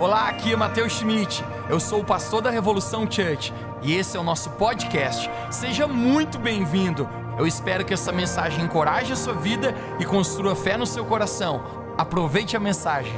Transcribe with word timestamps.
Olá, 0.00 0.30
aqui 0.30 0.50
é 0.50 0.56
Matheus 0.56 0.94
Schmidt. 0.94 1.44
Eu 1.68 1.78
sou 1.78 2.00
o 2.00 2.04
pastor 2.04 2.40
da 2.40 2.48
Revolução 2.48 3.02
Church 3.02 3.52
e 3.82 3.92
esse 3.92 4.16
é 4.16 4.20
o 4.20 4.22
nosso 4.22 4.48
podcast. 4.52 5.28
Seja 5.50 5.86
muito 5.86 6.38
bem-vindo. 6.38 7.06
Eu 7.38 7.46
espero 7.46 7.84
que 7.84 7.92
essa 7.92 8.10
mensagem 8.10 8.64
encoraje 8.64 9.12
a 9.12 9.16
sua 9.16 9.34
vida 9.34 9.74
e 10.00 10.06
construa 10.06 10.56
fé 10.56 10.78
no 10.78 10.86
seu 10.86 11.04
coração. 11.04 11.94
Aproveite 11.98 12.56
a 12.56 12.60
mensagem. 12.60 13.12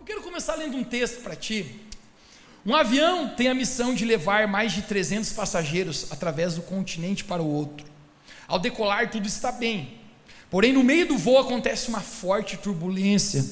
Eu 0.00 0.04
quero 0.04 0.22
começar 0.22 0.56
lendo 0.56 0.76
um 0.76 0.82
texto 0.82 1.22
para 1.22 1.36
ti. 1.36 1.80
Um 2.66 2.74
avião 2.74 3.36
tem 3.36 3.46
a 3.46 3.54
missão 3.54 3.94
de 3.94 4.04
levar 4.04 4.48
mais 4.48 4.72
de 4.72 4.82
300 4.82 5.32
passageiros 5.32 6.10
através 6.10 6.56
do 6.56 6.62
continente 6.62 7.22
para 7.22 7.40
o 7.40 7.46
outro. 7.46 7.86
Ao 8.48 8.58
decolar, 8.58 9.12
tudo 9.12 9.28
está 9.28 9.52
bem. 9.52 10.03
Porém, 10.50 10.72
no 10.72 10.84
meio 10.84 11.08
do 11.08 11.18
voo 11.18 11.38
acontece 11.38 11.88
uma 11.88 12.00
forte 12.00 12.56
turbulência, 12.56 13.44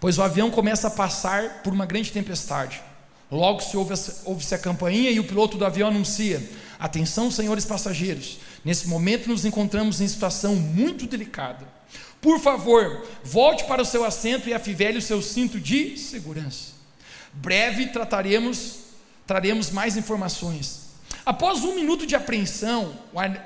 pois 0.00 0.18
o 0.18 0.22
avião 0.22 0.50
começa 0.50 0.88
a 0.88 0.90
passar 0.90 1.62
por 1.62 1.72
uma 1.72 1.86
grande 1.86 2.12
tempestade. 2.12 2.82
Logo 3.30 3.60
se 3.60 3.76
ouve-se 3.76 4.20
ouve 4.24 4.54
a 4.54 4.58
campainha 4.58 5.10
e 5.10 5.18
o 5.18 5.24
piloto 5.24 5.56
do 5.56 5.64
avião 5.64 5.88
anuncia: 5.88 6.42
Atenção, 6.78 7.30
senhores 7.30 7.64
passageiros, 7.64 8.38
nesse 8.64 8.86
momento 8.86 9.28
nos 9.28 9.44
encontramos 9.44 10.00
em 10.00 10.08
situação 10.08 10.54
muito 10.54 11.06
delicada. 11.06 11.66
Por 12.20 12.38
favor, 12.40 13.06
volte 13.22 13.64
para 13.64 13.82
o 13.82 13.84
seu 13.84 14.04
assento 14.04 14.48
e 14.48 14.54
afivele 14.54 14.98
o 14.98 15.02
seu 15.02 15.20
cinto 15.20 15.60
de 15.60 15.98
segurança. 15.98 16.72
Breve 17.32 17.86
trataremos, 17.88 18.76
traremos 19.26 19.70
mais 19.70 19.96
informações. 19.96 20.84
Após 21.26 21.64
um 21.64 21.74
minuto 21.74 22.06
de 22.06 22.14
apreensão, 22.14 22.94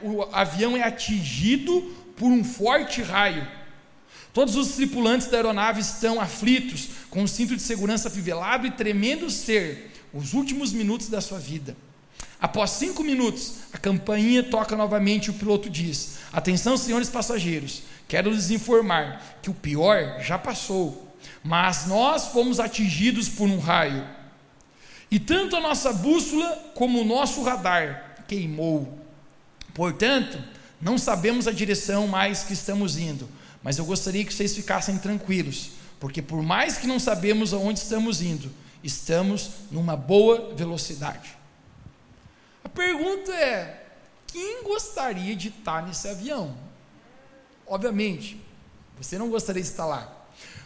o 0.02 0.22
avião 0.32 0.76
é 0.76 0.82
atingido 0.82 1.92
por 2.18 2.30
um 2.30 2.44
forte 2.44 3.02
raio. 3.02 3.46
Todos 4.32 4.56
os 4.56 4.72
tripulantes 4.72 5.28
da 5.28 5.38
aeronave 5.38 5.80
estão 5.80 6.20
aflitos, 6.20 6.90
com 7.10 7.22
o 7.22 7.28
cinto 7.28 7.56
de 7.56 7.62
segurança 7.62 8.10
fivelado 8.10 8.66
e 8.66 8.70
tremendo 8.70 9.30
ser 9.30 9.92
os 10.12 10.34
últimos 10.34 10.72
minutos 10.72 11.08
da 11.08 11.20
sua 11.20 11.38
vida. 11.38 11.76
Após 12.40 12.70
cinco 12.70 13.02
minutos, 13.02 13.54
a 13.72 13.78
campainha 13.78 14.42
toca 14.42 14.76
novamente 14.76 15.26
e 15.26 15.30
o 15.30 15.34
piloto 15.34 15.68
diz: 15.68 16.18
Atenção, 16.32 16.76
senhores 16.76 17.08
passageiros, 17.08 17.82
quero 18.06 18.30
lhes 18.30 18.50
informar 18.50 19.38
que 19.42 19.50
o 19.50 19.54
pior 19.54 20.20
já 20.20 20.38
passou, 20.38 21.16
mas 21.42 21.86
nós 21.86 22.26
fomos 22.26 22.60
atingidos 22.60 23.28
por 23.28 23.48
um 23.48 23.58
raio. 23.58 24.06
E 25.10 25.18
tanto 25.18 25.56
a 25.56 25.60
nossa 25.60 25.92
bússola 25.92 26.72
como 26.74 27.00
o 27.00 27.04
nosso 27.04 27.42
radar 27.42 28.24
queimou. 28.28 28.98
Portanto, 29.74 30.38
não 30.80 30.96
sabemos 30.96 31.46
a 31.46 31.52
direção 31.52 32.06
mais 32.06 32.44
que 32.44 32.52
estamos 32.52 32.96
indo, 32.96 33.28
mas 33.62 33.78
eu 33.78 33.84
gostaria 33.84 34.24
que 34.24 34.32
vocês 34.32 34.54
ficassem 34.54 34.98
tranquilos, 34.98 35.70
porque 35.98 36.22
por 36.22 36.42
mais 36.42 36.76
que 36.78 36.86
não 36.86 36.98
sabemos 36.98 37.52
aonde 37.52 37.80
estamos 37.80 38.22
indo, 38.22 38.50
estamos 38.82 39.50
numa 39.70 39.96
boa 39.96 40.54
velocidade. 40.54 41.36
A 42.62 42.68
pergunta 42.68 43.32
é: 43.32 43.86
quem 44.28 44.62
gostaria 44.62 45.34
de 45.34 45.48
estar 45.48 45.84
nesse 45.86 46.08
avião? 46.08 46.56
Obviamente, 47.66 48.40
você 48.96 49.18
não 49.18 49.28
gostaria 49.28 49.62
de 49.62 49.68
estar 49.68 49.86
lá. 49.86 50.14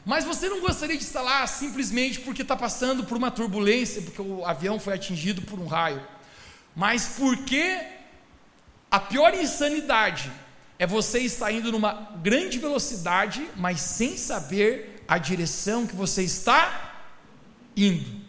Mas 0.05 0.25
você 0.25 0.49
não 0.49 0.61
gostaria 0.61 0.97
de 0.97 1.05
estar 1.05 1.23
lá 1.23 1.47
simplesmente 1.47 2.21
porque 2.21 2.43
está 2.43 2.57
passando 2.57 3.05
por 3.05 3.17
uma 3.17 3.31
turbulência, 3.31 4.03
porque 4.03 4.21
o 4.21 4.45
avião 4.45 4.79
foi 4.79 4.95
atingido 4.95 5.43
por 5.43 5.61
um 5.61 5.67
raio. 5.67 6.05
Mas 6.75 7.15
porque 7.17 7.79
a 8.93 9.01
pior 9.01 9.33
insanidade 9.33 10.31
é 10.79 10.87
você 10.87 11.21
estar 11.21 11.51
indo 11.51 11.73
numa 11.73 12.11
grande 12.23 12.59
velocidade, 12.59 13.49
mas 13.57 13.81
sem 13.81 14.19
saber 14.19 15.03
a 15.09 15.17
direção 15.17 15.87
que 15.87 15.97
você 15.97 16.23
está 16.23 16.93
indo. 17.75 18.21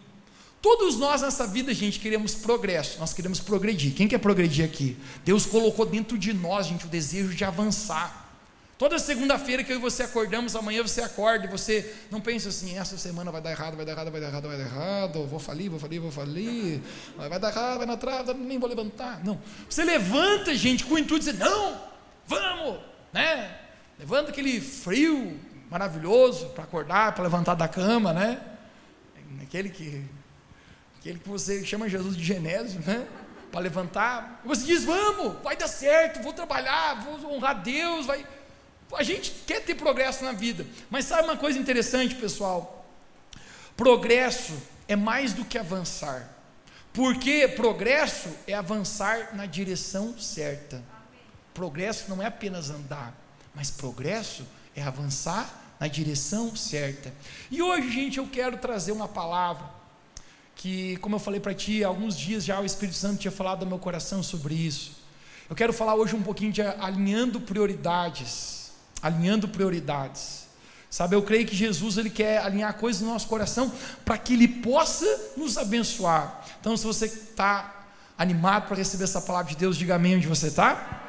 Todos 0.62 0.96
nós 0.96 1.22
nessa 1.22 1.46
vida, 1.46 1.74
gente, 1.74 2.00
queremos 2.00 2.34
progresso, 2.34 2.98
nós 2.98 3.12
queremos 3.12 3.42
progredir. 3.42 3.94
Quem 3.94 4.08
quer 4.08 4.20
progredir 4.20 4.64
aqui? 4.64 4.96
Deus 5.26 5.46
colocou 5.46 5.86
dentro 5.86 6.18
de 6.18 6.32
nós, 6.32 6.66
gente, 6.68 6.86
o 6.86 6.90
desejo 6.90 7.36
de 7.36 7.44
avançar. 7.44 8.23
Toda 8.78 8.98
segunda-feira 8.98 9.64
que 9.64 9.72
eu 9.72 9.78
e 9.78 9.80
você 9.80 10.04
acordamos, 10.04 10.56
amanhã 10.56 10.82
você 10.82 11.02
acorda 11.02 11.46
e 11.46 11.48
você 11.48 11.96
não 12.10 12.20
pensa 12.20 12.50
assim, 12.50 12.78
essa 12.78 12.98
semana 12.98 13.32
vai 13.32 13.40
dar 13.40 13.52
errado, 13.52 13.76
vai 13.76 13.86
dar 13.86 13.92
errado, 13.92 14.12
vai 14.12 14.20
dar 14.20 14.28
errado, 14.28 14.48
vai 14.48 14.58
dar 14.58 14.64
errado, 14.64 15.28
vou 15.28 15.40
falir, 15.40 15.70
vou 15.70 15.80
falir, 15.80 16.00
vou 16.00 16.12
falir, 16.12 16.82
vai 17.16 17.40
dar 17.40 17.52
errado, 17.52 17.78
vai 17.78 17.86
na 17.86 17.98
trave, 17.98 18.34
nem 18.34 18.58
vou 18.58 18.68
levantar. 18.68 19.24
Não. 19.24 19.40
Você 19.70 19.84
levanta, 19.84 20.56
gente, 20.56 20.86
com 20.86 20.96
o 20.96 20.98
intuito 20.98 21.24
de 21.24 21.32
dizer, 21.32 21.46
não, 21.46 21.80
vamos, 22.26 22.80
né? 23.14 23.60
Levanta 24.00 24.32
aquele 24.32 24.60
frio 24.60 25.40
maravilhoso 25.70 26.48
para 26.50 26.64
acordar, 26.64 27.14
para 27.14 27.24
levantar 27.24 27.54
da 27.54 27.68
cama, 27.68 28.12
né? 28.12 28.42
Aquele 29.44 29.70
que, 29.70 30.04
aquele 31.00 31.20
que 31.20 31.30
você 31.30 31.64
chama 31.64 31.88
Jesus 31.88 32.18
de 32.18 32.24
Genésio, 32.24 32.82
né? 32.86 33.08
Para 33.52 33.62
levantar. 33.62 34.42
E 34.44 34.48
você 34.48 34.66
diz, 34.66 34.84
vamos, 34.84 35.42
vai 35.44 35.56
dar 35.56 35.68
certo, 35.68 36.24
vou 36.24 36.34
trabalhar, 36.34 36.96
vou 37.04 37.36
honrar 37.36 37.62
Deus, 37.62 38.08
vai 38.08 38.26
a 38.96 39.04
gente 39.04 39.32
quer 39.48 39.62
ter 39.62 39.76
progresso 39.76 40.24
na 40.24 40.32
vida, 40.32 40.66
mas 40.90 41.06
sabe 41.06 41.24
uma 41.24 41.38
coisa 41.38 41.60
interessante, 41.60 42.16
pessoal? 42.16 42.86
Progresso 43.76 44.54
é 44.88 44.96
mais 44.96 45.34
do 45.34 45.44
que 45.46 45.58
avançar, 45.58 46.30
porque 46.92 47.48
progresso 47.48 48.30
é 48.48 48.54
avançar 48.54 49.36
na 49.36 49.46
direção 49.46 50.18
certa. 50.20 50.84
Progresso 51.54 52.10
não 52.10 52.22
é 52.22 52.28
apenas 52.28 52.70
andar, 52.70 53.16
mas 53.54 53.72
progresso 53.72 54.46
é 54.76 54.82
avançar 54.82 55.76
na 55.80 55.88
direção 55.88 56.56
certa. 56.56 57.14
E 57.50 57.62
hoje, 57.62 57.92
gente, 57.92 58.18
eu 58.18 58.28
quero 58.28 58.58
trazer 58.58 58.92
uma 58.92 59.08
palavra 59.08 59.66
que, 60.56 60.98
como 60.98 61.16
eu 61.16 61.20
falei 61.20 61.40
para 61.40 61.54
ti, 61.54 61.84
há 61.84 61.88
alguns 61.88 62.18
dias 62.18 62.46
já 62.46 62.60
o 62.60 62.66
Espírito 62.66 62.98
Santo 62.98 63.20
tinha 63.20 63.32
falado 63.32 63.64
no 63.64 63.70
meu 63.70 63.80
coração 63.80 64.22
sobre 64.24 64.54
isso. 64.54 65.04
Eu 65.50 65.56
quero 65.56 65.74
falar 65.74 65.96
hoje 65.96 66.16
um 66.16 66.24
pouquinho 66.24 66.52
de 66.52 66.62
alinhando 66.62 67.42
prioridades 67.42 68.63
alinhando 69.04 69.48
prioridades. 69.48 70.44
Sabe, 70.90 71.16
eu 71.16 71.24
creio 71.24 71.46
que 71.46 71.56
Jesus 71.56 71.98
ele 71.98 72.10
quer 72.10 72.38
alinhar 72.38 72.74
coisas 72.76 73.02
no 73.02 73.10
nosso 73.10 73.28
coração 73.28 73.72
para 74.06 74.18
que 74.18 74.34
ele 74.34 74.48
possa 74.48 75.06
nos 75.36 75.58
abençoar. 75.58 76.46
Então, 76.62 76.78
se 76.78 76.86
você 76.86 77.06
está 77.06 77.88
animado 78.18 78.68
para 78.68 78.78
receber 78.78 79.04
essa 79.04 79.20
palavra 79.20 79.52
de 79.52 79.58
Deus, 79.58 79.76
diga 79.76 79.96
amém 79.96 80.16
onde 80.16 80.28
você 80.28 80.48
está. 80.48 81.02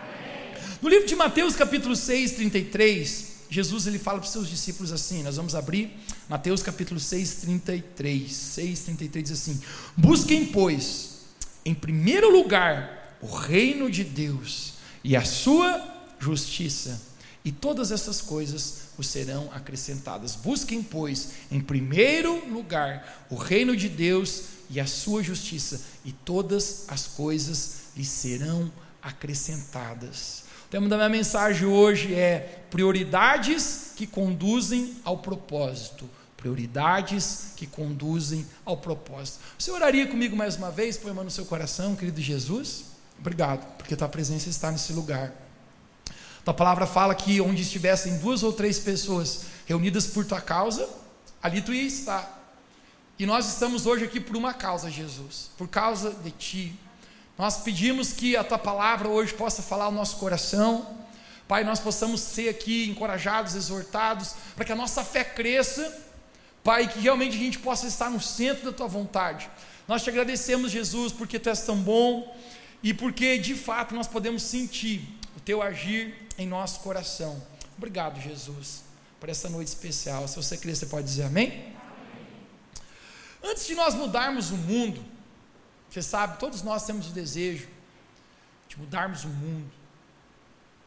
No 0.80 0.88
livro 0.88 1.06
de 1.06 1.14
Mateus, 1.14 1.54
capítulo 1.54 1.94
6, 1.94 2.32
33, 2.32 3.34
Jesus 3.50 3.86
ele 3.86 3.98
fala 3.98 4.18
para 4.18 4.26
os 4.26 4.32
seus 4.32 4.48
discípulos 4.48 4.90
assim: 4.90 5.22
nós 5.22 5.36
vamos 5.36 5.54
abrir 5.54 5.96
Mateus 6.28 6.62
capítulo 6.62 6.98
6, 6.98 7.34
33. 7.36 8.32
6, 8.32 8.80
33 8.80 9.28
diz 9.28 9.32
assim: 9.38 9.60
Busquem, 9.96 10.46
pois, 10.46 11.20
em 11.64 11.74
primeiro 11.74 12.30
lugar 12.30 13.18
o 13.20 13.26
reino 13.26 13.90
de 13.90 14.02
Deus 14.02 14.74
e 15.02 15.14
a 15.14 15.24
sua 15.24 15.82
justiça 16.18 17.00
e 17.44 17.52
todas 17.52 17.92
essas 17.92 18.22
coisas 18.22 18.84
vos 18.96 19.06
serão 19.06 19.50
acrescentadas. 19.52 20.34
Busquem, 20.34 20.82
pois, 20.82 21.32
em 21.50 21.60
primeiro 21.60 22.48
lugar 22.48 23.26
o 23.30 23.36
reino 23.36 23.76
de 23.76 23.88
Deus 23.88 24.44
e 24.70 24.80
a 24.80 24.86
sua 24.86 25.22
justiça, 25.22 25.80
e 26.04 26.12
todas 26.12 26.84
as 26.88 27.06
coisas 27.06 27.82
lhe 27.94 28.04
serão 28.04 28.72
acrescentadas. 29.02 30.44
O 30.66 30.68
tema 30.70 30.88
da 30.88 30.96
minha 30.96 31.10
mensagem 31.10 31.66
hoje 31.66 32.14
é 32.14 32.64
prioridades 32.70 33.92
que 33.94 34.06
conduzem 34.06 34.96
ao 35.04 35.18
propósito. 35.18 36.08
Prioridades 36.36 37.52
que 37.56 37.66
conduzem 37.66 38.46
ao 38.64 38.76
propósito. 38.78 39.38
Você 39.58 39.70
oraria 39.70 40.06
comigo 40.06 40.34
mais 40.34 40.56
uma 40.56 40.70
vez? 40.70 40.96
Põe 40.96 41.10
a 41.10 41.14
mão 41.14 41.24
no 41.24 41.30
seu 41.30 41.44
coração, 41.44 41.94
querido 41.94 42.20
Jesus. 42.20 42.84
Obrigado, 43.18 43.64
porque 43.76 43.94
tua 43.94 44.08
presença 44.08 44.48
está 44.48 44.70
nesse 44.70 44.92
lugar. 44.92 45.43
Tua 46.44 46.52
palavra 46.52 46.86
fala 46.86 47.14
que 47.14 47.40
onde 47.40 47.62
estivessem 47.62 48.18
duas 48.18 48.42
ou 48.42 48.52
três 48.52 48.78
pessoas 48.78 49.46
reunidas 49.66 50.06
por 50.06 50.26
tua 50.26 50.42
causa, 50.42 50.86
ali 51.42 51.62
tu 51.62 51.72
ia 51.72 51.86
estar. 51.86 52.42
E 53.18 53.24
nós 53.24 53.48
estamos 53.48 53.86
hoje 53.86 54.04
aqui 54.04 54.20
por 54.20 54.36
uma 54.36 54.52
causa, 54.52 54.90
Jesus, 54.90 55.50
por 55.56 55.68
causa 55.68 56.10
de 56.10 56.30
ti. 56.32 56.74
Nós 57.38 57.58
pedimos 57.58 58.12
que 58.12 58.36
a 58.36 58.44
tua 58.44 58.58
palavra 58.58 59.08
hoje 59.08 59.32
possa 59.32 59.62
falar 59.62 59.86
ao 59.86 59.92
nosso 59.92 60.16
coração. 60.16 60.86
Pai, 61.48 61.64
nós 61.64 61.80
possamos 61.80 62.20
ser 62.20 62.50
aqui 62.50 62.90
encorajados, 62.90 63.54
exortados, 63.54 64.34
para 64.54 64.66
que 64.66 64.72
a 64.72 64.76
nossa 64.76 65.02
fé 65.02 65.24
cresça. 65.24 66.04
Pai, 66.62 66.88
que 66.88 66.98
realmente 66.98 67.36
a 67.36 67.38
gente 67.38 67.58
possa 67.58 67.86
estar 67.86 68.10
no 68.10 68.20
centro 68.20 68.66
da 68.66 68.72
tua 68.72 68.86
vontade. 68.86 69.48
Nós 69.88 70.02
te 70.02 70.10
agradecemos, 70.10 70.70
Jesus, 70.70 71.10
porque 71.10 71.38
tu 71.38 71.48
és 71.48 71.62
tão 71.62 71.76
bom 71.76 72.36
e 72.82 72.92
porque 72.92 73.38
de 73.38 73.54
fato 73.54 73.94
nós 73.94 74.06
podemos 74.06 74.42
sentir 74.42 75.08
teu 75.44 75.62
agir 75.62 76.14
em 76.38 76.46
nosso 76.46 76.80
coração. 76.80 77.42
Obrigado, 77.76 78.20
Jesus, 78.20 78.84
por 79.20 79.28
essa 79.28 79.48
noite 79.48 79.68
especial. 79.68 80.26
Se 80.28 80.36
você 80.36 80.56
crer, 80.56 80.76
você 80.76 80.86
pode 80.86 81.06
dizer 81.06 81.24
amém? 81.24 81.48
amém? 81.48 81.76
Antes 83.42 83.66
de 83.66 83.74
nós 83.74 83.94
mudarmos 83.94 84.50
o 84.50 84.56
mundo, 84.56 85.04
você 85.90 86.02
sabe, 86.02 86.38
todos 86.38 86.62
nós 86.62 86.84
temos 86.86 87.08
o 87.08 87.12
desejo 87.12 87.68
de 88.68 88.78
mudarmos 88.78 89.24
o 89.24 89.28
mundo, 89.28 89.70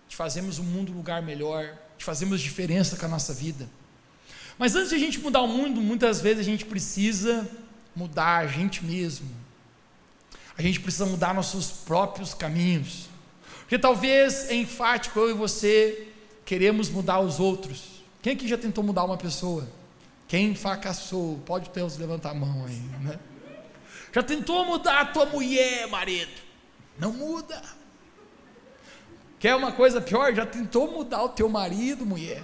de 0.08 0.16
fazermos 0.16 0.60
o 0.60 0.64
mundo 0.64 0.92
um 0.92 0.96
lugar 0.96 1.22
melhor, 1.22 1.78
de 1.98 2.04
fazermos 2.04 2.42
diferença 2.42 2.98
com 2.98 3.06
a 3.06 3.10
nossa 3.10 3.34
vida. 3.34 3.70
Mas 4.58 4.76
antes 4.76 4.90
de 4.90 4.96
a 4.96 5.00
gente 5.00 5.20
mudar 5.20 5.42
o 5.42 5.48
mundo, 5.48 5.80
muitas 5.82 6.20
vezes 6.20 6.40
a 6.40 6.44
gente 6.44 6.66
precisa 6.66 7.48
mudar 7.96 8.38
a 8.38 8.48
gente 8.48 8.84
mesmo. 8.84 9.30
A 10.58 10.62
gente 10.62 10.80
precisa 10.80 11.06
mudar 11.06 11.34
nossos 11.34 11.70
próprios 11.70 12.34
caminhos. 12.34 13.08
Porque 13.68 13.78
talvez 13.78 14.50
é 14.50 14.56
enfático 14.56 15.20
eu 15.20 15.30
e 15.30 15.34
você 15.34 16.08
queremos 16.46 16.90
mudar 16.90 17.20
os 17.20 17.38
outros. 17.38 18.02
Quem 18.22 18.32
aqui 18.32 18.48
já 18.48 18.58
tentou 18.58 18.82
mudar 18.82 19.04
uma 19.04 19.18
pessoa? 19.18 19.68
Quem 20.26 20.56
fracassou? 20.56 21.40
Pode 21.46 21.70
ter 21.72 21.82
os 21.82 21.98
levantar 21.98 22.30
a 22.30 22.34
mão 22.34 22.66
aí, 22.66 22.80
né? 23.02 23.20
Já 24.14 24.24
tentou 24.24 24.64
mudar 24.64 25.02
a 25.02 25.06
tua 25.08 25.26
mulher, 25.26 25.86
marido? 25.90 26.32
Não 26.98 27.12
muda. 27.12 27.62
Quer 29.38 29.54
uma 29.54 29.74
coisa 29.74 30.00
pior? 30.00 30.34
Já 30.34 30.46
tentou 30.46 30.90
mudar 30.90 31.24
o 31.24 31.30
teu 31.30 31.50
marido, 31.50 32.06
mulher? 32.06 32.42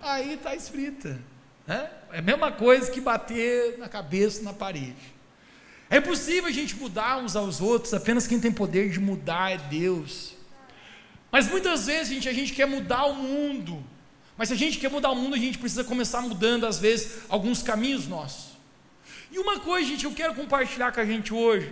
Aí 0.00 0.36
está 0.36 0.54
escrita. 0.54 1.20
Né? 1.66 1.90
É 2.12 2.20
a 2.20 2.22
mesma 2.22 2.50
coisa 2.50 2.90
que 2.90 3.02
bater 3.02 3.76
na 3.76 3.90
cabeça 3.90 4.42
na 4.42 4.54
parede. 4.54 5.14
É 5.90 6.00
possível 6.00 6.46
a 6.46 6.52
gente 6.52 6.74
mudar 6.76 7.18
uns 7.18 7.36
aos 7.36 7.60
outros, 7.60 7.92
apenas 7.92 8.26
quem 8.26 8.40
tem 8.40 8.50
poder 8.50 8.88
de 8.88 8.98
mudar 8.98 9.52
é 9.52 9.58
Deus. 9.58 10.35
Mas 11.36 11.48
muitas 11.48 11.84
vezes, 11.84 12.08
gente, 12.14 12.26
a 12.30 12.32
gente 12.32 12.54
quer 12.54 12.66
mudar 12.66 13.04
o 13.04 13.14
mundo. 13.14 13.84
Mas 14.38 14.48
se 14.48 14.54
a 14.54 14.56
gente 14.56 14.78
quer 14.78 14.90
mudar 14.90 15.10
o 15.10 15.14
mundo, 15.14 15.34
a 15.34 15.38
gente 15.38 15.58
precisa 15.58 15.84
começar 15.84 16.22
mudando, 16.22 16.64
às 16.64 16.78
vezes, 16.78 17.18
alguns 17.28 17.62
caminhos 17.62 18.08
nossos. 18.08 18.52
E 19.30 19.38
uma 19.38 19.60
coisa, 19.60 19.86
gente, 19.86 20.06
eu 20.06 20.14
quero 20.14 20.34
compartilhar 20.34 20.92
com 20.92 21.00
a 21.00 21.04
gente 21.04 21.34
hoje, 21.34 21.70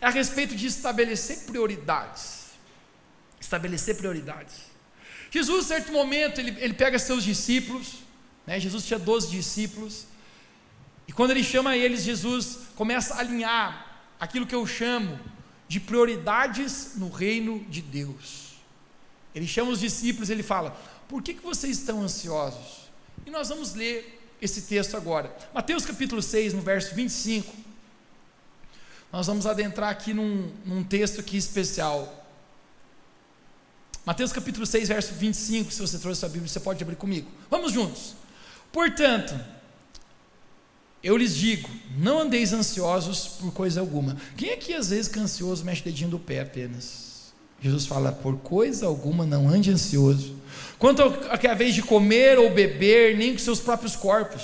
é 0.00 0.06
a 0.06 0.10
respeito 0.10 0.54
de 0.54 0.68
estabelecer 0.68 1.46
prioridades. 1.46 2.52
Estabelecer 3.40 3.96
prioridades. 3.96 4.70
Jesus, 5.32 5.64
em 5.64 5.68
certo 5.68 5.90
momento, 5.90 6.40
ele, 6.40 6.56
ele 6.60 6.74
pega 6.74 6.96
seus 6.96 7.24
discípulos, 7.24 7.94
né? 8.46 8.60
Jesus 8.60 8.86
tinha 8.86 9.00
12 9.00 9.32
discípulos, 9.32 10.06
e 11.08 11.12
quando 11.12 11.32
ele 11.32 11.42
chama 11.42 11.76
eles, 11.76 12.04
Jesus 12.04 12.68
começa 12.76 13.14
a 13.14 13.18
alinhar 13.18 14.04
aquilo 14.20 14.46
que 14.46 14.54
eu 14.54 14.64
chamo 14.64 15.18
de 15.66 15.80
prioridades 15.80 16.92
no 16.98 17.10
reino 17.10 17.66
de 17.68 17.82
Deus. 17.82 18.41
Ele 19.34 19.46
chama 19.46 19.70
os 19.70 19.80
discípulos, 19.80 20.30
ele 20.30 20.42
fala: 20.42 20.76
Por 21.08 21.22
que, 21.22 21.34
que 21.34 21.42
vocês 21.42 21.78
estão 21.78 22.02
ansiosos? 22.02 22.90
E 23.26 23.30
nós 23.30 23.48
vamos 23.48 23.74
ler 23.74 24.20
esse 24.40 24.62
texto 24.62 24.96
agora. 24.96 25.34
Mateus 25.54 25.84
capítulo 25.84 26.20
6, 26.20 26.54
no 26.54 26.60
verso 26.60 26.94
25. 26.94 27.54
Nós 29.12 29.26
vamos 29.26 29.46
adentrar 29.46 29.90
aqui 29.90 30.12
num, 30.12 30.50
num 30.64 30.82
texto 30.82 31.20
aqui 31.20 31.36
especial. 31.36 32.26
Mateus 34.04 34.32
capítulo 34.32 34.66
6, 34.66 34.88
verso 34.88 35.14
25. 35.14 35.70
Se 35.70 35.80
você 35.80 35.98
trouxe 35.98 36.24
a 36.24 36.28
Bíblia, 36.28 36.48
você 36.48 36.58
pode 36.58 36.82
abrir 36.82 36.96
comigo. 36.96 37.30
Vamos 37.48 37.72
juntos. 37.72 38.14
Portanto, 38.72 39.38
eu 41.02 41.16
lhes 41.16 41.36
digo: 41.36 41.68
não 41.96 42.20
andeis 42.20 42.52
ansiosos 42.52 43.28
por 43.28 43.52
coisa 43.52 43.80
alguma. 43.80 44.16
Quem 44.36 44.50
é 44.50 44.56
que 44.56 44.74
às 44.74 44.90
vezes 44.90 45.08
fica 45.08 45.20
ansioso 45.20 45.64
mexe 45.64 45.82
o 45.82 45.84
dedinho 45.84 46.10
do 46.10 46.18
pé 46.18 46.40
apenas? 46.40 47.11
Jesus 47.62 47.86
fala: 47.86 48.12
por 48.12 48.36
coisa 48.38 48.86
alguma 48.86 49.24
não 49.24 49.48
ande 49.48 49.70
ansioso. 49.70 50.36
Quanto 50.78 51.02
ao 51.02 51.38
que 51.38 51.46
é 51.46 51.50
a 51.50 51.54
vez 51.54 51.74
de 51.74 51.82
comer 51.82 52.38
ou 52.38 52.50
beber, 52.50 53.16
nem 53.16 53.32
com 53.32 53.38
seus 53.38 53.60
próprios 53.60 53.94
corpos. 53.94 54.42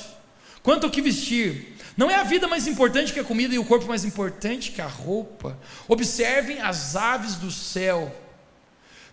Quanto 0.63 0.85
ao 0.85 0.91
que 0.91 1.03
vestir. 1.03 1.77
Não 1.97 2.09
é 2.09 2.15
a 2.15 2.23
vida 2.23 2.47
mais 2.47 2.69
importante 2.69 3.13
que 3.13 3.19
a 3.19 3.25
comida 3.25 3.53
e 3.53 3.59
o 3.59 3.65
corpo 3.65 3.89
mais 3.89 4.05
importante 4.05 4.71
que 4.71 4.81
a 4.81 4.87
roupa. 4.87 5.59
Observem 5.89 6.61
as 6.61 6.95
aves 6.95 7.35
do 7.35 7.51
céu 7.51 8.15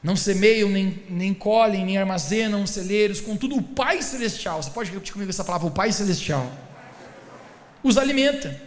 não 0.05 0.15
semeiam, 0.15 0.69
nem, 0.69 1.03
nem 1.09 1.33
colhem, 1.33 1.83
nem 1.83 1.97
armazenam 1.97 2.67
celeiros, 2.67 3.19
contudo 3.19 3.55
o 3.55 3.63
Pai 3.63 4.03
Celestial, 4.03 4.61
você 4.61 4.69
pode 4.69 4.91
repetir 4.91 5.11
comigo 5.11 5.31
essa 5.31 5.43
palavra, 5.43 5.67
o 5.67 5.71
Pai 5.71 5.91
Celestial, 5.91 6.47
os 7.81 7.97
alimenta. 7.97 8.61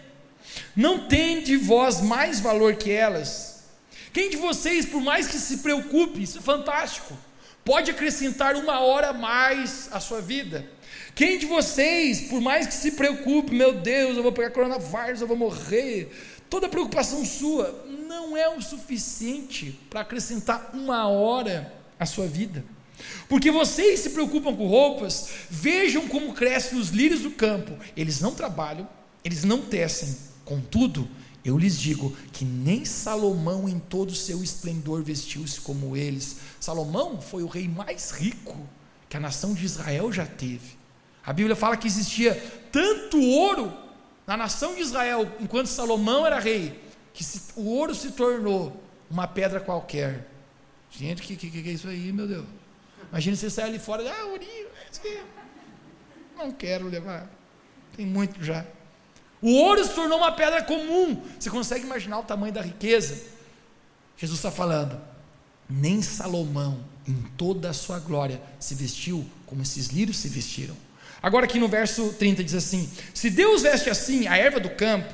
Não 0.75 1.07
tem 1.07 1.41
de 1.45 1.57
vós 1.57 2.01
mais 2.01 2.41
valor 2.41 2.75
que 2.75 2.91
elas. 2.91 3.48
Quem 4.19 4.31
de 4.31 4.37
vocês, 4.37 4.85
por 4.85 5.01
mais 5.01 5.29
que 5.29 5.39
se 5.39 5.59
preocupe, 5.59 6.21
isso 6.21 6.39
é 6.39 6.41
fantástico, 6.41 7.17
pode 7.65 7.93
acrescentar 7.93 8.57
uma 8.57 8.81
hora 8.81 9.13
mais 9.13 9.89
à 9.93 10.01
sua 10.01 10.21
vida? 10.21 10.69
Quem 11.15 11.39
de 11.39 11.47
vocês, 11.47 12.23
por 12.23 12.41
mais 12.41 12.67
que 12.67 12.75
se 12.75 12.91
preocupe, 12.91 13.55
meu 13.55 13.75
Deus, 13.75 14.17
eu 14.17 14.25
vou 14.25 14.33
pegar 14.33 14.51
coronavírus, 14.51 15.21
eu 15.21 15.29
vou 15.29 15.37
morrer, 15.37 16.11
toda 16.51 16.69
preocupação 16.69 17.25
sua, 17.25 17.87
não 18.09 18.37
é 18.37 18.49
o 18.49 18.61
suficiente 18.61 19.79
para 19.89 20.01
acrescentar 20.01 20.73
uma 20.75 21.07
hora 21.07 21.73
à 21.97 22.05
sua 22.05 22.27
vida. 22.27 22.65
Porque 23.29 23.53
vocês 23.53 24.01
se 24.01 24.11
preocupam 24.11 24.53
com 24.53 24.67
roupas, 24.67 25.29
vejam 25.49 26.09
como 26.09 26.35
crescem 26.35 26.77
os 26.77 26.89
lírios 26.89 27.21
do 27.21 27.31
campo. 27.31 27.73
Eles 27.97 28.21
não 28.21 28.35
trabalham, 28.35 28.89
eles 29.25 29.45
não 29.45 29.63
tecem. 29.63 30.17
Contudo, 30.45 31.09
eu 31.45 31.57
lhes 31.57 31.79
digo 31.79 32.15
que 32.33 32.45
nem 32.45 32.85
Salomão, 32.85 33.69
em 33.69 33.79
todo 33.79 34.11
o 34.11 34.15
seu 34.15 34.43
esplendor, 34.43 35.03
vestiu-se 35.03 35.61
como 35.61 35.97
eles. 35.97 36.39
Salomão 36.61 37.21
foi 37.21 37.43
o 37.43 37.47
rei 37.47 37.69
mais 37.69 38.11
rico 38.11 38.59
que 39.09 39.17
a 39.17 39.21
nação 39.21 39.55
de 39.55 39.65
Israel 39.65 40.13
já 40.13 40.27
teve. 40.27 40.77
A 41.25 41.33
Bíblia 41.33 41.57
fala 41.57 41.77
que 41.77 41.87
existia 41.87 42.35
tanto 42.73 43.21
ouro 43.21 43.73
na 44.27 44.37
nação 44.37 44.75
de 44.75 44.83
Israel, 44.83 45.31
enquanto 45.41 45.69
Salomão 45.69 46.27
era 46.27 46.39
rei, 46.39 46.83
que 47.15 47.25
se, 47.25 47.53
o 47.57 47.65
ouro 47.65 47.95
se 47.95 48.13
tornou 48.13 48.83
uma 49.11 49.27
pedra 49.27 49.59
qualquer. 49.59 50.29
Gente, 50.91 51.23
o 51.23 51.25
que, 51.25 51.37
que, 51.37 51.51
que, 51.51 51.69
é 51.69 51.73
isso 51.73 51.89
aí, 51.89 52.13
meu 52.13 52.27
Deus? 52.27 52.47
Imagina 53.11 53.37
você 53.37 53.49
sair 53.49 53.67
ali 53.67 53.79
fora, 53.79 54.03
ah, 54.11 54.27
ourinho, 54.27 54.69
não 56.37 56.53
quero 56.53 56.87
levar, 56.89 57.29
tem 57.97 58.07
muito 58.07 58.43
já. 58.45 58.65
O 59.41 59.53
ouro 59.53 59.85
se 59.85 59.91
tornou 59.91 60.19
uma 60.19 60.33
pedra 60.33 60.63
comum. 60.63 61.23
Você 61.39 61.51
consegue 61.51 61.85
imaginar 61.85 62.19
o 62.19 62.25
tamanho 62.25 62.53
da 62.53 62.63
riqueza? 62.63 63.21
Jesus 64.17 64.39
está 64.39 64.51
falando, 64.51 65.01
nem 65.69 66.03
Salomão, 66.03 66.81
em 67.07 67.15
toda 67.37 67.71
a 67.71 67.73
sua 67.73 67.99
glória, 67.99 68.41
se 68.59 68.75
vestiu 68.75 69.25
como 69.47 69.63
esses 69.63 69.89
lírios 69.89 70.19
se 70.19 70.29
vestiram. 70.29 70.77
Agora, 71.23 71.47
aqui 71.47 71.59
no 71.59 71.69
verso 71.69 72.13
30 72.19 72.45
diz 72.45 72.55
assim: 72.55 72.89
Se 73.15 73.31
Deus 73.31 73.63
veste 73.63 73.91
assim 73.91 74.27
a 74.27 74.37
erva 74.37 74.61
do 74.61 74.71
campo, 74.71 75.13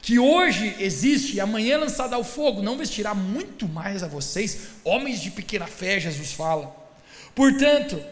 que 0.00 0.18
hoje 0.18 0.74
existe 0.78 1.36
e 1.36 1.40
amanhã 1.40 1.74
é 1.74 1.78
lançada 1.78 2.16
ao 2.16 2.24
fogo, 2.24 2.62
não 2.62 2.76
vestirá 2.76 3.14
muito 3.14 3.68
mais 3.68 4.02
a 4.02 4.08
vocês, 4.08 4.68
homens 4.84 5.20
de 5.20 5.30
pequena 5.30 5.66
fé, 5.66 6.00
Jesus 6.00 6.32
fala. 6.32 6.74
Portanto, 7.34 8.02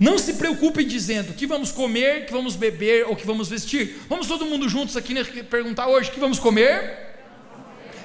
não 0.00 0.16
se 0.16 0.32
preocupem 0.32 0.86
dizendo 0.86 1.34
que 1.34 1.46
vamos 1.46 1.70
comer, 1.70 2.24
que 2.24 2.32
vamos 2.32 2.56
beber 2.56 3.06
ou 3.06 3.14
que 3.14 3.26
vamos 3.26 3.50
vestir. 3.50 3.98
Vamos 4.08 4.26
todo 4.26 4.46
mundo 4.46 4.66
juntos 4.66 4.96
aqui 4.96 5.12
né, 5.12 5.22
perguntar 5.22 5.88
hoje: 5.88 6.10
que 6.10 6.18
vamos 6.18 6.38
comer? 6.38 7.18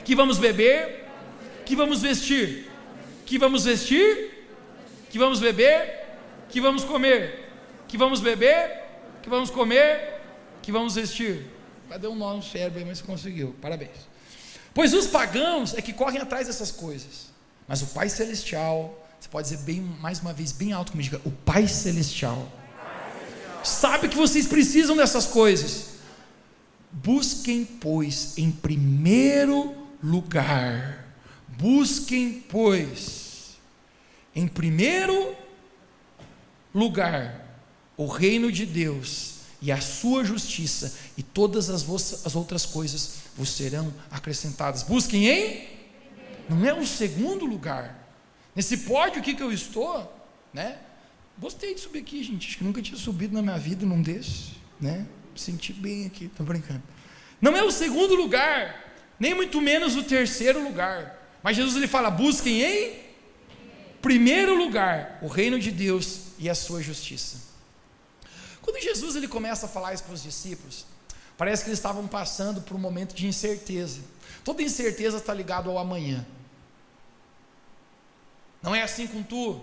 Que 0.03 0.13
vamos 0.13 0.37
beber? 0.37 1.05
Que 1.65 1.73
vamos 1.73 2.01
vestir? 2.01 2.69
Que 3.25 3.37
vamos 3.37 3.63
vestir? 3.63 4.45
Que 5.09 5.17
vamos 5.17 5.39
beber? 5.39 6.05
Que 6.49 6.59
vamos 6.59 6.83
comer? 6.83 7.49
Que 7.87 7.97
vamos 7.97 8.19
beber? 8.19 8.83
Que 9.23 9.29
vamos 9.29 9.49
comer? 9.49 10.19
Que 10.61 10.73
vamos 10.73 10.95
vestir? 10.95 11.45
Cadê 11.87 12.07
um 12.07 12.15
nó 12.15 12.33
no 12.33 12.43
cérebro 12.43 12.79
aí, 12.79 12.85
mas 12.85 13.01
conseguiu. 13.01 13.55
Parabéns. 13.61 14.15
Pois 14.73 14.93
os 14.93 15.07
pagãos 15.07 15.73
é 15.73 15.81
que 15.81 15.93
correm 15.93 16.19
atrás 16.19 16.47
dessas 16.47 16.71
coisas. 16.71 17.31
Mas 17.65 17.81
o 17.81 17.87
Pai 17.87 18.09
Celestial, 18.09 19.04
você 19.25 19.29
pode 19.29 19.49
dizer 19.49 19.63
bem, 19.63 19.81
mais 19.81 20.19
uma 20.19 20.31
vez, 20.31 20.51
bem 20.51 20.71
alto 20.71 20.91
comigo, 20.91 21.09
diga, 21.09 21.21
o 21.27 21.31
Pai 21.31 21.67
Celestial, 21.67 22.47
sabe 23.63 24.07
que 24.07 24.15
vocês 24.15 24.45
precisam 24.45 24.95
dessas 24.95 25.25
coisas. 25.25 25.95
Busquem, 26.91 27.65
pois, 27.65 28.37
em 28.37 28.51
primeiro 28.51 29.75
lugar, 30.01 31.07
busquem, 31.47 32.45
pois, 32.47 33.57
em 34.35 34.47
primeiro 34.47 35.35
lugar, 36.73 37.57
o 37.97 38.05
reino 38.05 38.51
de 38.51 38.63
Deus 38.63 39.37
e 39.59 39.71
a 39.71 39.81
sua 39.81 40.23
justiça, 40.23 40.93
e 41.17 41.23
todas 41.23 41.71
as, 41.71 41.83
as 42.23 42.35
outras 42.35 42.63
coisas 42.63 43.15
vos 43.35 43.49
serão 43.49 43.91
acrescentadas. 44.11 44.83
Busquem 44.83 45.27
em, 45.27 45.67
não 46.47 46.63
é 46.63 46.73
um 46.75 46.85
segundo 46.85 47.43
lugar. 47.43 48.04
Nesse 48.55 48.77
pódio 48.77 49.19
aqui 49.19 49.35
que 49.35 49.43
eu 49.43 49.51
estou, 49.51 50.11
né? 50.53 50.77
Gostei 51.37 51.75
de 51.75 51.81
subir 51.81 51.99
aqui, 51.99 52.23
gente. 52.23 52.47
Acho 52.47 52.57
que 52.57 52.63
nunca 52.63 52.81
tinha 52.81 52.97
subido 52.97 53.33
na 53.33 53.41
minha 53.41 53.57
vida 53.57 53.85
num 53.85 54.01
desses, 54.01 54.51
né? 54.79 55.05
Senti 55.35 55.73
bem 55.73 56.05
aqui, 56.05 56.25
estou 56.25 56.45
brincando. 56.45 56.81
Não 57.41 57.55
é 57.57 57.61
o 57.61 57.69
segundo 57.69 58.15
lugar, 58.15 58.93
nem 59.19 59.33
muito 59.33 59.61
menos 59.61 59.97
o 59.97 60.03
terceiro 60.03 60.63
lugar. 60.63 61.21
Mas 61.43 61.57
Jesus 61.57 61.75
ele 61.75 61.87
fala: 61.87 62.09
busquem 62.09 62.61
em 62.61 62.93
primeiro 64.01 64.55
lugar 64.55 65.19
o 65.21 65.27
reino 65.27 65.59
de 65.59 65.71
Deus 65.71 66.27
e 66.39 66.49
a 66.49 66.55
sua 66.55 66.81
justiça. 66.81 67.37
Quando 68.61 68.81
Jesus 68.81 69.15
ele 69.15 69.27
começa 69.27 69.65
a 69.65 69.69
falar 69.69 69.93
isso 69.93 70.03
para 70.03 70.13
os 70.13 70.23
discípulos, 70.23 70.85
parece 71.37 71.63
que 71.63 71.69
eles 71.69 71.79
estavam 71.79 72.07
passando 72.07 72.61
por 72.61 72.75
um 72.75 72.79
momento 72.79 73.13
de 73.13 73.27
incerteza. 73.27 73.99
Toda 74.43 74.63
incerteza 74.63 75.17
está 75.17 75.33
ligada 75.33 75.69
ao 75.69 75.77
amanhã. 75.77 76.25
Não 78.65 78.73
é 78.73 78.81
assim 78.81 79.05
com 79.05 79.21
tu. 79.21 79.61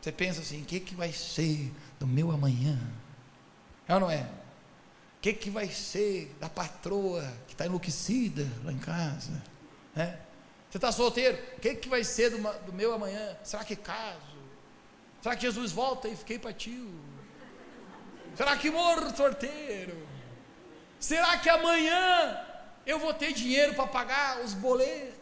Você 0.00 0.10
pensa 0.10 0.40
assim, 0.40 0.62
o 0.62 0.64
que, 0.64 0.80
que 0.80 0.94
vai 0.94 1.12
ser 1.12 1.70
do 2.00 2.06
meu 2.06 2.30
amanhã? 2.30 2.80
É 3.86 3.92
ou 3.92 4.00
não 4.00 4.10
é? 4.10 4.22
O 4.22 5.20
que, 5.20 5.34
que 5.34 5.50
vai 5.50 5.68
ser 5.68 6.34
da 6.40 6.48
patroa 6.48 7.22
que 7.46 7.52
está 7.52 7.66
enlouquecida 7.66 8.48
lá 8.64 8.72
em 8.72 8.78
casa? 8.78 9.42
Né? 9.94 10.18
Você 10.70 10.78
está 10.78 10.90
solteiro? 10.90 11.38
O 11.58 11.60
que, 11.60 11.74
que 11.74 11.88
vai 11.90 12.02
ser 12.02 12.30
do, 12.30 12.38
do, 12.64 12.72
meu 12.72 12.94
amanhã? 12.94 13.36
Será 13.44 13.62
que 13.64 13.76
caso? 13.76 14.36
Será 15.20 15.36
que 15.36 15.42
Jesus 15.42 15.72
volta 15.72 16.08
e 16.08 16.16
fiquei 16.16 16.38
para 16.38 16.54
tio? 16.54 16.90
Será 18.34 18.56
que 18.56 18.70
morro 18.70 19.14
sorteiro? 19.14 20.06
Será 20.98 21.36
que 21.36 21.50
amanhã 21.50 22.40
eu 22.86 22.98
vou 22.98 23.12
ter 23.12 23.34
dinheiro 23.34 23.74
para 23.74 23.86
pagar 23.86 24.40
os 24.40 24.54
boletos? 24.54 25.15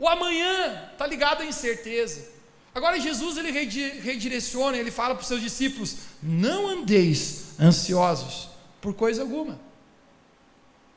O 0.00 0.08
amanhã 0.08 0.90
está 0.92 1.06
ligado 1.06 1.42
à 1.42 1.44
incerteza. 1.44 2.26
Agora 2.74 2.98
Jesus 2.98 3.36
ele 3.36 3.50
redireciona, 3.50 4.78
ele 4.78 4.90
fala 4.90 5.14
para 5.14 5.20
os 5.20 5.28
seus 5.28 5.42
discípulos: 5.42 5.96
não 6.22 6.66
andeis 6.66 7.60
ansiosos 7.60 8.48
por 8.80 8.94
coisa 8.94 9.20
alguma. 9.20 9.60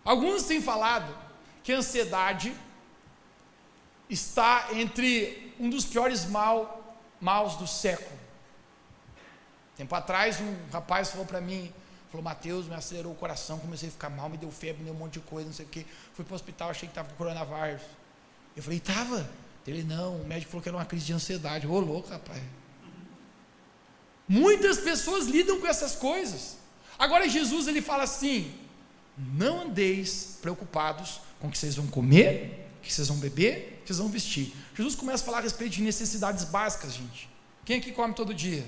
Alguns 0.05 0.43
têm 0.43 0.61
falado 0.61 1.13
que 1.63 1.73
a 1.73 1.77
ansiedade 1.77 2.55
está 4.09 4.69
entre 4.73 5.53
um 5.59 5.69
dos 5.69 5.83
piores 5.83 6.25
mal, 6.25 6.97
maus 7.19 7.57
do 7.57 7.67
século. 7.67 8.19
Tempo 9.75 9.93
atrás, 9.95 10.39
um 10.39 10.55
rapaz 10.71 11.09
falou 11.09 11.25
para 11.25 11.41
mim, 11.41 11.73
falou, 12.09 12.23
Mateus, 12.23 12.67
me 12.67 12.75
acelerou 12.75 13.11
o 13.11 13.15
coração, 13.15 13.59
comecei 13.59 13.89
a 13.89 13.91
ficar 13.91 14.09
mal, 14.09 14.29
me 14.29 14.37
deu 14.37 14.51
febre, 14.51 14.79
me 14.79 14.85
deu 14.85 14.93
um 14.93 14.97
monte 14.97 15.13
de 15.13 15.21
coisa, 15.21 15.47
não 15.47 15.53
sei 15.53 15.65
o 15.65 15.69
quê. 15.69 15.85
Fui 16.13 16.23
para 16.23 16.33
o 16.33 16.35
hospital, 16.35 16.69
achei 16.69 16.87
que 16.87 16.91
estava 16.91 17.09
com 17.09 17.15
coronavírus. 17.15 17.81
Eu 18.55 18.63
falei, 18.63 18.77
estava. 18.77 19.29
Ele, 19.65 19.83
não, 19.83 20.17
o 20.17 20.27
médico 20.27 20.51
falou 20.51 20.61
que 20.61 20.69
era 20.69 20.77
uma 20.77 20.85
crise 20.85 21.05
de 21.05 21.13
ansiedade. 21.13 21.65
Ô, 21.65 21.79
louco, 21.79 22.09
rapaz. 22.09 22.41
Muitas 24.27 24.79
pessoas 24.79 25.25
lidam 25.25 25.59
com 25.59 25.67
essas 25.67 25.95
coisas. 25.95 26.57
Agora 26.97 27.27
Jesus 27.27 27.67
ele 27.67 27.81
fala 27.81 28.03
assim: 28.03 28.53
não 29.17 29.61
andeis 29.61 30.37
preocupados 30.41 31.21
com 31.39 31.47
o 31.47 31.51
que 31.51 31.57
vocês 31.57 31.75
vão 31.75 31.87
comer, 31.87 32.67
o 32.79 32.81
que 32.81 32.93
vocês 32.93 33.07
vão 33.07 33.17
beber, 33.17 33.79
o 33.79 33.81
que 33.81 33.87
vocês 33.87 33.99
vão 33.99 34.09
vestir. 34.09 34.53
Jesus 34.75 34.95
começa 34.95 35.23
a 35.23 35.25
falar 35.25 35.39
a 35.39 35.41
respeito 35.41 35.73
de 35.73 35.81
necessidades 35.81 36.45
básicas, 36.45 36.93
gente. 36.93 37.29
Quem 37.65 37.77
aqui 37.77 37.91
come 37.91 38.13
todo 38.13 38.33
dia? 38.33 38.65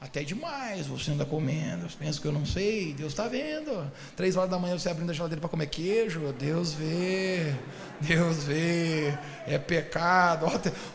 Até 0.00 0.24
demais, 0.24 0.86
você 0.86 1.10
anda 1.10 1.26
comendo, 1.26 1.86
pensa 1.98 2.18
que 2.18 2.26
eu 2.26 2.32
não 2.32 2.46
sei, 2.46 2.94
Deus 2.94 3.12
está 3.12 3.28
vendo. 3.28 3.92
Três 4.16 4.34
horas 4.34 4.48
da 4.48 4.58
manhã 4.58 4.78
você 4.78 4.88
abrindo 4.88 5.10
a 5.10 5.12
geladeira 5.12 5.42
para 5.42 5.50
comer 5.50 5.66
queijo, 5.66 6.32
Deus 6.38 6.72
vê, 6.72 7.54
Deus 8.00 8.44
vê, 8.44 9.12
é 9.46 9.58
pecado. 9.58 10.46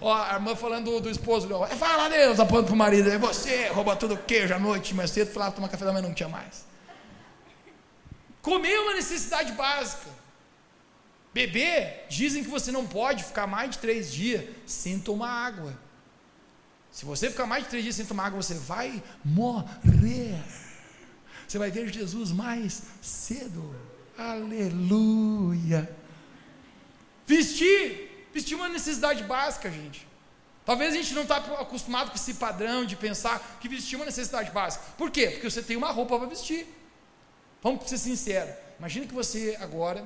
Ó, 0.02 0.12
a 0.12 0.34
irmã 0.34 0.56
falando 0.56 0.86
do, 0.86 1.02
do 1.02 1.10
esposo, 1.12 1.48
ó, 1.54 1.68
é, 1.68 1.76
fala 1.76 2.10
Deus, 2.10 2.40
apontando 2.40 2.66
para 2.66 2.74
o 2.74 2.78
marido, 2.78 3.12
é 3.12 3.18
você, 3.20 3.68
rouba 3.68 3.96
tudo 3.96 4.18
queijo 4.18 4.56
à 4.56 4.58
noite, 4.58 4.96
mais 4.96 5.12
cedo, 5.12 5.32
falava 5.32 5.52
tomar 5.52 5.70
café 5.70 5.86
da 5.86 5.94
manhã, 5.94 6.08
não 6.08 6.14
tinha 6.16 6.28
mais. 6.28 6.66
Comer 8.42 8.74
é 8.74 8.80
uma 8.80 8.96
necessidade 8.96 9.52
básica. 9.52 10.10
Beber, 11.32 12.08
dizem 12.10 12.44
que 12.44 12.50
você 12.50 12.72
não 12.72 12.88
pode 12.88 13.24
ficar 13.24 13.46
mais 13.46 13.70
de 13.70 13.78
três 13.78 14.12
dias 14.12 14.44
sem 14.66 14.98
tomar 14.98 15.30
água. 15.30 15.85
Se 16.96 17.04
você 17.04 17.30
ficar 17.30 17.46
mais 17.46 17.66
de 17.66 17.70
três 17.70 17.84
dias 17.84 17.98
sem 17.98 18.06
tomar 18.06 18.28
água, 18.28 18.42
você 18.42 18.54
vai 18.54 19.04
morrer. 19.22 20.42
Você 21.46 21.60
vai 21.60 21.70
ver 21.70 21.92
Jesus 21.92 22.32
mais 22.32 22.84
cedo. 23.02 23.76
Aleluia. 24.18 25.94
Vestir. 27.28 28.30
Vestir 28.34 28.54
é 28.54 28.56
uma 28.56 28.70
necessidade 28.70 29.26
básica, 29.26 29.70
gente. 29.70 30.08
Talvez 30.66 30.94
a 30.94 30.96
gente 30.96 31.14
não 31.14 31.24
está 31.24 31.36
acostumado 31.36 32.12
com 32.12 32.16
esse 32.16 32.36
padrão 32.36 32.86
de 32.86 32.96
pensar 32.96 33.58
que 33.60 33.68
vestir 33.68 33.96
é 33.96 33.98
uma 33.98 34.06
necessidade 34.06 34.52
básica. 34.52 34.86
Por 34.98 35.12
quê? 35.12 35.32
Porque 35.32 35.52
você 35.52 35.62
tem 35.62 35.76
uma 35.76 35.92
roupa 35.92 36.18
para 36.18 36.30
vestir. 36.30 36.66
Vamos 37.62 37.90
ser 37.90 37.98
sinceros. 37.98 38.56
Imagina 38.80 39.06
que 39.06 39.14
você 39.14 39.58
agora, 39.60 40.02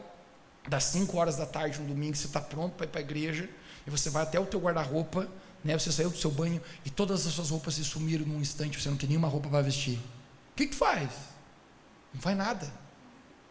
das 0.68 0.86
5 0.86 1.16
horas 1.16 1.38
da 1.38 1.46
tarde, 1.46 1.80
um 1.80 1.86
domingo, 1.86 2.16
você 2.16 2.26
está 2.26 2.42
pronto 2.42 2.74
para 2.74 2.88
ir 2.88 2.90
para 2.90 3.00
a 3.00 3.04
igreja, 3.04 3.48
e 3.86 3.92
você 3.92 4.10
vai 4.10 4.24
até 4.24 4.40
o 4.40 4.46
teu 4.48 4.60
guarda-roupa 4.60 5.30
né? 5.64 5.78
Você 5.78 5.92
saiu 5.92 6.10
do 6.10 6.18
seu 6.18 6.32
banho 6.32 6.62
e 6.86 6.90
todas 6.90 7.26
as 7.26 7.34
suas 7.34 7.50
roupas 7.50 7.76
se 7.76 7.84
sumiram 7.84 8.26
num 8.26 8.40
instante, 8.40 8.82
você 8.82 8.90
não 8.90 8.98
tem 8.98 9.10
nenhuma 9.10 9.28
roupa 9.28 9.50
para 9.50 9.62
vestir. 9.62 9.98
O 10.52 10.56
que, 10.56 10.68
que 10.68 10.76
faz? 10.76 11.10
Não 12.14 12.22
faz 12.22 12.38
nada. 12.38 12.72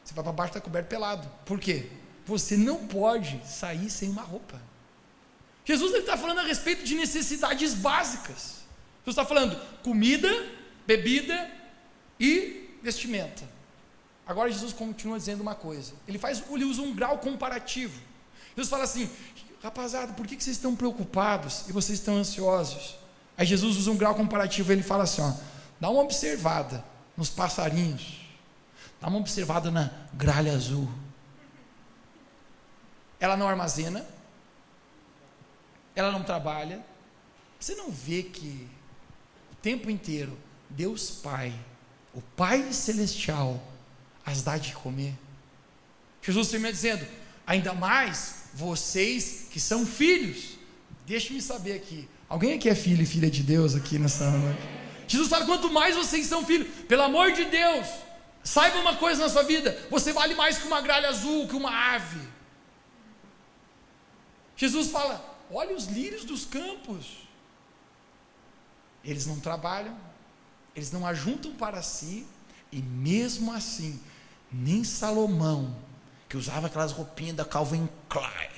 Você 0.05 0.15
vai 0.15 0.25
para 0.25 0.33
baixo 0.33 0.55
da 0.55 0.61
coberta 0.61 0.88
pelado. 0.88 1.29
Por 1.45 1.61
quê? 1.61 1.91
Você 2.27 2.57
não 2.57 2.87
pode 2.87 3.41
sair 3.47 3.91
sem 3.91 4.09
uma 4.09 4.23
roupa. 4.23 4.61
Jesus 5.65 5.95
está 5.95 6.17
falando 6.17 6.38
a 6.38 6.45
respeito 6.45 6.83
de 6.83 6.95
necessidades 6.95 7.75
básicas. 7.75 8.62
Jesus 9.05 9.09
está 9.09 9.25
falando 9.25 9.59
comida, 9.83 10.29
bebida 10.87 11.50
e 12.19 12.71
vestimenta. 12.83 13.45
Agora 14.27 14.50
Jesus 14.50 14.73
continua 14.73 15.19
dizendo 15.19 15.41
uma 15.41 15.55
coisa. 15.55 15.93
Ele 16.07 16.19
faz, 16.19 16.43
ele 16.50 16.65
usa 16.65 16.83
um 16.83 16.95
grau 16.95 17.19
comparativo. 17.19 18.00
Jesus 18.55 18.69
fala 18.69 18.85
assim: 18.85 19.11
Rapaziada, 19.62 20.12
por 20.12 20.27
que 20.27 20.35
vocês 20.35 20.57
estão 20.57 20.77
preocupados 20.77 21.65
e 21.69 21.73
vocês 21.73 21.99
estão 21.99 22.17
ansiosos? 22.17 22.97
Aí 23.37 23.45
Jesus 23.45 23.77
usa 23.77 23.91
um 23.91 23.97
grau 23.97 24.15
comparativo, 24.15 24.71
ele 24.73 24.83
fala 24.83 25.05
assim: 25.05 25.21
ó, 25.21 25.33
dá 25.81 25.91
uma 25.91 26.03
observada 26.03 26.85
nos 27.17 27.29
passarinhos, 27.29 28.21
dá 29.00 29.09
uma 29.09 29.19
observada 29.19 29.71
na 29.71 29.91
gralha 30.15 30.53
azul. 30.53 30.88
Ela 33.19 33.37
não 33.37 33.49
armazena, 33.49 34.07
ela 35.95 36.12
não 36.12 36.23
trabalha. 36.23 36.85
Você 37.59 37.75
não 37.75 37.91
vê 37.91 38.23
que 38.23 38.69
o 39.53 39.57
tempo 39.57 39.91
inteiro 39.91 40.38
Deus 40.71 41.11
Pai, 41.11 41.53
o 42.15 42.21
Pai 42.21 42.73
Celestial, 42.73 43.61
as 44.25 44.43
dá 44.43 44.57
de 44.57 44.73
comer? 44.73 45.15
Jesus 46.23 46.49
termina 46.49 46.73
dizendo: 46.73 47.05
ainda 47.45 47.73
mais 47.75 48.38
vocês 48.59 49.47
que 49.53 49.61
são 49.61 49.87
filhos. 49.87 50.59
Deixe-me 51.07 51.41
saber 51.41 51.75
aqui. 51.75 52.09
Alguém 52.29 52.55
aqui 52.55 52.69
é 52.69 52.75
filho 52.75 53.03
e 53.03 53.07
filha 53.07 53.31
de 53.31 53.43
Deus 53.43 53.77
aqui 53.77 54.00
nessa 54.00 54.29
noite? 54.29 54.61
Jesus 55.07 55.29
fala: 55.29 55.47
quanto 55.47 55.71
mais 55.71 55.95
vocês 55.95 56.27
são 56.27 56.45
filhos, 56.45 56.69
pelo 56.88 57.03
amor 57.03 57.31
de 57.33 57.45
Deus, 57.45 57.87
saiba 58.43 58.79
uma 58.81 58.97
coisa 58.97 59.23
na 59.23 59.29
sua 59.29 59.45
vida: 59.45 59.79
você 59.88 60.12
vale 60.12 60.35
mais 60.35 60.59
que 60.59 60.67
uma 60.67 60.81
gralha 60.81 61.09
azul, 61.09 61.47
que 61.47 61.55
uma 61.55 61.71
ave. 61.95 62.21
Jesus 64.57 64.91
fala: 64.91 65.25
olha 65.53 65.75
os 65.77 65.87
lírios 65.87 66.25
dos 66.25 66.45
campos. 66.45 67.29
Eles 69.05 69.25
não 69.25 69.38
trabalham, 69.38 69.97
eles 70.75 70.91
não 70.91 71.07
ajuntam 71.07 71.53
para 71.55 71.81
si, 71.81 72.27
e 72.73 72.83
mesmo 72.83 73.53
assim, 73.53 73.99
nem 74.50 74.83
Salomão, 74.83 75.77
que 76.29 76.37
usava 76.37 76.67
aquelas 76.67 76.91
roupinhas 76.91 77.37
da 77.37 77.45
Calvin 77.45 77.88
Klein, 78.09 78.50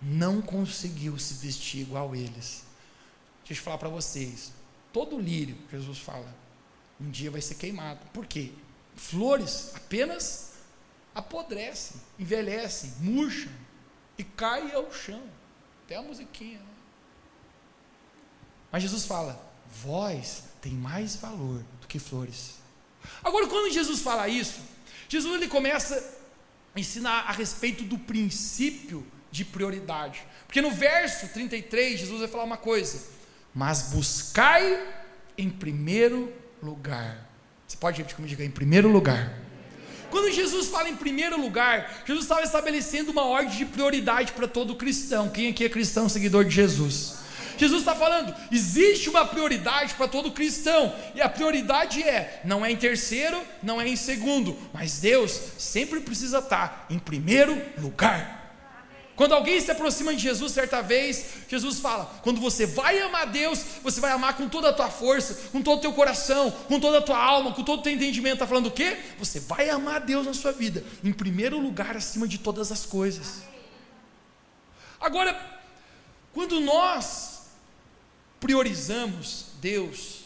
não 0.00 0.40
conseguiu 0.42 1.18
se 1.18 1.34
vestir 1.34 1.80
igual 1.80 2.14
eles. 2.14 2.64
Deixa 3.44 3.60
eu 3.60 3.64
falar 3.64 3.78
para 3.78 3.88
vocês: 3.88 4.52
todo 4.92 5.18
lírio, 5.18 5.56
Jesus 5.70 5.98
fala, 5.98 6.34
um 7.00 7.10
dia 7.10 7.30
vai 7.30 7.40
ser 7.40 7.54
queimado. 7.54 8.00
Por 8.12 8.26
quê? 8.26 8.52
Flores 8.94 9.72
apenas 9.74 10.52
apodrecem, 11.14 12.00
envelhecem, 12.18 12.92
murcham 13.00 13.52
e 14.16 14.24
caem 14.24 14.72
ao 14.72 14.92
chão. 14.92 15.22
Até 15.84 15.96
a 15.96 16.02
musiquinha. 16.02 16.58
Né? 16.58 16.66
Mas 18.70 18.82
Jesus 18.82 19.06
fala: 19.06 19.40
vós 19.82 20.44
tem 20.60 20.72
mais 20.72 21.16
valor 21.16 21.64
do 21.80 21.86
que 21.86 21.98
flores. 21.98 22.56
Agora, 23.22 23.46
quando 23.46 23.72
Jesus 23.72 24.00
fala 24.00 24.28
isso, 24.28 24.60
Jesus 25.08 25.34
ele 25.34 25.48
começa 25.48 26.17
a 26.78 26.80
ensinar 26.80 27.24
a 27.28 27.32
respeito 27.32 27.82
do 27.84 27.98
princípio 27.98 29.04
de 29.30 29.44
prioridade. 29.44 30.22
Porque 30.46 30.62
no 30.62 30.70
verso 30.70 31.28
33, 31.28 32.00
Jesus 32.00 32.20
vai 32.20 32.28
falar 32.28 32.44
uma 32.44 32.56
coisa: 32.56 33.02
Mas 33.54 33.90
buscai 33.90 34.80
em 35.36 35.50
primeiro 35.50 36.32
lugar. 36.62 37.28
Você 37.66 37.76
pode 37.76 37.98
repetir 37.98 38.16
comigo, 38.16 38.30
diga 38.30 38.44
em 38.44 38.50
primeiro 38.50 38.88
lugar. 38.88 39.36
Quando 40.10 40.32
Jesus 40.32 40.68
fala 40.68 40.88
em 40.88 40.96
primeiro 40.96 41.38
lugar, 41.38 42.02
Jesus 42.06 42.24
estava 42.24 42.42
estabelecendo 42.42 43.10
uma 43.10 43.24
ordem 43.24 43.54
de 43.54 43.66
prioridade 43.66 44.32
para 44.32 44.48
todo 44.48 44.74
cristão. 44.74 45.28
Quem 45.28 45.50
aqui 45.50 45.64
é 45.64 45.68
cristão, 45.68 46.08
seguidor 46.08 46.44
de 46.44 46.54
Jesus? 46.54 47.18
Jesus 47.58 47.80
está 47.80 47.94
falando, 47.94 48.34
existe 48.50 49.10
uma 49.10 49.26
prioridade 49.26 49.94
para 49.94 50.08
todo 50.08 50.32
cristão, 50.32 50.94
e 51.14 51.20
a 51.20 51.28
prioridade 51.28 52.02
é, 52.02 52.40
não 52.44 52.64
é 52.64 52.70
em 52.70 52.76
terceiro, 52.76 53.42
não 53.62 53.80
é 53.80 53.88
em 53.88 53.96
segundo, 53.96 54.56
mas 54.72 55.00
Deus 55.00 55.38
sempre 55.58 56.00
precisa 56.00 56.38
estar 56.38 56.86
em 56.88 56.98
primeiro 56.98 57.60
lugar. 57.78 58.38
Quando 59.18 59.34
alguém 59.34 59.60
se 59.60 59.68
aproxima 59.68 60.14
de 60.14 60.22
Jesus 60.22 60.52
certa 60.52 60.80
vez, 60.80 61.24
Jesus 61.48 61.80
fala: 61.80 62.04
quando 62.22 62.40
você 62.40 62.66
vai 62.66 63.00
amar 63.00 63.26
Deus, 63.26 63.64
você 63.82 64.00
vai 64.00 64.12
amar 64.12 64.36
com 64.36 64.48
toda 64.48 64.68
a 64.68 64.72
tua 64.72 64.88
força, 64.88 65.50
com 65.50 65.60
todo 65.60 65.78
o 65.78 65.80
teu 65.80 65.92
coração, 65.92 66.52
com 66.52 66.78
toda 66.78 66.98
a 66.98 67.02
tua 67.02 67.18
alma, 67.18 67.52
com 67.52 67.64
todo 67.64 67.80
o 67.80 67.82
teu 67.82 67.92
entendimento. 67.92 68.34
Está 68.34 68.46
falando 68.46 68.66
o 68.66 68.70
quê? 68.70 68.96
Você 69.18 69.40
vai 69.40 69.68
amar 69.70 70.02
Deus 70.02 70.24
na 70.24 70.32
sua 70.32 70.52
vida, 70.52 70.84
em 71.02 71.12
primeiro 71.12 71.58
lugar, 71.58 71.96
acima 71.96 72.28
de 72.28 72.38
todas 72.38 72.70
as 72.70 72.86
coisas. 72.86 73.42
Agora, 75.00 75.36
quando 76.32 76.60
nós 76.60 77.37
priorizamos 78.40 79.46
Deus, 79.60 80.24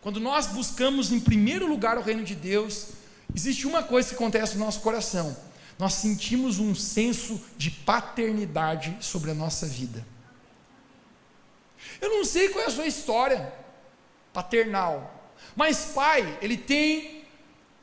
quando 0.00 0.18
nós 0.18 0.46
buscamos 0.46 1.12
em 1.12 1.20
primeiro 1.20 1.66
lugar 1.66 1.98
o 1.98 2.02
reino 2.02 2.24
de 2.24 2.34
Deus, 2.34 2.88
existe 3.34 3.66
uma 3.66 3.82
coisa 3.82 4.08
que 4.08 4.14
acontece 4.14 4.56
no 4.56 4.64
nosso 4.64 4.80
coração. 4.80 5.36
Nós 5.78 5.94
sentimos 5.94 6.58
um 6.58 6.74
senso 6.74 7.40
de 7.56 7.70
paternidade 7.70 8.96
sobre 9.00 9.30
a 9.30 9.34
nossa 9.34 9.66
vida. 9.66 10.06
Eu 12.00 12.10
não 12.10 12.24
sei 12.24 12.48
qual 12.48 12.64
é 12.64 12.68
a 12.68 12.70
sua 12.70 12.86
história 12.86 13.52
paternal, 14.32 15.32
mas 15.56 15.86
pai, 15.94 16.38
ele 16.40 16.56
tem 16.56 17.24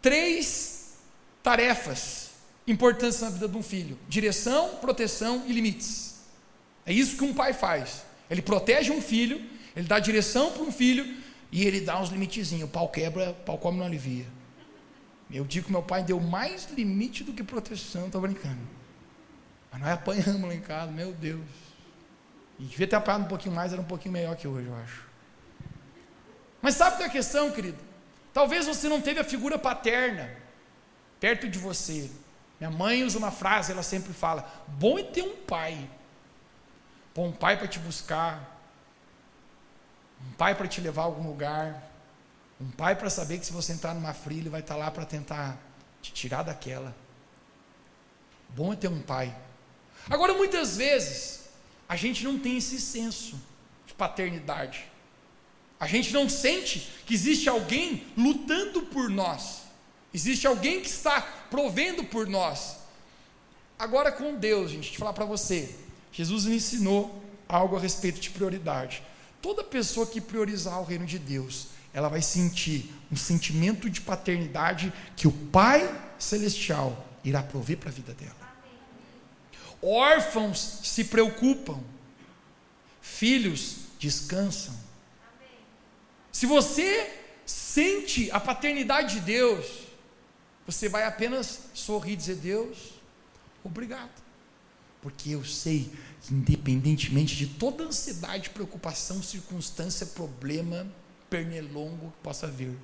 três 0.01 0.97
tarefas 1.43 2.31
importantes 2.67 3.21
na 3.21 3.29
vida 3.29 3.47
de 3.47 3.57
um 3.57 3.63
filho: 3.63 3.97
direção, 4.07 4.75
proteção 4.75 5.43
e 5.47 5.53
limites. 5.53 6.15
É 6.85 6.93
isso 6.93 7.17
que 7.17 7.23
um 7.23 7.33
pai 7.33 7.53
faz. 7.53 8.03
Ele 8.29 8.41
protege 8.41 8.91
um 8.91 9.01
filho, 9.01 9.41
ele 9.77 9.87
dá 9.87 9.99
direção 9.99 10.51
para 10.51 10.63
um 10.63 10.71
filho 10.71 11.05
e 11.51 11.63
ele 11.63 11.81
dá 11.81 11.99
uns 12.01 12.09
limitezinhos. 12.09 12.67
O 12.67 12.71
pau 12.71 12.89
quebra, 12.89 13.29
o 13.29 13.33
pau 13.35 13.59
come 13.59 13.77
não 13.77 13.85
alivia. 13.85 14.25
Eu 15.29 15.45
digo 15.45 15.67
que 15.67 15.71
meu 15.71 15.83
pai 15.83 16.01
deu 16.01 16.19
mais 16.19 16.67
limite 16.71 17.23
do 17.23 17.31
que 17.31 17.43
proteção, 17.43 18.07
estou 18.07 18.19
brincando. 18.19 18.57
Mas 19.71 19.79
nós 19.79 19.91
apanhamos 19.91 20.41
lá 20.41 20.55
em 20.55 20.61
casa, 20.61 20.91
meu 20.91 21.13
Deus. 21.13 21.45
E 22.57 22.63
devia 22.63 22.87
ter 22.87 22.95
apanhado 22.95 23.25
um 23.25 23.27
pouquinho 23.27 23.53
mais, 23.53 23.71
era 23.71 23.79
um 23.79 23.85
pouquinho 23.85 24.13
melhor 24.13 24.35
que 24.35 24.47
hoje, 24.47 24.65
eu 24.65 24.75
acho. 24.77 25.05
Mas 26.59 26.73
sabe 26.73 26.95
qual 26.95 27.03
é 27.03 27.09
a 27.09 27.11
questão, 27.11 27.51
querido? 27.51 27.77
Talvez 28.33 28.65
você 28.65 28.89
não 28.89 28.99
teve 28.99 29.19
a 29.19 29.23
figura 29.23 29.59
paterna 29.59 30.27
perto 31.19 31.47
de 31.47 31.59
você. 31.59 32.09
Minha 32.59 32.71
mãe 32.71 33.03
usa 33.03 33.19
uma 33.19 33.29
frase, 33.29 33.73
ela 33.73 33.83
sempre 33.83 34.11
fala: 34.11 34.65
bom 34.67 34.97
é 34.97 35.03
ter 35.03 35.21
um 35.21 35.35
pai. 35.35 35.87
Bom, 37.13 37.27
um 37.27 37.31
pai 37.31 37.57
para 37.57 37.67
te 37.67 37.77
buscar, 37.77 38.56
um 40.25 40.31
pai 40.33 40.55
para 40.55 40.67
te 40.67 40.81
levar 40.81 41.03
a 41.03 41.05
algum 41.05 41.27
lugar, 41.27 41.91
um 42.59 42.69
pai 42.71 42.95
para 42.95 43.09
saber 43.09 43.39
que 43.39 43.45
se 43.45 43.53
você 43.53 43.73
entrar 43.73 43.93
numa 43.93 44.13
fria, 44.13 44.39
ele 44.39 44.49
vai 44.49 44.61
estar 44.61 44.75
lá 44.75 44.89
para 44.89 45.05
tentar 45.05 45.57
te 46.01 46.11
tirar 46.11 46.43
daquela. 46.43 46.95
Bom 48.49 48.73
é 48.73 48.75
ter 48.75 48.87
um 48.87 49.01
pai. 49.01 49.35
Agora, 50.09 50.33
muitas 50.33 50.77
vezes, 50.77 51.49
a 51.87 51.95
gente 51.95 52.23
não 52.23 52.39
tem 52.39 52.57
esse 52.57 52.79
senso 52.79 53.39
de 53.85 53.93
paternidade. 53.93 54.85
A 55.79 55.85
gente 55.85 56.11
não 56.11 56.27
sente 56.27 56.91
que 57.05 57.13
existe 57.13 57.47
alguém 57.47 58.07
lutando 58.17 58.83
por 58.83 59.09
nós. 59.09 59.63
Existe 60.13 60.47
alguém 60.47 60.81
que 60.81 60.87
está 60.87 61.21
provendo 61.21 62.03
por 62.03 62.25
nós. 62.27 62.77
Agora 63.77 64.11
com 64.11 64.35
Deus, 64.35 64.71
gente, 64.71 64.81
deixa 64.81 64.95
eu 64.95 64.99
falar 64.99 65.13
para 65.13 65.25
você. 65.25 65.75
Jesus 66.11 66.47
ensinou 66.47 67.23
algo 67.47 67.75
a 67.75 67.79
respeito 67.79 68.19
de 68.19 68.31
prioridade. 68.31 69.03
Toda 69.41 69.63
pessoa 69.63 70.05
que 70.07 70.19
priorizar 70.19 70.79
o 70.79 70.83
reino 70.83 71.05
de 71.05 71.19
Deus, 71.19 71.67
ela 71.93 72.09
vai 72.09 72.21
sentir 72.21 72.91
um 73.11 73.15
sentimento 73.15 73.89
de 73.89 74.01
paternidade 74.01 74.91
que 75.15 75.27
o 75.27 75.31
Pai 75.31 75.89
Celestial 76.17 77.05
irá 77.23 77.43
prover 77.43 77.77
para 77.77 77.89
a 77.89 77.93
vida 77.93 78.13
dela. 78.13 78.35
Órfãos 79.81 80.79
se 80.83 81.03
preocupam, 81.05 81.79
filhos 83.01 83.77
descansam. 83.99 84.75
Se 86.31 86.45
você 86.45 87.11
sente 87.45 88.29
a 88.31 88.39
paternidade 88.39 89.15
de 89.15 89.21
Deus, 89.21 89.65
você 90.65 90.89
vai 90.89 91.03
apenas 91.03 91.69
sorrir 91.73 92.13
e 92.13 92.15
dizer: 92.15 92.35
Deus, 92.35 92.77
obrigado 93.63 94.27
porque 95.07 95.29
eu 95.31 95.45
sei 95.45 95.91
independentemente 96.31 97.35
de 97.35 97.47
toda 97.47 97.83
ansiedade, 97.83 98.49
preocupação, 98.49 99.21
circunstância, 99.21 100.05
problema, 100.05 100.87
pernilongo 101.29 102.11
que 102.11 102.23
possa 102.23 102.47
vir, 102.47 102.77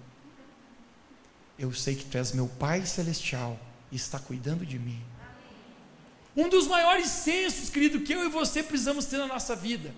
eu 1.57 1.71
sei 1.71 1.95
que 1.95 2.05
tu 2.05 2.17
és 2.17 2.31
meu 2.31 2.47
Pai 2.47 2.85
Celestial 2.85 3.60
e 3.91 3.95
está 3.95 4.19
cuidando 4.19 4.65
de 4.65 4.79
mim. 4.79 5.01
Um 6.36 6.49
dos 6.49 6.67
maiores 6.67 7.08
sensos, 7.08 7.69
querido, 7.69 8.01
que 8.01 8.13
eu 8.13 8.25
e 8.25 8.29
você 8.29 8.63
precisamos 8.63 9.06
ter 9.06 9.17
na 9.17 9.27
nossa 9.27 9.56
vida 9.56 9.93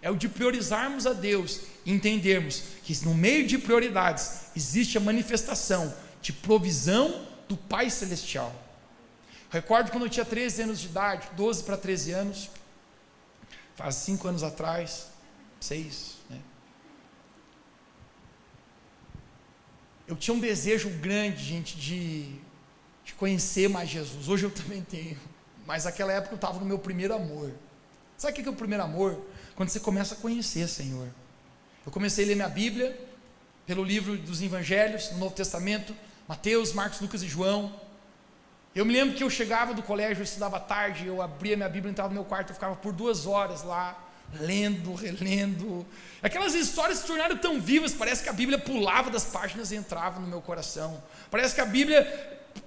é 0.00 0.10
o 0.10 0.16
de 0.16 0.28
priorizarmos 0.28 1.06
a 1.06 1.12
Deus 1.12 1.60
e 1.84 1.92
entendermos 1.92 2.62
que 2.84 3.04
no 3.04 3.14
meio 3.14 3.46
de 3.46 3.58
prioridades 3.58 4.46
existe 4.56 4.96
a 4.96 5.00
manifestação 5.00 5.92
de 6.22 6.32
provisão 6.32 7.26
do 7.48 7.56
Pai 7.56 7.90
Celestial. 7.90 8.54
Recordo 9.50 9.90
quando 9.90 10.04
eu 10.04 10.10
tinha 10.10 10.24
13 10.24 10.62
anos 10.62 10.80
de 10.80 10.86
idade, 10.86 11.28
12 11.36 11.64
para 11.64 11.76
13 11.76 12.12
anos, 12.12 12.50
faz 13.78 13.94
5 13.94 14.26
anos 14.26 14.42
atrás, 14.42 15.06
6, 15.60 16.16
né? 16.28 16.40
Eu 20.04 20.16
tinha 20.16 20.34
um 20.34 20.40
desejo 20.40 20.90
grande, 20.90 21.44
gente, 21.44 21.76
de, 21.78 22.40
de 23.04 23.14
conhecer 23.14 23.68
mais 23.68 23.88
Jesus. 23.88 24.28
Hoje 24.28 24.44
eu 24.44 24.50
também 24.50 24.82
tenho, 24.82 25.16
mas 25.64 25.84
naquela 25.84 26.12
época 26.12 26.32
eu 26.32 26.36
estava 26.36 26.58
no 26.58 26.66
meu 26.66 26.80
primeiro 26.80 27.14
amor. 27.14 27.52
Sabe 28.16 28.32
o 28.32 28.42
que 28.42 28.48
é 28.48 28.50
o 28.50 28.56
primeiro 28.56 28.82
amor? 28.82 29.24
Quando 29.54 29.68
você 29.68 29.78
começa 29.78 30.16
a 30.16 30.18
conhecer, 30.18 30.66
Senhor. 30.66 31.08
Eu 31.86 31.92
comecei 31.92 32.24
a 32.24 32.28
ler 32.28 32.34
minha 32.34 32.48
Bíblia 32.48 32.98
pelo 33.64 33.84
livro 33.84 34.18
dos 34.18 34.42
Evangelhos, 34.42 35.12
no 35.12 35.18
Novo 35.18 35.36
Testamento, 35.36 35.94
Mateus, 36.26 36.72
Marcos, 36.72 37.00
Lucas 37.00 37.22
e 37.22 37.28
João. 37.28 37.80
Eu 38.78 38.84
me 38.84 38.92
lembro 38.92 39.16
que 39.16 39.24
eu 39.24 39.28
chegava 39.28 39.74
do 39.74 39.82
colégio, 39.82 40.20
eu 40.20 40.24
estudava 40.24 40.60
tarde, 40.60 41.04
eu 41.04 41.20
abria 41.20 41.56
minha 41.56 41.68
Bíblia, 41.68 41.90
entrava 41.90 42.10
no 42.10 42.14
meu 42.14 42.24
quarto, 42.24 42.50
eu 42.50 42.54
ficava 42.54 42.76
por 42.76 42.92
duas 42.92 43.26
horas 43.26 43.64
lá, 43.64 43.98
lendo, 44.38 44.94
relendo. 44.94 45.84
Aquelas 46.22 46.54
histórias 46.54 47.00
se 47.00 47.06
tornaram 47.08 47.36
tão 47.36 47.60
vivas, 47.60 47.92
parece 47.92 48.22
que 48.22 48.28
a 48.28 48.32
Bíblia 48.32 48.56
pulava 48.56 49.10
das 49.10 49.24
páginas 49.24 49.72
e 49.72 49.74
entrava 49.74 50.20
no 50.20 50.28
meu 50.28 50.40
coração. 50.40 51.02
Parece 51.28 51.56
que 51.56 51.60
a 51.60 51.66
Bíblia 51.66 52.06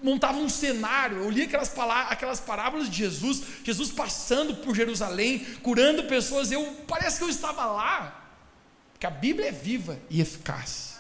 montava 0.04 0.38
um 0.38 0.50
cenário. 0.50 1.20
Eu 1.20 1.30
li 1.30 1.44
aquelas, 1.44 1.74
aquelas 2.10 2.42
parábolas 2.42 2.90
de 2.90 2.98
Jesus, 2.98 3.42
Jesus 3.64 3.90
passando 3.90 4.58
por 4.58 4.76
Jerusalém, 4.76 5.40
curando 5.64 6.04
pessoas. 6.04 6.52
Eu 6.52 6.76
parece 6.90 7.20
que 7.20 7.24
eu 7.24 7.30
estava 7.30 7.64
lá, 7.68 8.34
porque 8.92 9.06
a 9.06 9.12
Bíblia 9.12 9.48
é 9.48 9.52
viva 9.54 9.98
e 10.10 10.20
eficaz. 10.20 10.91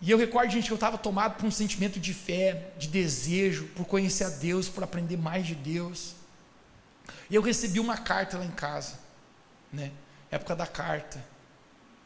E 0.00 0.10
eu 0.10 0.18
recordo, 0.18 0.50
gente, 0.50 0.66
que 0.66 0.72
eu 0.72 0.76
estava 0.76 0.98
tomado 0.98 1.36
por 1.36 1.46
um 1.46 1.50
sentimento 1.50 1.98
de 1.98 2.12
fé, 2.12 2.70
de 2.76 2.88
desejo, 2.88 3.66
por 3.68 3.86
conhecer 3.86 4.24
a 4.24 4.28
Deus, 4.28 4.68
por 4.68 4.84
aprender 4.84 5.16
mais 5.16 5.46
de 5.46 5.54
Deus. 5.54 6.14
E 7.30 7.34
eu 7.34 7.42
recebi 7.42 7.80
uma 7.80 7.96
carta 7.96 8.38
lá 8.38 8.44
em 8.44 8.50
casa, 8.50 8.98
né? 9.72 9.90
Época 10.30 10.54
da 10.54 10.66
carta. 10.66 11.24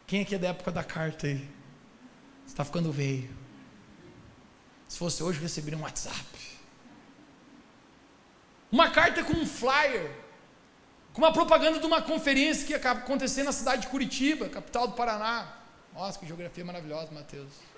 Quem 0.06 0.22
aqui 0.22 0.34
é 0.34 0.38
da 0.38 0.48
época 0.48 0.70
da 0.70 0.84
carta 0.84 1.26
aí? 1.26 1.38
Você 2.44 2.52
está 2.54 2.64
ficando 2.64 2.92
velho. 2.92 3.30
Se 4.88 4.98
fosse 4.98 5.22
hoje, 5.22 5.40
receberia 5.40 5.78
um 5.78 5.82
WhatsApp. 5.82 6.26
Uma 8.70 8.90
carta 8.90 9.24
com 9.24 9.32
um 9.32 9.46
flyer, 9.46 10.10
com 11.12 11.20
uma 11.20 11.32
propaganda 11.32 11.80
de 11.80 11.86
uma 11.86 12.02
conferência 12.02 12.66
que 12.66 12.72
ia 12.72 12.90
acontecer 12.92 13.42
na 13.42 13.52
cidade 13.52 13.82
de 13.82 13.88
Curitiba, 13.88 14.48
capital 14.48 14.86
do 14.86 14.94
Paraná. 14.94 15.56
Nossa, 15.92 16.18
que 16.18 16.26
geografia 16.26 16.64
maravilhosa, 16.64 17.10
Mateus. 17.10 17.69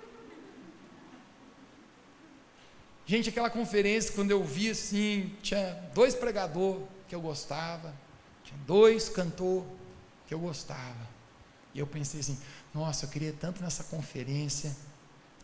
Gente, 3.05 3.29
aquela 3.29 3.49
conferência, 3.49 4.13
quando 4.13 4.31
eu 4.31 4.43
vi 4.43 4.69
assim, 4.69 5.35
tinha 5.41 5.73
dois 5.93 6.15
pregadores 6.15 6.83
que 7.07 7.13
eu 7.13 7.21
gostava, 7.21 7.93
tinha 8.43 8.57
dois 8.65 9.09
cantores 9.09 9.67
que 10.25 10.33
eu 10.33 10.39
gostava. 10.39 11.07
E 11.73 11.79
eu 11.79 11.87
pensei 11.87 12.21
assim, 12.21 12.39
nossa, 12.73 13.05
eu 13.05 13.09
queria 13.09 13.33
tanto 13.33 13.61
nessa 13.61 13.83
conferência. 13.83 14.75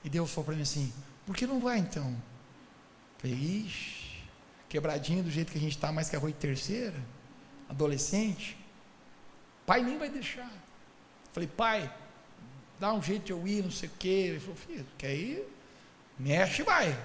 E 0.03 0.09
Deus 0.09 0.29
falou 0.31 0.45
para 0.45 0.55
mim 0.55 0.61
assim, 0.61 0.93
por 1.25 1.35
que 1.35 1.45
não 1.45 1.59
vai 1.59 1.79
então? 1.79 2.07
Eu 2.07 3.19
falei, 3.19 3.35
ixi, 3.35 4.23
quebradinho 4.69 5.23
do 5.23 5.29
jeito 5.29 5.51
que 5.51 5.57
a 5.57 5.61
gente 5.61 5.75
está, 5.75 5.91
mais 5.91 6.09
que 6.09 6.15
arroz 6.15 6.33
terceira, 6.39 6.95
adolescente. 7.67 8.57
Pai 9.65 9.83
nem 9.83 9.97
vai 9.97 10.09
deixar. 10.09 10.49
Eu 10.49 11.33
falei, 11.33 11.49
pai, 11.49 11.93
dá 12.79 12.93
um 12.93 13.03
jeito 13.03 13.25
de 13.25 13.31
eu 13.33 13.45
ir, 13.45 13.63
não 13.63 13.71
sei 13.71 13.89
o 13.89 13.91
quê. 13.99 14.07
Ele 14.07 14.39
falou, 14.39 14.55
filho, 14.55 14.85
quer 14.97 15.13
ir? 15.13 15.43
Mexe 16.17 16.61
e 16.61 16.65
vai. 16.65 16.97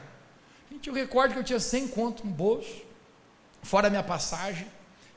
Gente, 0.71 0.89
eu 0.89 0.95
recordo 0.95 1.33
que 1.33 1.39
eu 1.39 1.45
tinha 1.45 1.61
100 1.61 1.89
conto 1.89 2.27
no 2.27 2.33
bolso, 2.33 2.83
fora 3.63 3.87
a 3.87 3.91
minha 3.91 4.03
passagem, 4.03 4.67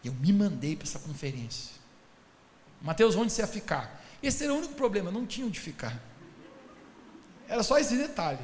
e 0.04 0.08
eu 0.08 0.14
me 0.14 0.32
mandei 0.32 0.76
para 0.76 0.88
essa 0.88 1.00
conferência. 1.00 1.76
Mateus, 2.82 3.16
onde 3.16 3.32
você 3.32 3.42
ia 3.42 3.48
ficar? 3.48 4.04
Esse 4.22 4.44
era 4.44 4.54
o 4.54 4.58
único 4.58 4.74
problema, 4.76 5.12
não 5.12 5.26
tinha 5.26 5.46
onde 5.46 5.60
ficar. 5.60 6.00
Era 7.48 7.64
só 7.64 7.78
esse 7.78 7.96
detalhe. 7.96 8.40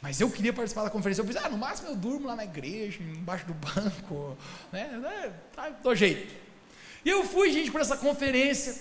Mas 0.00 0.20
eu 0.20 0.30
queria 0.30 0.52
participar 0.52 0.84
da 0.84 0.90
conferência. 0.90 1.22
Eu 1.22 1.26
pensei, 1.26 1.42
ah, 1.42 1.48
no 1.48 1.58
máximo 1.58 1.88
eu 1.88 1.96
durmo 1.96 2.28
lá 2.28 2.36
na 2.36 2.44
igreja, 2.44 3.02
embaixo 3.02 3.44
do 3.46 3.54
banco, 3.54 4.36
né? 4.72 4.96
né 4.96 5.32
tá, 5.54 5.70
do 5.70 5.94
jeito. 5.94 6.32
E 7.04 7.08
eu 7.08 7.24
fui, 7.24 7.52
gente, 7.52 7.70
para 7.70 7.80
essa 7.80 7.96
conferência. 7.96 8.76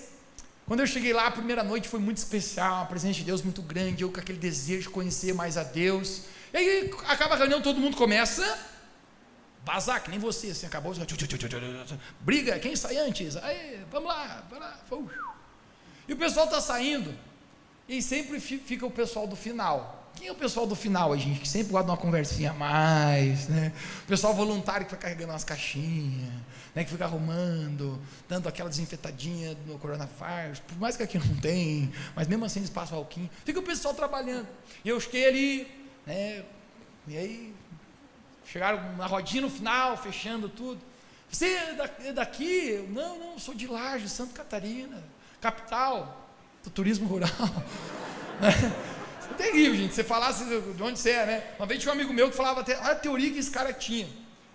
Quando 0.67 0.81
eu 0.81 0.87
cheguei 0.87 1.13
lá, 1.13 1.27
a 1.27 1.31
primeira 1.31 1.63
noite 1.63 1.87
foi 1.87 1.99
muito 1.99 2.17
especial, 2.17 2.83
a 2.83 2.85
presença 2.85 3.13
de 3.13 3.23
Deus 3.23 3.41
muito 3.41 3.61
grande, 3.61 4.03
eu 4.03 4.11
com 4.11 4.19
aquele 4.19 4.37
desejo 4.37 4.83
de 4.83 4.89
conhecer 4.89 5.33
mais 5.33 5.57
a 5.57 5.63
Deus. 5.63 6.23
E 6.53 6.57
aí 6.57 6.91
acaba 7.07 7.35
a 7.35 7.37
reunião, 7.37 7.61
todo 7.61 7.79
mundo 7.79 7.97
começa 7.97 8.43
a 8.43 8.57
vazar, 9.65 10.01
que 10.01 10.09
nem 10.09 10.19
você, 10.19 10.47
assim, 10.47 10.65
acabou. 10.65 10.93
Briga, 12.21 12.57
quem 12.59 12.75
sai 12.75 12.97
antes? 12.97 13.35
Aí, 13.37 13.83
vamos 13.91 14.09
lá, 14.09 14.45
vamos 14.89 15.11
lá. 15.11 15.35
E 16.07 16.13
o 16.13 16.17
pessoal 16.17 16.45
está 16.45 16.61
saindo, 16.61 17.13
e 17.87 18.01
sempre 18.01 18.39
fica 18.39 18.85
o 18.85 18.91
pessoal 18.91 19.27
do 19.27 19.35
final. 19.35 19.95
Quem 20.15 20.29
é 20.29 20.31
o 20.31 20.35
pessoal 20.35 20.65
do 20.65 20.75
final, 20.75 21.13
a 21.13 21.17
gente? 21.17 21.41
Que 21.41 21.47
sempre 21.47 21.71
guarda 21.71 21.91
uma 21.91 21.97
conversinha 21.97 22.49
a 22.49 22.53
mais, 22.53 23.47
né? 23.49 23.71
O 24.03 24.07
pessoal 24.07 24.33
voluntário 24.33 24.83
que 24.85 24.89
fica 24.89 25.03
carregando 25.03 25.31
umas 25.31 25.43
caixinhas, 25.43 26.33
né? 26.73 26.83
Que 26.83 26.89
fica 26.89 27.05
arrumando, 27.05 28.01
dando 28.27 28.49
aquela 28.49 28.67
desinfetadinha 28.67 29.55
no 29.67 29.77
coronavírus, 29.77 30.59
por 30.59 30.75
mais 30.79 30.97
que 30.97 31.03
aqui 31.03 31.19
não 31.19 31.35
tem, 31.35 31.93
mas 32.15 32.27
mesmo 32.27 32.45
assim 32.45 32.61
eles 32.61 32.71
passam. 32.71 33.07
Fica 33.45 33.59
o 33.59 33.63
pessoal 33.63 33.93
trabalhando. 33.93 34.47
E 34.83 34.89
eu 34.89 34.99
fiquei 34.99 35.27
ali, 35.27 35.86
né? 36.07 36.43
E 37.07 37.17
aí, 37.17 37.53
chegaram 38.45 38.95
na 38.95 39.05
rodinha 39.05 39.41
no 39.41 39.49
final, 39.49 39.95
fechando 39.97 40.49
tudo. 40.49 40.81
Você 41.29 41.45
é, 41.45 41.91
é 42.05 42.13
daqui? 42.13 42.87
Não, 42.89 43.19
não, 43.19 43.37
sou 43.37 43.53
de 43.53 43.67
Laje, 43.67 44.09
Santa 44.09 44.33
Catarina, 44.33 45.03
capital 45.39 46.25
do 46.63 46.69
turismo 46.69 47.07
rural. 47.07 47.29
É 49.29 49.33
terrível, 49.33 49.75
gente. 49.75 49.93
Você 49.93 50.05
falasse 50.05 50.45
de 50.45 50.81
onde 50.81 50.97
você 50.97 51.09
é, 51.11 51.25
né? 51.25 51.43
Uma 51.59 51.65
vez 51.65 51.81
tinha 51.81 51.91
um 51.91 51.95
amigo 51.95 52.13
meu 52.13 52.29
que 52.29 52.35
falava 52.37 52.61
até, 52.61 52.77
olha 52.77 52.91
a 52.91 52.95
teoria 52.95 53.29
que 53.29 53.39
esse 53.39 53.51
cara 53.51 53.73
tinha. 53.73 54.07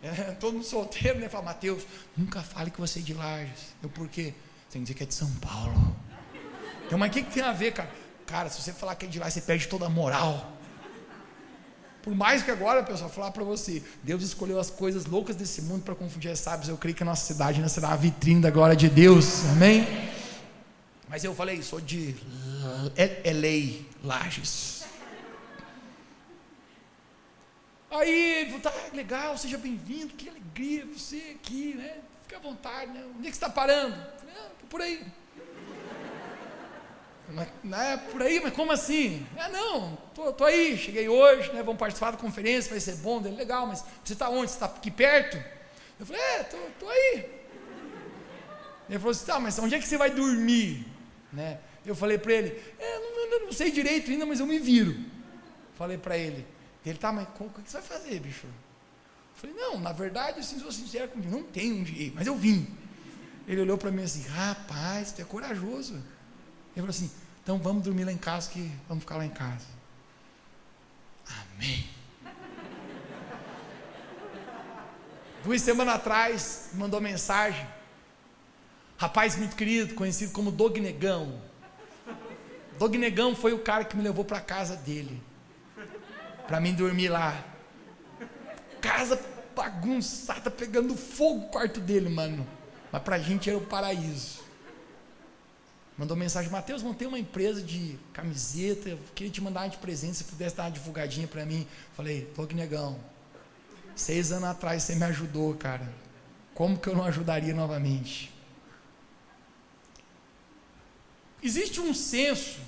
É, 0.03 0.33
todo 0.41 0.55
mundo 0.55 0.65
solteiro, 0.65 1.19
né? 1.19 1.29
Fala, 1.29 1.45
Mateus, 1.45 1.85
nunca 2.17 2.41
fale 2.41 2.71
que 2.71 2.81
você 2.81 3.01
é 3.01 3.03
de 3.03 3.13
Lages. 3.13 3.75
Eu, 3.83 3.91
por 3.91 4.09
quê? 4.09 4.33
Você 4.67 4.73
tem 4.73 4.81
que 4.81 4.87
dizer 4.87 4.95
que 4.95 5.03
é 5.03 5.07
de 5.07 5.15
São 5.15 5.31
Paulo. 5.35 5.95
Então, 6.87 6.99
mas 6.99 7.11
o 7.11 7.13
que, 7.13 7.23
que 7.23 7.33
tem 7.33 7.43
a 7.43 7.53
ver, 7.53 7.73
cara? 7.73 7.91
Cara, 8.27 8.49
se 8.49 8.63
você 8.63 8.73
falar 8.73 8.95
que 8.95 9.05
é 9.05 9.09
de 9.09 9.19
lá, 9.19 9.29
você 9.29 9.43
perde 9.43 9.69
toda 9.69 9.85
a 9.85 9.91
moral. 9.91 10.53
Por 12.03 12.15
mais 12.15 12.43
que 12.43 12.51
agora, 12.51 12.83
pessoal, 12.83 13.09
falar 13.09 13.31
para 13.31 13.45
você, 13.45 13.81
Deus 14.03 14.25
escolheu 14.25 14.59
as 14.59 14.71
coisas 14.71 15.07
loucas 15.07 15.37
desse 15.37 15.63
mundo 15.63 15.85
para 15.85 15.95
confundir 15.95 16.33
as 16.33 16.41
sábios. 16.41 16.69
Eu 16.69 16.77
creio 16.77 16.97
que 16.97 17.03
a 17.03 17.07
nossa 17.07 17.25
cidade 17.25 17.59
ainda 17.59 17.69
será 17.69 17.91
a 17.93 17.97
vitrine 17.97 18.41
da 18.41 18.51
glória 18.51 18.75
de 18.75 18.89
Deus. 18.89 19.45
Amém? 19.53 19.87
Mas 21.09 21.23
eu 21.23 21.33
falei, 21.33 21.63
sou 21.63 21.81
de 21.81 22.17
LA, 22.97 23.85
Lages. 24.03 24.83
Aí, 27.89 28.59
tá 28.63 28.73
legal, 28.95 29.39
seja 29.39 29.59
bem-vindo, 29.59 30.15
que 30.15 30.29
alegria 30.29 30.87
você 30.87 31.37
aqui, 31.37 31.75
né? 31.75 31.99
Fique 32.23 32.35
à 32.35 32.39
vontade, 32.39 32.91
né? 32.91 33.05
Onde 33.17 33.29
é 33.29 33.31
que 33.31 33.37
você 33.37 33.45
está 33.45 33.51
parando? 33.51 33.95
Falei, 34.19 34.35
ah, 34.39 34.51
por 34.69 34.81
aí. 34.81 35.07
Não 37.65 37.81
é 37.81 37.97
por 37.97 38.23
aí, 38.23 38.41
mas 38.41 38.53
como 38.53 38.73
assim? 38.73 39.27
Ah, 39.39 39.49
não, 39.49 39.97
tô, 40.15 40.33
tô 40.33 40.45
aí, 40.45 40.77
cheguei 40.77 41.09
hoje, 41.09 41.53
né, 41.53 41.63
vamos 41.63 41.79
participar 41.79 42.11
da 42.11 42.17
conferência, 42.17 42.71
vai 42.71 42.81
ser 42.81 42.97
bom, 42.97 43.23
dele, 43.23 43.37
legal, 43.37 43.67
mas 43.67 43.85
você 44.05 44.13
está 44.13 44.29
onde? 44.29 44.51
Você 44.51 44.57
está 44.57 44.67
aqui 44.67 44.91
perto? 44.91 45.43
Eu 45.99 46.07
falei, 46.07 46.21
é, 46.21 46.43
tô, 46.45 46.57
tô 46.79 46.89
aí. 46.89 47.43
Ele 48.89 48.99
falou 48.99 49.13
assim, 49.13 49.25
tá, 49.25 49.41
mas 49.41 49.59
onde 49.59 49.75
é 49.75 49.79
que 49.79 49.87
você 49.87 49.97
vai 49.97 50.11
dormir? 50.11 50.87
Né? 51.33 51.59
Eu 51.87 51.95
falei 51.95 52.19
para 52.19 52.33
ele, 52.33 52.61
é, 52.79 52.99
não, 52.99 53.31
não, 53.31 53.47
não, 53.47 53.53
sei 53.53 53.71
direito 53.71 54.11
ainda, 54.11 54.27
mas 54.27 54.41
eu 54.41 54.47
me 54.47 54.59
viro. 54.59 54.95
Falei 55.75 55.97
para 55.97 56.19
ele, 56.19 56.47
ele, 56.85 56.99
tá, 56.99 57.13
mas 57.13 57.27
o 57.41 57.49
que 57.49 57.71
você 57.71 57.79
vai 57.79 57.83
fazer, 57.83 58.21
bicho? 58.21 58.47
Eu 58.47 58.53
falei, 59.35 59.57
não, 59.57 59.81
na 59.81 59.93
verdade, 59.93 60.41
assim, 60.41 60.59
sou 60.59 60.71
sincero 60.71 61.09
comigo, 61.09 61.31
não 61.31 61.43
tenho 61.43 61.81
onde 61.81 61.93
ir, 61.93 62.13
mas 62.15 62.27
eu 62.27 62.37
vim. 62.37 62.69
Ele 63.49 63.63
olhou 63.63 63.79
para 63.79 63.91
mim 63.91 64.03
assim, 64.03 64.23
rapaz, 64.29 65.13
tu 65.13 65.23
é 65.23 65.25
corajoso. 65.25 65.95
Ele 66.75 66.87
falou 66.87 66.91
assim: 66.91 67.11
então 67.43 67.59
vamos 67.59 67.83
dormir 67.83 68.05
lá 68.05 68.13
em 68.13 68.19
casa, 68.19 68.51
que 68.51 68.71
vamos 68.89 69.03
ficar 69.03 69.17
lá 69.17 69.27
em 69.27 69.31
casa. 69.31 69.67
Amém. 71.55 71.85
Duas 75.43 75.61
semanas 75.61 75.97
atrás, 75.97 76.71
mandou 76.75 77.01
mensagem. 77.01 77.67
Rapaz 78.97 79.37
muito 79.37 79.57
querido, 79.57 79.95
conhecido 79.95 80.33
como 80.33 80.53
Dog 80.53 80.81
Negão. 80.81 81.43
Negão 82.97 83.35
foi 83.35 83.53
o 83.53 83.59
cara 83.59 83.85
que 83.85 83.97
me 83.97 84.03
levou 84.03 84.25
para 84.25 84.41
casa 84.41 84.77
dele. 84.77 85.21
Para 86.47 86.61
mim 86.61 86.73
dormir 86.73 87.09
lá. 87.09 87.45
Casa 88.81 89.21
bagunçada, 89.55 90.51
pegando 90.51 90.97
fogo 90.97 91.47
o 91.47 91.49
quarto 91.49 91.81
dele, 91.81 92.09
mano. 92.09 92.47
Mas 92.93 93.03
para 93.03 93.17
a 93.17 93.19
gente 93.19 93.49
era 93.49 93.59
o 93.59 93.67
paraíso. 93.67 94.43
Mandou 95.97 96.17
mensagem, 96.17 96.51
Mateus, 96.51 96.83
montei 96.83 97.07
uma 97.07 97.19
empresa 97.19 97.61
de 97.61 97.99
camiseta, 98.13 98.89
eu 98.89 98.99
queria 99.15 99.31
te 99.31 99.41
mandar 99.41 99.69
de 99.69 99.77
presente, 99.77 100.17
se 100.17 100.25
pudesse 100.25 100.57
dar 100.57 100.65
uma 100.65 100.71
divulgadinha 100.71 101.29
para 101.29 101.45
mim. 101.45 101.67
Falei, 101.95 102.31
tô 102.35 102.47
que 102.47 102.55
negão. 102.55 102.99
Seis 103.95 104.33
anos 104.33 104.49
atrás 104.49 104.83
você 104.83 104.95
me 104.95 105.05
ajudou, 105.05 105.55
cara. 105.55 105.87
Como 106.55 106.79
que 106.79 106.89
eu 106.89 106.97
não 106.97 107.05
ajudaria 107.05 107.55
novamente? 107.55 108.33
Existe 111.43 111.81
um 111.81 111.93
senso 111.93 112.61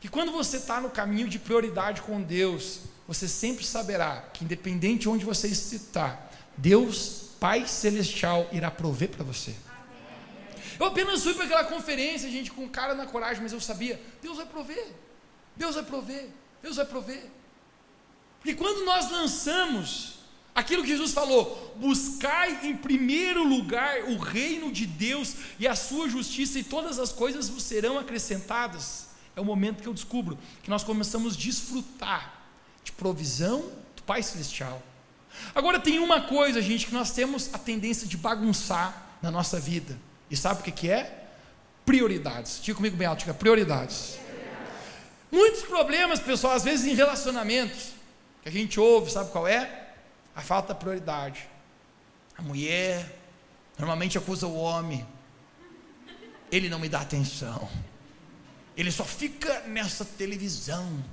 que 0.00 0.08
quando 0.08 0.32
você 0.32 0.56
está 0.56 0.80
no 0.80 0.90
caminho 0.90 1.28
de 1.28 1.38
prioridade 1.38 2.02
com 2.02 2.22
Deus, 2.22 2.80
você 3.06 3.28
sempre 3.28 3.64
saberá 3.64 4.22
que 4.32 4.44
independente 4.44 5.02
de 5.02 5.08
onde 5.08 5.24
você 5.24 5.48
está, 5.48 6.30
Deus, 6.56 7.30
Pai 7.38 7.66
Celestial, 7.66 8.48
irá 8.52 8.70
prover 8.70 9.10
para 9.10 9.24
você. 9.24 9.54
Eu 10.78 10.86
apenas 10.86 11.22
fui 11.22 11.34
para 11.34 11.44
aquela 11.44 11.64
conferência, 11.64 12.30
gente, 12.30 12.50
com 12.50 12.68
cara 12.68 12.94
na 12.94 13.06
coragem, 13.06 13.42
mas 13.42 13.52
eu 13.52 13.60
sabia, 13.60 14.00
Deus 14.20 14.36
vai 14.36 14.46
prover. 14.46 14.92
Deus 15.56 15.74
vai 15.74 15.84
prover. 15.84 16.28
Deus 16.62 16.76
vai 16.76 16.86
prover. 16.86 17.30
Porque 18.38 18.54
quando 18.54 18.84
nós 18.84 19.10
lançamos 19.10 20.18
aquilo 20.54 20.82
que 20.82 20.88
Jesus 20.88 21.12
falou, 21.12 21.74
buscai 21.76 22.66
em 22.66 22.76
primeiro 22.76 23.44
lugar 23.44 24.04
o 24.04 24.18
reino 24.18 24.70
de 24.70 24.86
Deus 24.86 25.34
e 25.58 25.66
a 25.66 25.74
sua 25.74 26.08
justiça, 26.08 26.58
e 26.58 26.64
todas 26.64 26.98
as 26.98 27.12
coisas 27.12 27.48
vos 27.48 27.62
serão 27.62 27.98
acrescentadas. 27.98 29.08
É 29.34 29.40
o 29.40 29.44
momento 29.44 29.82
que 29.82 29.88
eu 29.88 29.94
descubro 29.94 30.38
que 30.62 30.70
nós 30.70 30.84
começamos 30.84 31.34
a 31.34 31.38
desfrutar 31.38 32.42
de 32.84 32.92
provisão 32.92 33.60
do 33.96 34.02
Pai 34.02 34.22
Celestial. 34.22 34.82
Agora 35.54 35.80
tem 35.80 35.98
uma 35.98 36.20
coisa, 36.20 36.60
gente, 36.60 36.86
que 36.86 36.92
nós 36.92 37.12
temos 37.12 37.48
a 37.54 37.58
tendência 37.58 38.06
de 38.06 38.16
bagunçar 38.16 39.18
na 39.22 39.30
nossa 39.30 39.58
vida. 39.58 39.98
E 40.32 40.36
sabe 40.36 40.62
o 40.62 40.64
que, 40.64 40.72
que 40.72 40.90
é? 40.90 41.26
Prioridades. 41.84 42.58
Diga 42.62 42.76
comigo 42.76 42.96
bem 42.96 43.06
alto, 43.06 43.18
diga 43.18 43.34
prioridades. 43.34 44.18
Muitos 45.30 45.60
problemas, 45.60 46.20
pessoal, 46.20 46.54
às 46.54 46.64
vezes 46.64 46.86
em 46.86 46.94
relacionamentos, 46.94 47.92
que 48.42 48.48
a 48.48 48.52
gente 48.52 48.80
ouve, 48.80 49.12
sabe 49.12 49.30
qual 49.30 49.46
é? 49.46 49.90
A 50.34 50.40
falta 50.40 50.72
de 50.72 50.80
prioridade. 50.80 51.46
A 52.38 52.40
mulher 52.40 53.14
normalmente 53.78 54.16
acusa 54.16 54.46
o 54.46 54.56
homem. 54.56 55.06
Ele 56.50 56.70
não 56.70 56.78
me 56.78 56.88
dá 56.88 57.02
atenção. 57.02 57.68
Ele 58.74 58.90
só 58.90 59.04
fica 59.04 59.60
nessa 59.66 60.02
televisão. 60.02 61.04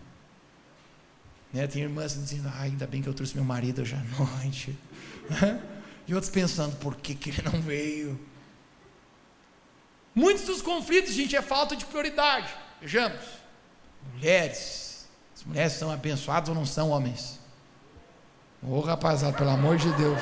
Né? 1.51 1.67
Tem 1.67 1.81
irmãs 1.81 2.13
dizendo, 2.13 2.47
ah, 2.47 2.61
ainda 2.61 2.87
bem 2.87 3.01
que 3.01 3.09
eu 3.09 3.13
trouxe 3.13 3.35
meu 3.35 3.43
marido 3.43 3.81
hoje 3.81 3.95
à 3.95 4.03
noite. 4.17 4.77
e 6.07 6.15
outros 6.15 6.31
pensando, 6.31 6.77
por 6.77 6.95
que, 6.95 7.13
que 7.13 7.31
ele 7.31 7.41
não 7.41 7.61
veio? 7.61 8.29
Muitos 10.19 10.43
dos 10.43 10.61
conflitos, 10.61 11.13
gente, 11.13 11.33
é 11.33 11.41
falta 11.41 11.77
de 11.77 11.85
prioridade. 11.85 12.49
Vejamos. 12.81 13.21
Mulheres. 14.13 15.07
As 15.33 15.45
mulheres 15.45 15.71
são 15.71 15.89
abençoadas 15.89 16.49
ou 16.49 16.55
não 16.55 16.65
são 16.65 16.89
homens? 16.89 17.39
Ô 18.61 18.79
oh, 18.79 19.31
pelo 19.31 19.49
amor 19.49 19.77
de 19.77 19.89
Deus. 19.93 20.19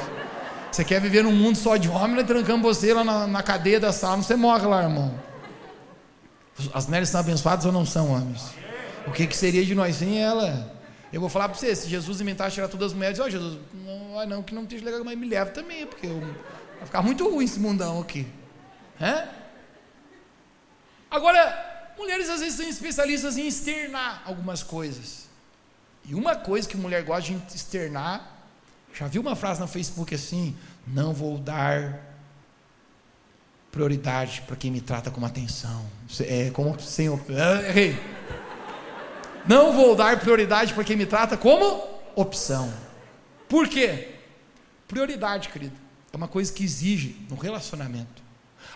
Você 0.72 0.86
quer 0.86 1.02
viver 1.02 1.24
num 1.24 1.32
mundo 1.32 1.58
só 1.58 1.78
de 1.78 1.90
homem, 1.90 2.16
nós 2.16 2.28
trancamos 2.28 2.62
você 2.62 2.94
lá 2.94 3.04
na, 3.04 3.26
na 3.26 3.42
cadeia 3.42 3.80
da 3.80 3.92
sala, 3.92 4.18
você 4.18 4.36
morre 4.36 4.68
lá, 4.68 4.84
irmão. 4.84 5.20
As 6.76 6.86
mulheres 6.86 7.10
são 7.10 7.20
abençoadas 7.20 7.66
ou 7.66 7.72
não 7.72 7.84
são 7.84 8.12
homens? 8.12 8.54
O 9.08 9.12
que, 9.12 9.26
que 9.26 9.36
seria 9.36 9.66
de 9.66 9.74
nós 9.74 9.96
sem 9.96 10.22
ela? 10.22 10.78
Eu 11.12 11.20
vou 11.20 11.30
falar 11.30 11.50
para 11.50 11.58
você, 11.58 11.76
se 11.76 11.90
Jesus 11.90 12.22
inventasse 12.22 12.54
tirar 12.54 12.68
todas 12.68 12.92
as 12.92 12.94
mulheres, 12.94 13.20
ó 13.20 13.26
oh, 13.26 13.30
Jesus, 13.32 13.58
não, 13.74 14.28
não, 14.28 14.44
que 14.44 14.54
não 14.54 14.62
esteja 14.62 14.86
legal, 14.86 15.04
mas 15.04 15.18
me 15.18 15.28
leva 15.28 15.50
também, 15.50 15.88
porque 15.88 16.06
eu, 16.06 16.20
vai 16.20 16.86
ficar 16.86 17.02
muito 17.02 17.28
ruim 17.28 17.46
esse 17.46 17.60
mundão 17.60 18.00
aqui. 18.00 18.28
É? 19.02 19.47
Agora, 21.18 21.94
mulheres 21.98 22.30
às 22.30 22.42
vezes 22.42 22.58
são 22.58 22.70
especialistas 22.70 23.38
em 23.38 23.48
externar 23.48 24.22
algumas 24.24 24.62
coisas. 24.62 25.26
E 26.06 26.14
uma 26.14 26.36
coisa 26.36 26.70
que 26.70 26.78
mulher 26.78 27.04
gosta 27.04 27.34
de 27.34 27.56
externar, 27.56 28.38
já 28.94 29.08
viu 29.08 29.24
uma 29.24 29.36
frase 29.36 29.60
no 29.60 29.68
Facebook 29.68 30.14
assim: 30.14 30.56
não 30.86 31.16
vou 31.16 31.40
dar 31.40 32.00
prioridade 33.72 34.44
para 34.44 34.56
quem 34.56 34.70
me 34.70 34.80
trata 34.80 35.10
com 35.10 35.26
atenção. 35.26 35.90
É 36.20 36.52
como 36.52 36.80
senhor. 36.80 37.20
Ah, 37.32 37.68
errei. 37.68 38.00
Não 39.48 39.74
vou 39.74 39.96
dar 39.96 40.20
prioridade 40.20 40.76
para 40.76 40.84
quem 40.84 40.96
me 40.96 41.08
trata 41.08 41.36
como 41.36 41.84
opção. 42.16 42.72
Por 43.50 43.68
quê? 43.68 44.14
Prioridade, 44.88 45.50
querido, 45.50 45.76
é 46.14 46.16
uma 46.16 46.28
coisa 46.28 46.54
que 46.54 46.64
exige 46.64 47.26
no 47.28 47.36
relacionamento. 47.36 48.27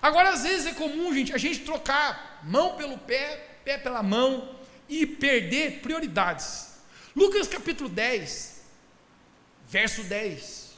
Agora, 0.01 0.29
às 0.29 0.43
vezes 0.43 0.65
é 0.65 0.73
comum, 0.73 1.13
gente, 1.13 1.33
a 1.33 1.37
gente 1.37 1.59
trocar 1.59 2.39
mão 2.43 2.75
pelo 2.75 2.97
pé, 2.97 3.57
pé 3.63 3.77
pela 3.77 4.01
mão 4.01 4.55
e 4.89 5.05
perder 5.05 5.79
prioridades. 5.81 6.71
Lucas 7.15 7.47
capítulo 7.47 7.87
10, 7.87 8.61
verso 9.67 10.03
10. 10.03 10.71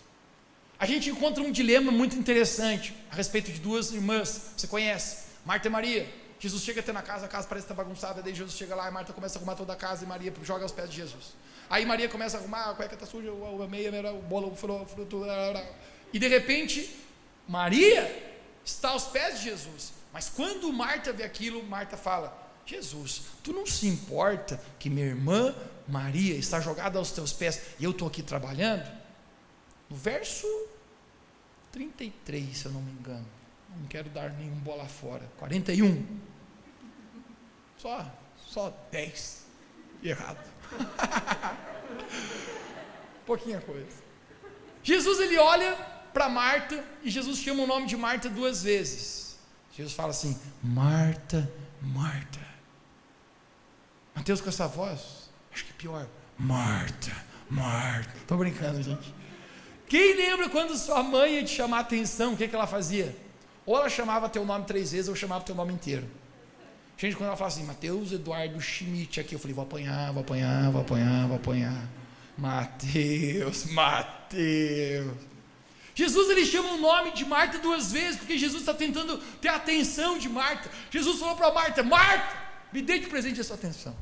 A 0.77 0.86
gente 0.86 1.09
encontra 1.09 1.41
um 1.41 1.51
dilema 1.51 1.91
muito 1.91 2.17
interessante 2.17 2.93
a 3.09 3.15
respeito 3.15 3.51
de 3.51 3.59
duas 3.59 3.93
irmãs, 3.93 4.51
você 4.57 4.67
conhece, 4.67 5.25
Marta 5.45 5.67
e 5.67 5.71
Maria. 5.71 6.09
Jesus 6.39 6.62
chega 6.62 6.81
até 6.81 6.91
na 6.91 7.01
casa, 7.01 7.25
a 7.25 7.29
casa 7.29 7.47
parece 7.47 7.63
estar 7.63 7.75
bagunçada, 7.75 8.21
daí 8.21 8.36
Jesus 8.36 8.57
chega 8.57 8.75
lá 8.75 8.89
e 8.89 8.91
Marta 8.91 9.13
começa 9.13 9.38
a 9.38 9.39
arrumar 9.39 9.55
toda 9.55 9.71
a 9.71 9.77
casa 9.77 10.03
e 10.03 10.07
Maria 10.07 10.33
joga 10.43 10.63
aos 10.63 10.73
pés 10.73 10.89
de 10.89 10.97
Jesus. 10.97 11.33
Aí 11.69 11.86
Maria 11.86 12.09
começa 12.09 12.36
a 12.36 12.41
arrumar, 12.41 12.71
a 12.71 12.73
cueca 12.73 12.95
está 12.95 13.05
suja, 13.05 13.29
a 13.31 13.67
meia, 13.67 13.89
o 14.12 14.21
bolo, 14.21 14.51
o 14.51 14.55
fruto, 14.55 15.25
e 16.12 16.19
de 16.19 16.27
repente, 16.27 16.93
Maria 17.47 18.33
está 18.63 18.89
aos 18.89 19.06
pés 19.06 19.39
de 19.39 19.45
Jesus. 19.45 19.93
Mas 20.12 20.30
quando 20.30 20.71
Marta 20.71 21.12
vê 21.12 21.23
aquilo, 21.23 21.63
Marta 21.63 21.97
fala: 21.97 22.38
Jesus, 22.65 23.23
tu 23.43 23.52
não 23.52 23.65
se 23.65 23.88
importa 23.88 24.62
que 24.80 24.89
minha 24.89 25.08
irmã 25.08 25.56
Maria 25.88 26.36
está 26.36 26.60
jogada 26.60 26.99
aos 26.99 27.12
teus 27.12 27.34
pés 27.34 27.62
e 27.80 27.84
eu 27.84 27.91
estou 27.91 28.08
aqui 28.08 28.21
trabalhando? 28.21 28.89
No 29.89 29.95
verso 29.95 30.47
33, 31.71 32.58
se 32.58 32.65
eu 32.65 32.71
não 32.71 32.82
me 32.82 32.91
engano. 32.91 33.26
Não 33.76 33.88
quero 33.88 34.10
dar 34.10 34.32
nenhum 34.34 34.56
bola 34.56 34.86
fora. 34.86 35.28
41. 35.38 36.06
Só, 37.78 38.06
só 38.38 38.69
10. 38.91 39.45
Errado. 40.04 40.38
Pouquinha 43.26 43.60
coisa. 43.62 44.04
Jesus 44.84 45.19
ele 45.19 45.38
olha 45.38 45.92
para 46.13 46.30
Marta 46.30 46.84
e 47.04 47.10
Jesus 47.10 47.39
chama 47.39 47.63
o 47.63 47.67
nome 47.67 47.88
de 47.88 47.97
Marta 47.97 48.30
duas 48.30 48.63
vezes. 48.63 49.38
Jesus 49.76 49.93
fala 49.93 50.12
assim: 50.12 50.38
Marta, 50.62 51.52
Marta. 51.82 52.39
Mateus 54.15 54.39
com 54.39 54.49
essa 54.49 54.67
voz, 54.67 55.30
acho 55.52 55.65
que 55.65 55.71
é 55.71 55.76
pior. 55.76 56.08
Marta, 56.38 57.12
Marta. 57.49 58.15
Estou 58.17 58.38
brincando, 58.38 58.82
gente. 58.82 59.13
Quem 59.88 60.15
lembra 60.15 60.49
quando 60.49 60.78
sua 60.78 61.02
mãe 61.04 61.36
ia 61.36 61.43
te 61.43 61.56
chamar 61.56 61.78
a 61.78 61.82
atenção, 61.82 62.34
o 62.34 62.38
que, 62.38 62.47
que 62.47 62.56
ela 62.56 62.67
fazia? 62.67 63.15
Ou 63.65 63.78
ela 63.78 63.89
chamava 63.89 64.30
teu 64.30 64.45
nome 64.45 64.65
três 64.65 64.91
vezes, 64.91 65.08
ou 65.08 65.15
chamava 65.15 65.43
teu 65.43 65.56
nome 65.56 65.73
inteiro. 65.73 66.08
Gente, 66.97 67.15
quando 67.15 67.28
ela 67.28 67.38
fala 67.38 67.47
assim, 67.47 67.63
Mateus 67.63 68.12
Eduardo 68.12 68.60
Schmidt 68.62 69.19
aqui, 69.19 69.36
eu 69.36 69.39
falei, 69.39 69.54
vou 69.54 69.63
apanhar, 69.63 70.12
vou 70.13 70.21
apanhar, 70.21 70.71
vou 70.71 70.82
apanhar, 70.82 71.28
vou 71.28 71.36
apanhar. 71.38 71.89
Mateus, 72.38 73.65
Mateus. 73.71 75.33
Jesus 75.95 76.29
ele 76.29 76.45
chama 76.45 76.71
o 76.71 76.77
nome 76.77 77.12
de 77.12 77.25
Marta 77.25 77.60
duas 77.60 77.91
vezes, 77.91 78.17
porque 78.17 78.38
Jesus 78.38 78.62
está 78.62 78.73
tentando 78.73 79.17
ter 79.39 79.49
a 79.49 79.56
atenção 79.56 80.17
de 80.17 80.27
Marta. 80.27 80.69
Jesus 80.89 81.19
falou 81.19 81.36
para 81.36 81.53
Marta: 81.53 81.84
Marta, 81.84 82.36
me 82.71 82.82
dê 82.82 82.99
de 82.99 83.08
presente 83.08 83.39
essa 83.39 83.53
atenção. 83.53 83.95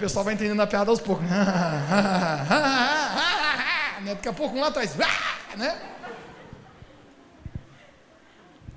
pessoal 0.00 0.24
vai 0.24 0.32
entendendo 0.32 0.60
a 0.60 0.66
piada 0.66 0.90
aos 0.90 0.98
poucos. 0.98 1.26
né? 1.26 1.44
Daqui 4.14 4.28
a 4.28 4.32
pouco 4.32 4.56
um 4.56 4.60
lá 4.60 4.68
atrás, 4.68 4.96
né? 5.56 5.78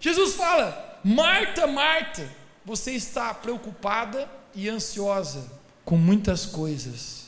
Jesus 0.02 0.36
fala: 0.36 1.00
Marta, 1.02 1.66
Marta, 1.66 2.30
você 2.66 2.92
está 2.92 3.34
preocupada 3.34 4.30
e 4.54 4.68
ansiosa 4.68 5.50
com 5.86 5.96
muitas 5.96 6.46
coisas. 6.46 7.23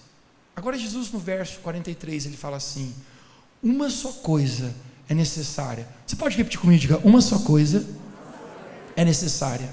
Agora, 0.55 0.77
Jesus, 0.77 1.11
no 1.11 1.19
verso 1.19 1.59
43, 1.59 2.25
ele 2.27 2.37
fala 2.37 2.57
assim: 2.57 2.95
Uma 3.61 3.89
só 3.89 4.11
coisa 4.11 4.73
é 5.09 5.13
necessária. 5.13 5.87
Você 6.05 6.15
pode 6.15 6.37
repetir 6.37 6.59
comigo? 6.59 6.79
Diga: 6.79 6.97
Uma 6.99 7.21
só 7.21 7.39
coisa 7.39 7.85
é 8.95 9.03
necessária. 9.03 9.69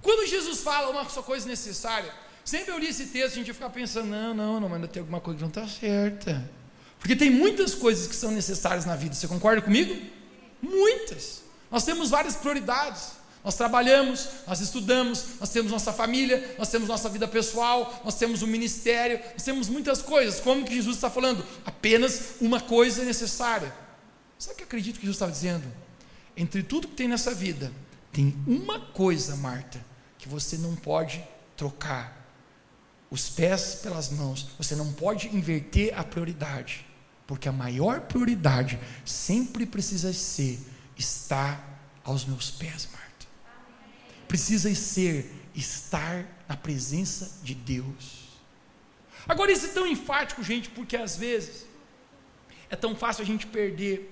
Quando 0.00 0.28
Jesus 0.28 0.60
fala 0.60 0.90
uma 0.90 1.08
só 1.08 1.22
coisa 1.22 1.46
necessária, 1.46 2.12
Sempre 2.44 2.72
eu 2.72 2.78
li 2.78 2.88
esse 2.88 3.06
texto, 3.06 3.34
a 3.34 3.36
gente 3.36 3.48
ia 3.48 3.54
ficar 3.54 3.70
pensando, 3.70 4.08
não, 4.08 4.34
não, 4.34 4.60
não, 4.60 4.68
mas 4.68 4.90
tem 4.90 5.00
alguma 5.00 5.20
coisa 5.20 5.36
que 5.36 5.42
não 5.42 5.48
está 5.48 5.66
certa. 5.68 6.50
Porque 6.98 7.14
tem 7.14 7.30
muitas 7.30 7.74
coisas 7.74 8.06
que 8.06 8.16
são 8.16 8.30
necessárias 8.30 8.84
na 8.84 8.96
vida, 8.96 9.14
você 9.14 9.28
concorda 9.28 9.62
comigo? 9.62 9.94
Muitas. 10.60 11.42
Nós 11.70 11.84
temos 11.84 12.10
várias 12.10 12.36
prioridades. 12.36 13.12
Nós 13.44 13.56
trabalhamos, 13.56 14.28
nós 14.46 14.60
estudamos, 14.60 15.40
nós 15.40 15.50
temos 15.50 15.72
nossa 15.72 15.92
família, 15.92 16.54
nós 16.58 16.68
temos 16.68 16.88
nossa 16.88 17.08
vida 17.08 17.26
pessoal, 17.26 18.00
nós 18.04 18.14
temos 18.14 18.40
o 18.40 18.44
um 18.44 18.48
ministério, 18.48 19.20
nós 19.32 19.42
temos 19.42 19.68
muitas 19.68 20.00
coisas. 20.00 20.40
Como 20.40 20.64
que 20.64 20.74
Jesus 20.74 20.96
está 20.96 21.10
falando? 21.10 21.44
Apenas 21.64 22.34
uma 22.40 22.60
coisa 22.60 23.02
é 23.02 23.04
necessária. 23.04 23.74
Sabe 24.38 24.54
o 24.54 24.56
que 24.58 24.62
eu 24.62 24.66
acredito 24.66 24.94
que 24.96 25.02
Jesus 25.02 25.16
estava 25.16 25.32
dizendo? 25.32 25.66
Entre 26.36 26.62
tudo 26.62 26.88
que 26.88 26.94
tem 26.94 27.08
nessa 27.08 27.34
vida, 27.34 27.72
tem 28.12 28.36
uma 28.46 28.78
coisa, 28.78 29.34
Marta, 29.36 29.84
que 30.18 30.28
você 30.28 30.56
não 30.56 30.76
pode 30.76 31.22
trocar 31.56 32.22
os 33.10 33.28
pés 33.28 33.80
pelas 33.82 34.10
mãos. 34.10 34.48
Você 34.56 34.76
não 34.76 34.92
pode 34.92 35.28
inverter 35.28 35.98
a 35.98 36.04
prioridade, 36.04 36.86
porque 37.26 37.48
a 37.48 37.52
maior 37.52 38.02
prioridade 38.02 38.78
sempre 39.04 39.66
precisa 39.66 40.12
ser 40.12 40.60
estar 40.96 42.00
aos 42.04 42.24
meus 42.24 42.50
pés, 42.50 42.88
Marta. 42.90 43.01
Precisa 44.32 44.74
ser 44.74 45.30
estar 45.54 46.26
na 46.48 46.56
presença 46.56 47.38
de 47.42 47.54
Deus. 47.54 48.30
Agora 49.28 49.52
isso 49.52 49.66
é 49.66 49.68
tão 49.68 49.86
enfático, 49.86 50.42
gente, 50.42 50.70
porque 50.70 50.96
às 50.96 51.18
vezes 51.18 51.66
é 52.70 52.74
tão 52.74 52.96
fácil 52.96 53.24
a 53.24 53.26
gente 53.26 53.46
perder 53.46 54.10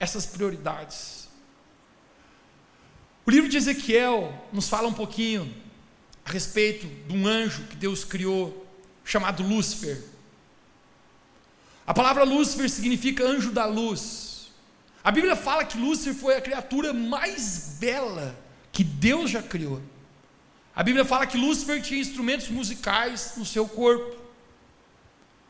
essas 0.00 0.26
prioridades. 0.26 1.28
O 3.24 3.30
livro 3.30 3.48
de 3.48 3.56
Ezequiel 3.56 4.44
nos 4.52 4.68
fala 4.68 4.88
um 4.88 4.92
pouquinho 4.92 5.54
a 6.24 6.32
respeito 6.32 6.88
de 7.06 7.16
um 7.16 7.24
anjo 7.24 7.62
que 7.66 7.76
Deus 7.76 8.02
criou, 8.02 8.66
chamado 9.04 9.44
Lúcifer. 9.44 10.02
A 11.86 11.94
palavra 11.94 12.24
Lúcifer 12.24 12.68
significa 12.68 13.22
anjo 13.22 13.52
da 13.52 13.66
luz. 13.66 14.48
A 15.04 15.12
Bíblia 15.12 15.36
fala 15.36 15.64
que 15.64 15.78
Lúcifer 15.78 16.12
foi 16.12 16.36
a 16.36 16.42
criatura 16.42 16.92
mais 16.92 17.76
bela 17.78 18.42
que 18.74 18.82
Deus 18.82 19.30
já 19.30 19.40
criou. 19.40 19.80
A 20.74 20.82
Bíblia 20.82 21.04
fala 21.04 21.26
que 21.26 21.38
Lúcifer 21.38 21.80
tinha 21.80 22.00
instrumentos 22.00 22.48
musicais 22.48 23.34
no 23.36 23.46
seu 23.46 23.68
corpo. 23.68 24.16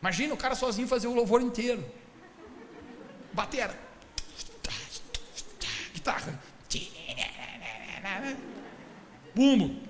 Imagina 0.02 0.34
o 0.34 0.36
cara 0.36 0.54
sozinho 0.54 0.86
fazer 0.86 1.06
o 1.06 1.14
louvor 1.14 1.40
inteiro. 1.40 1.82
Batera. 3.32 3.74
Guitarra. 5.94 6.38
Bumbo. 9.34 9.82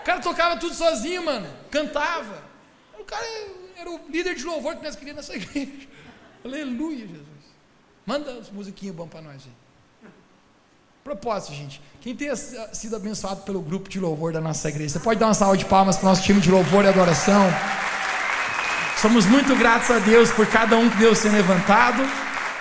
o 0.00 0.04
cara 0.04 0.20
tocava 0.20 0.58
tudo 0.58 0.74
sozinho, 0.74 1.24
mano. 1.24 1.48
Cantava. 1.70 2.44
O 2.98 3.04
cara 3.04 3.24
era 3.78 3.90
o 3.90 3.98
líder 4.10 4.34
de 4.34 4.44
louvor 4.44 4.76
que 4.76 4.84
nós 4.84 4.94
queríamos 4.94 5.26
nessa 5.26 5.34
igreja. 5.42 5.88
Aleluia, 6.44 7.06
Jesus. 7.06 7.26
Manda 8.04 8.34
as 8.34 8.50
musiquinhas 8.50 8.94
bom 8.94 9.08
para 9.08 9.22
nós 9.22 9.42
aí. 9.46 9.69
Propósito, 11.10 11.54
gente. 11.54 11.82
Quem 12.00 12.14
tenha 12.14 12.36
sido 12.36 12.94
abençoado 12.94 13.42
pelo 13.42 13.60
grupo 13.60 13.88
de 13.88 13.98
louvor 13.98 14.32
da 14.32 14.40
nossa 14.40 14.68
igreja, 14.68 14.90
você 14.90 15.00
pode 15.00 15.18
dar 15.18 15.26
uma 15.26 15.34
salva 15.34 15.56
de 15.56 15.64
palmas 15.64 15.96
para 15.96 16.06
o 16.06 16.08
nosso 16.08 16.22
time 16.22 16.40
de 16.40 16.48
louvor 16.48 16.84
e 16.84 16.86
adoração. 16.86 17.42
Somos 19.02 19.26
muito 19.26 19.56
gratos 19.56 19.90
a 19.90 19.98
Deus 19.98 20.30
por 20.30 20.46
cada 20.46 20.76
um 20.76 20.88
que 20.88 20.98
Deus 20.98 21.18
tem 21.18 21.32
levantado. 21.32 22.00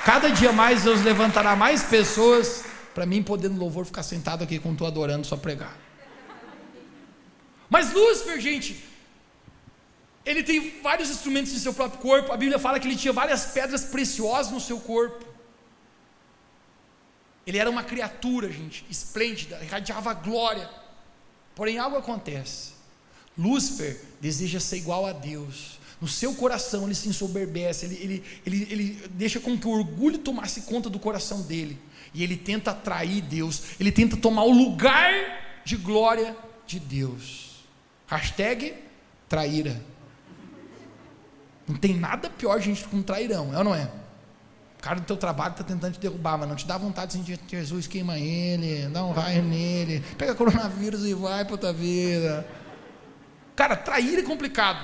Cada 0.03 0.29
dia 0.29 0.51
mais 0.51 0.81
Deus 0.81 1.03
levantará 1.03 1.55
mais 1.55 1.83
pessoas 1.83 2.63
para 2.95 3.05
mim 3.05 3.21
poder 3.21 3.49
no 3.49 3.59
louvor 3.59 3.85
ficar 3.85 4.01
sentado 4.01 4.43
aqui 4.43 4.57
quando 4.57 4.73
estou 4.73 4.87
adorando, 4.87 5.27
só 5.27 5.37
pregar. 5.37 5.77
Mas 7.69 7.93
Lúcifer, 7.93 8.41
gente, 8.41 8.83
ele 10.25 10.41
tem 10.41 10.81
vários 10.81 11.11
instrumentos 11.11 11.53
em 11.53 11.59
seu 11.59 11.71
próprio 11.71 12.01
corpo. 12.01 12.33
A 12.33 12.37
Bíblia 12.37 12.57
fala 12.57 12.79
que 12.79 12.87
ele 12.87 12.95
tinha 12.95 13.13
várias 13.13 13.45
pedras 13.45 13.83
preciosas 13.83 14.51
no 14.51 14.59
seu 14.59 14.79
corpo. 14.79 15.28
Ele 17.49 17.57
era 17.57 17.67
uma 17.67 17.83
criatura, 17.83 18.47
gente, 18.51 18.85
esplêndida, 18.91 19.59
irradiava 19.63 20.13
glória. 20.13 20.69
Porém, 21.55 21.79
algo 21.79 21.97
acontece. 21.97 22.73
Lúcifer 23.35 23.99
deseja 24.21 24.59
ser 24.59 24.77
igual 24.77 25.07
a 25.07 25.11
Deus. 25.11 25.79
No 25.99 26.07
seu 26.07 26.35
coração 26.35 26.85
ele 26.85 26.93
se 26.93 27.09
ensoberbece, 27.09 27.87
ele, 27.87 27.95
ele, 27.95 28.23
ele, 28.45 28.67
ele 28.69 29.09
deixa 29.09 29.39
com 29.39 29.57
que 29.57 29.65
o 29.65 29.71
orgulho 29.71 30.19
tomasse 30.19 30.61
conta 30.61 30.91
do 30.91 30.99
coração 30.99 31.41
dele 31.41 31.79
e 32.13 32.23
ele 32.23 32.37
tenta 32.37 32.69
atrair 32.69 33.19
Deus, 33.19 33.63
ele 33.79 33.91
tenta 33.91 34.15
tomar 34.15 34.43
o 34.43 34.51
lugar 34.51 35.11
de 35.65 35.75
glória 35.75 36.37
de 36.67 36.79
Deus. 36.79 37.65
Hashtag 38.05 38.75
traíra. 39.27 39.83
Não 41.67 41.75
tem 41.75 41.95
nada 41.95 42.29
pior, 42.29 42.61
gente, 42.61 42.87
com 42.87 42.97
um 42.97 43.01
trairão, 43.01 43.51
é 43.55 43.57
ou 43.57 43.63
não 43.63 43.73
é? 43.73 43.91
O 44.79 44.81
cara 44.81 44.97
do 44.97 45.05
teu 45.05 45.17
trabalho 45.17 45.51
está 45.51 45.63
tentando 45.63 45.93
te 45.93 45.99
derrubar, 45.99 46.37
mas 46.37 46.47
não 46.47 46.55
te 46.55 46.65
dá 46.65 46.77
vontade 46.77 47.11
de 47.11 47.17
sentir 47.17 47.37
Jesus 47.45 47.85
queima 47.85 48.17
ele, 48.17 48.87
dá 48.87 49.03
um 49.03 49.11
raio 49.11 49.43
nele, 49.43 49.99
pega 50.17 50.33
coronavírus 50.33 51.03
e 51.03 51.13
vai 51.13 51.43
para 51.43 51.53
outra 51.53 51.73
vida. 51.73 52.47
Cara, 53.57 53.75
trair 53.75 54.19
é 54.19 54.23
complicado. 54.23 54.79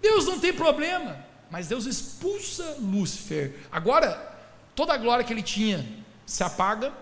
Deus 0.00 0.24
não 0.24 0.38
tem 0.38 0.52
problema, 0.52 1.18
mas 1.50 1.66
Deus 1.66 1.84
expulsa 1.84 2.76
Lúcifer. 2.78 3.56
Agora, 3.72 4.38
toda 4.72 4.94
a 4.94 4.96
glória 4.96 5.24
que 5.24 5.32
ele 5.32 5.42
tinha 5.42 5.84
se 6.24 6.44
apaga. 6.44 6.92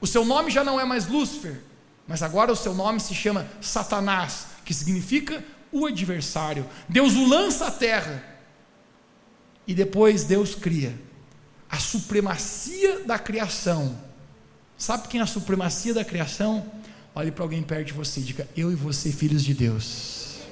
O 0.00 0.06
seu 0.06 0.24
nome 0.24 0.50
já 0.50 0.64
não 0.64 0.80
é 0.80 0.86
mais 0.86 1.06
Lúcifer, 1.06 1.60
mas 2.08 2.22
agora 2.22 2.50
o 2.50 2.56
seu 2.56 2.72
nome 2.72 2.98
se 2.98 3.14
chama 3.14 3.46
Satanás, 3.60 4.46
que 4.64 4.72
significa 4.72 5.44
o 5.70 5.84
adversário. 5.84 6.66
Deus 6.88 7.12
o 7.12 7.28
lança 7.28 7.66
à 7.66 7.70
terra 7.70 8.24
e 9.66 9.74
depois 9.74 10.24
Deus 10.24 10.54
cria 10.54 11.11
a 11.72 11.78
supremacia 11.78 13.00
da 13.00 13.18
criação. 13.18 13.98
Sabe 14.76 15.08
quem 15.08 15.20
é 15.20 15.22
a 15.22 15.26
supremacia 15.26 15.94
da 15.94 16.04
criação? 16.04 16.70
Olhe 17.14 17.30
para 17.30 17.42
alguém 17.42 17.62
perto 17.62 17.86
de 17.86 17.92
você 17.94 18.20
e 18.20 18.22
diga: 18.22 18.46
Eu 18.54 18.70
e 18.70 18.74
você, 18.74 19.10
filhos 19.10 19.42
de 19.42 19.54
Deus. 19.54 20.42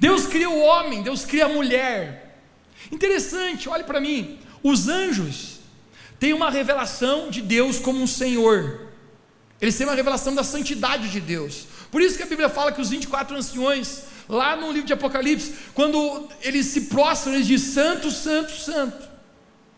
Deus 0.00 0.26
cria 0.26 0.50
o 0.50 0.60
homem, 0.60 1.04
Deus 1.04 1.24
cria 1.24 1.44
a 1.44 1.48
mulher. 1.48 2.40
Interessante, 2.90 3.68
olhe 3.68 3.84
para 3.84 4.00
mim. 4.00 4.40
Os 4.64 4.88
anjos 4.88 5.60
têm 6.18 6.32
uma 6.32 6.50
revelação 6.50 7.30
de 7.30 7.40
Deus 7.40 7.78
como 7.78 8.02
um 8.02 8.08
Senhor. 8.08 8.88
Eles 9.60 9.76
têm 9.76 9.86
uma 9.86 9.94
revelação 9.94 10.34
da 10.34 10.42
santidade 10.42 11.08
de 11.08 11.20
Deus. 11.20 11.66
Por 11.90 12.02
isso 12.02 12.16
que 12.16 12.24
a 12.24 12.26
Bíblia 12.26 12.48
fala 12.48 12.72
que 12.72 12.80
os 12.80 12.90
24 12.90 13.36
anciões, 13.36 14.02
lá 14.28 14.56
no 14.56 14.70
livro 14.70 14.86
de 14.86 14.92
Apocalipse, 14.92 15.54
quando 15.74 16.28
eles 16.40 16.66
se 16.66 16.82
prostram, 16.82 17.34
eles 17.34 17.46
dizem: 17.46 17.72
Santo, 17.72 18.10
Santo, 18.10 18.52
Santo. 18.52 19.08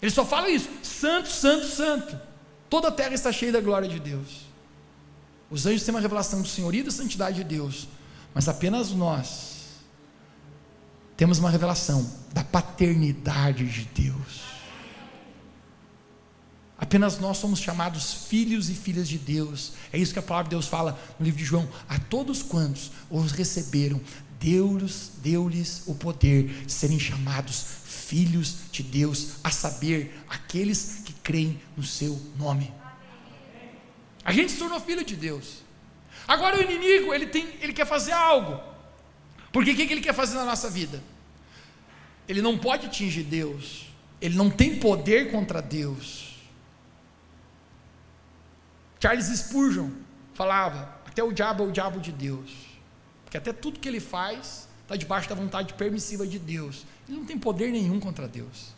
Ele 0.01 0.11
só 0.11 0.25
fala 0.25 0.49
isso: 0.49 0.69
Santo, 0.83 1.29
Santo, 1.29 1.67
Santo. 1.67 2.21
Toda 2.69 2.89
a 2.89 2.93
terra 2.93 3.15
está 3.15 3.33
cheia 3.33 3.53
da 3.53 3.61
glória 3.61 3.89
de 3.89 4.01
Deus. 4.01 4.47
Os 5.51 5.67
anjos 5.67 5.85
têm 5.85 5.95
uma 5.95 6.01
revelação 6.01 6.43
do 6.43 6.49
Senhor 6.49 6.75
e 6.75 6.83
da 6.83 6.91
santidade 6.91 7.37
de 7.37 7.45
Deus, 7.45 7.89
mas 8.35 8.49
apenas 8.49 8.91
nós 8.91 9.57
temos 11.17 11.39
uma 11.39 11.51
revelação 11.51 12.09
da 12.33 12.45
paternidade 12.45 13.65
de 13.67 13.85
Deus. 14.03 14.47
Apenas 16.79 17.19
nós 17.19 17.39
somos 17.39 17.59
chamados 17.59 18.27
filhos 18.29 18.69
e 18.69 18.75
filhas 18.75 19.09
de 19.09 19.17
Deus. 19.17 19.73
É 19.91 19.99
isso 19.99 20.13
que 20.13 20.19
a 20.19 20.23
palavra 20.23 20.51
de 20.51 20.57
Deus 20.57 20.67
fala 20.67 20.99
no 21.19 21.25
livro 21.25 21.39
de 21.39 21.45
João. 21.45 21.67
A 21.89 21.99
todos 21.99 22.43
quantos 22.43 22.91
os 23.11 23.33
receberam, 23.33 23.99
Deus 24.41 25.13
deu-lhes 25.23 25.83
o 25.87 25.95
poder 25.95 26.45
de 26.65 26.73
serem 26.73 26.99
chamados 26.99 27.77
filhos 27.85 28.71
de 28.71 28.83
Deus, 28.85 29.37
a 29.43 29.51
saber, 29.51 30.17
aqueles 30.29 31.03
que 31.05 31.13
creem 31.13 31.61
no 31.77 31.83
seu 31.83 32.21
nome. 32.37 32.73
A 34.25 34.33
gente 34.33 34.53
se 34.53 34.59
tornou 34.59 34.81
filho 34.81 35.05
de 35.05 35.17
Deus. 35.17 35.65
Agora 36.27 36.57
o 36.57 36.63
inimigo, 36.63 37.13
ele, 37.13 37.27
tem, 37.27 37.49
ele 37.61 37.73
quer 37.73 37.87
fazer 37.87 38.13
algo. 38.13 38.61
Porque 39.53 39.73
o 39.73 39.77
que, 39.77 39.87
que 39.87 39.93
ele 39.93 40.01
quer 40.01 40.15
fazer 40.15 40.37
na 40.37 40.45
nossa 40.45 40.71
vida? 40.71 41.03
Ele 42.29 42.43
não 42.43 42.59
pode 42.59 42.87
atingir 42.87 43.23
Deus. 43.23 43.87
Ele 44.21 44.37
não 44.37 44.51
tem 44.51 44.79
poder 44.79 45.31
contra 45.31 45.61
Deus. 45.61 46.35
Charles 49.01 49.27
Spurgeon 49.27 49.91
falava: 50.35 51.01
até 51.07 51.23
o 51.23 51.33
diabo 51.33 51.65
é 51.65 51.67
o 51.69 51.73
diabo 51.73 52.01
de 52.01 52.13
Deus. 52.13 52.66
Até 53.37 53.53
tudo 53.53 53.81
que 53.81 53.89
ele 53.89 54.01
faz 54.01 54.69
está 54.83 54.97
debaixo 54.97 55.29
da 55.29 55.35
vontade 55.35 55.75
permissiva 55.75 56.27
de 56.27 56.39
Deus. 56.39 56.85
Ele 57.09 57.19
não 57.19 57.25
tem 57.25 57.39
poder 57.39 57.71
nenhum 57.71 57.99
contra 57.99 58.29
Deus. 58.29 58.75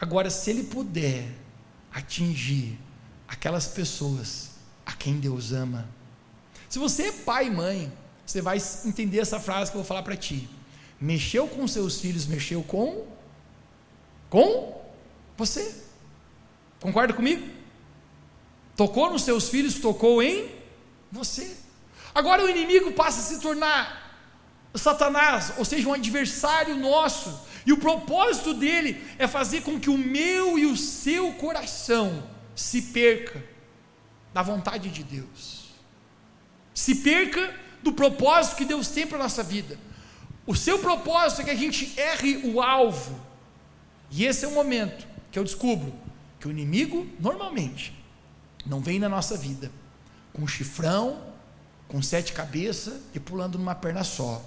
Agora, 0.00 0.28
se 0.30 0.50
ele 0.50 0.64
puder 0.64 1.26
atingir 1.92 2.78
aquelas 3.28 3.66
pessoas 3.66 4.50
a 4.84 4.92
quem 4.92 5.18
Deus 5.18 5.52
ama. 5.52 5.88
Se 6.68 6.78
você 6.78 7.04
é 7.04 7.12
pai 7.12 7.46
e 7.46 7.50
mãe, 7.50 7.92
você 8.26 8.40
vai 8.40 8.58
entender 8.84 9.20
essa 9.20 9.38
frase 9.38 9.70
que 9.70 9.76
eu 9.76 9.82
vou 9.82 9.86
falar 9.86 10.02
para 10.02 10.16
ti. 10.16 10.48
Mexeu 11.00 11.46
com 11.46 11.66
seus 11.66 12.00
filhos, 12.00 12.26
mexeu 12.26 12.62
com 12.62 13.06
com 14.28 14.82
você. 15.36 15.82
Concorda 16.80 17.14
comigo? 17.14 17.48
Tocou 18.76 19.10
nos 19.12 19.22
seus 19.22 19.48
filhos, 19.48 19.78
tocou 19.78 20.20
em 20.22 20.50
você. 21.12 21.56
Agora 22.14 22.44
o 22.44 22.48
inimigo 22.48 22.92
passa 22.92 23.20
a 23.20 23.22
se 23.22 23.40
tornar 23.40 24.04
Satanás, 24.74 25.54
ou 25.56 25.64
seja, 25.64 25.88
um 25.88 25.94
adversário 25.94 26.76
nosso. 26.76 27.46
E 27.66 27.72
o 27.72 27.78
propósito 27.78 28.52
dele 28.52 29.02
é 29.18 29.26
fazer 29.26 29.62
com 29.62 29.80
que 29.80 29.88
o 29.88 29.96
meu 29.96 30.58
e 30.58 30.66
o 30.66 30.76
seu 30.76 31.32
coração 31.34 32.28
se 32.54 32.82
perca 32.82 33.42
da 34.32 34.42
vontade 34.42 34.90
de 34.90 35.02
Deus, 35.02 35.70
se 36.74 36.96
perca 36.96 37.54
do 37.82 37.92
propósito 37.92 38.56
que 38.56 38.64
Deus 38.64 38.88
tem 38.88 39.06
para 39.06 39.18
a 39.18 39.22
nossa 39.22 39.42
vida. 39.42 39.78
O 40.46 40.54
seu 40.54 40.78
propósito 40.78 41.40
é 41.40 41.44
que 41.44 41.50
a 41.50 41.56
gente 41.56 41.98
erre 41.98 42.38
o 42.44 42.60
alvo, 42.60 43.18
e 44.10 44.24
esse 44.26 44.44
é 44.44 44.48
o 44.48 44.52
momento 44.52 45.06
que 45.30 45.38
eu 45.38 45.44
descubro 45.44 45.94
que 46.38 46.46
o 46.46 46.50
inimigo, 46.50 47.08
normalmente, 47.18 47.94
não 48.66 48.80
vem 48.80 48.98
na 48.98 49.08
nossa 49.08 49.36
vida 49.36 49.72
com 50.32 50.46
chifrão, 50.46 51.33
com 51.88 52.02
sete 52.02 52.32
cabeças 52.32 52.94
e 53.14 53.20
pulando 53.20 53.58
numa 53.58 53.74
perna 53.74 54.04
só. 54.04 54.42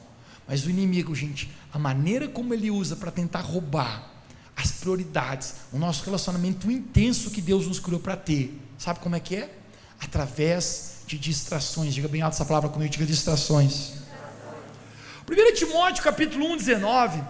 Mas 0.47 0.65
o 0.65 0.69
inimigo, 0.69 1.13
gente, 1.13 1.51
a 1.73 1.79
maneira 1.79 2.27
como 2.27 2.53
ele 2.53 2.71
usa 2.71 2.95
para 2.95 3.11
tentar 3.11 3.41
roubar 3.41 4.11
as 4.55 4.71
prioridades, 4.71 5.55
o 5.71 5.77
nosso 5.77 6.03
relacionamento 6.03 6.71
intenso 6.71 7.29
que 7.29 7.41
Deus 7.41 7.67
nos 7.67 7.79
criou 7.79 7.99
para 7.99 8.17
ter, 8.17 8.59
sabe 8.77 8.99
como 8.99 9.15
é 9.15 9.19
que 9.19 9.35
é? 9.35 9.57
através 9.99 11.01
de 11.05 11.17
distrações. 11.17 11.93
Diga 11.93 12.07
bem 12.07 12.21
alto 12.21 12.35
essa 12.35 12.45
palavra 12.45 12.69
comigo, 12.69 12.91
diga 12.91 13.05
distrações. 13.05 13.93
1 15.29 15.53
Timóteo 15.55 16.03
capítulo 16.03 16.45
1, 16.53 16.57
19. 16.57 17.23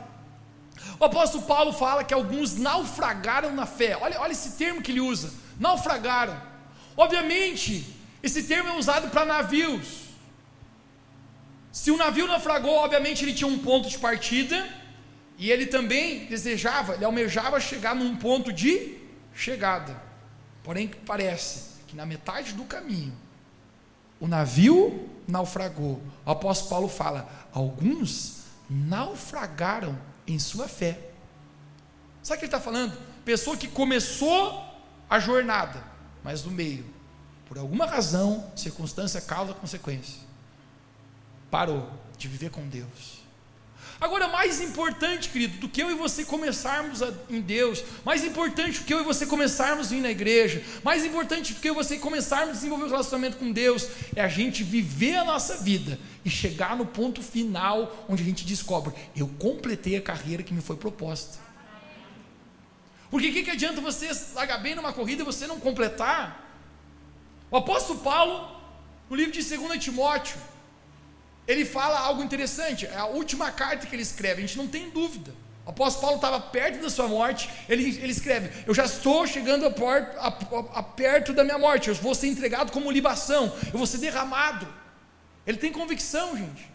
O 1.00 1.06
apóstolo 1.06 1.44
Paulo 1.44 1.74
fala 1.74 2.04
que 2.04 2.14
alguns 2.14 2.56
naufragaram 2.56 3.54
na 3.54 3.66
fé. 3.66 3.98
Olha, 4.00 4.20
olha 4.20 4.32
esse 4.32 4.52
termo 4.52 4.82
que 4.82 4.92
ele 4.92 5.02
usa: 5.02 5.32
naufragaram. 5.60 6.40
Obviamente, 6.96 7.96
esse 8.28 8.44
termo 8.44 8.70
é 8.70 8.78
usado 8.78 9.10
para 9.10 9.26
navios. 9.26 10.08
Se 11.72 11.92
o 11.92 11.98
navio 11.98 12.28
naufragou, 12.28 12.76
obviamente 12.76 13.24
ele 13.24 13.34
tinha 13.34 13.48
um 13.48 13.60
ponto 13.60 13.90
de 13.90 13.98
partida 13.98 14.68
e 15.38 15.52
ele 15.52 15.68
também 15.68 16.26
desejava, 16.26 16.96
ele 16.96 17.06
almejava 17.06 17.60
chegar 17.60 17.96
num 17.96 18.16
ponto 18.16 18.52
de 18.52 18.98
chegada. 19.34 20.02
Porém, 20.64 20.90
parece 21.06 21.78
que 21.88 21.96
na 21.96 22.06
metade 22.06 22.54
do 22.54 22.64
caminho 22.66 23.16
o 24.20 24.28
navio 24.28 25.10
naufragou. 25.28 26.02
O 26.26 26.32
apóstolo 26.32 26.70
Paulo 26.70 26.88
fala: 26.90 27.30
alguns 27.54 28.44
naufragaram 28.70 29.98
em 30.26 30.40
sua 30.40 30.68
fé. 30.68 31.12
Sabe 32.22 32.38
o 32.38 32.40
que 32.40 32.46
ele 32.46 32.48
está 32.48 32.60
falando? 32.60 32.98
Pessoa 33.24 33.56
que 33.56 33.68
começou 33.68 34.64
a 35.10 35.20
jornada, 35.20 35.82
mas 36.24 36.44
no 36.44 36.52
meio, 36.52 36.97
por 37.48 37.58
alguma 37.58 37.86
razão, 37.86 38.52
circunstância, 38.56 39.22
causa, 39.22 39.54
consequência, 39.54 40.20
parou 41.50 41.90
de 42.18 42.28
viver 42.28 42.50
com 42.50 42.68
Deus. 42.68 43.18
Agora, 44.00 44.28
mais 44.28 44.62
importante, 44.62 45.30
querido, 45.30 45.58
do 45.58 45.68
que 45.68 45.82
eu 45.82 45.90
e 45.90 45.96
você 45.96 46.24
começarmos 46.24 47.02
a, 47.02 47.12
em 47.30 47.42
Deus, 47.42 47.84
mais 48.06 48.24
importante 48.24 48.80
do 48.80 48.86
que 48.86 48.94
eu 48.94 49.00
e 49.00 49.04
você 49.04 49.26
começarmos 49.26 49.92
a 49.92 49.96
ir 49.96 50.02
na 50.02 50.12
igreja, 50.12 50.62
mais 50.84 51.04
importante 51.04 51.54
do 51.54 51.60
que 51.60 51.68
eu 51.68 51.74
e 51.74 51.76
você 51.76 51.98
começarmos 51.98 52.50
a 52.50 52.54
desenvolver 52.54 52.86
um 52.86 52.90
relacionamento 52.90 53.38
com 53.38 53.52
Deus, 53.52 53.88
é 54.16 54.22
a 54.22 54.28
gente 54.28 54.64
viver 54.64 55.16
a 55.16 55.24
nossa 55.24 55.58
vida 55.58 55.98
e 56.24 56.30
chegar 56.30 56.76
no 56.76 56.86
ponto 56.86 57.24
final 57.24 58.06
onde 58.08 58.22
a 58.22 58.26
gente 58.26 58.46
descobre: 58.46 58.94
eu 59.16 59.28
completei 59.40 59.96
a 59.96 60.02
carreira 60.02 60.44
que 60.44 60.54
me 60.54 60.62
foi 60.62 60.76
proposta. 60.76 61.40
Porque 63.10 63.30
o 63.30 63.34
que, 63.34 63.44
que 63.44 63.52
adianta 63.52 63.82
você 63.82 64.12
largar 64.36 64.60
bem 64.60 64.76
numa 64.76 64.94
corrida 64.94 65.24
e 65.24 65.26
você 65.26 65.48
não 65.48 65.60
completar? 65.60 66.47
O 67.50 67.58
apóstolo 67.58 68.00
Paulo, 68.00 68.50
no 69.10 69.16
livro 69.16 69.32
de 69.32 69.44
2 69.44 69.84
Timóteo, 69.84 70.38
ele 71.48 71.64
fala 71.64 72.00
algo 72.00 72.22
interessante, 72.22 72.86
é 72.86 72.98
a 72.98 73.06
última 73.06 73.52
carta 73.52 73.88
que 73.88 73.96
ele 73.96 74.04
escreve, 74.04 74.44
a 74.44 74.46
gente 74.46 74.58
não 74.58 74.68
tem 74.68 74.90
dúvida. 74.90 75.34
O 75.66 75.70
apóstolo 75.70 76.02
Paulo 76.02 76.16
estava 76.18 76.40
perto 76.40 76.82
da 76.82 76.90
sua 76.90 77.08
morte, 77.08 77.50
ele, 77.68 77.84
ele 77.84 78.12
escreve: 78.12 78.64
Eu 78.66 78.74
já 78.74 78.86
estou 78.86 79.26
chegando 79.28 79.66
a, 79.66 79.72
port, 79.72 80.04
a, 80.18 80.28
a, 80.28 80.80
a 80.80 80.84
perto 80.84 81.34
da 81.34 81.44
minha 81.44 81.58
morte, 81.58 81.90
eu 81.90 81.96
vou 81.96 82.16
ser 82.16 82.28
entregado 82.28 82.72
como 82.72 82.92
libação, 82.92 83.54
eu 83.72 83.78
vou 83.78 83.86
ser 83.88 83.98
derramado. 83.98 84.68
Ele 85.46 85.58
tem 85.58 85.72
convicção, 85.72 86.38
gente. 86.38 86.70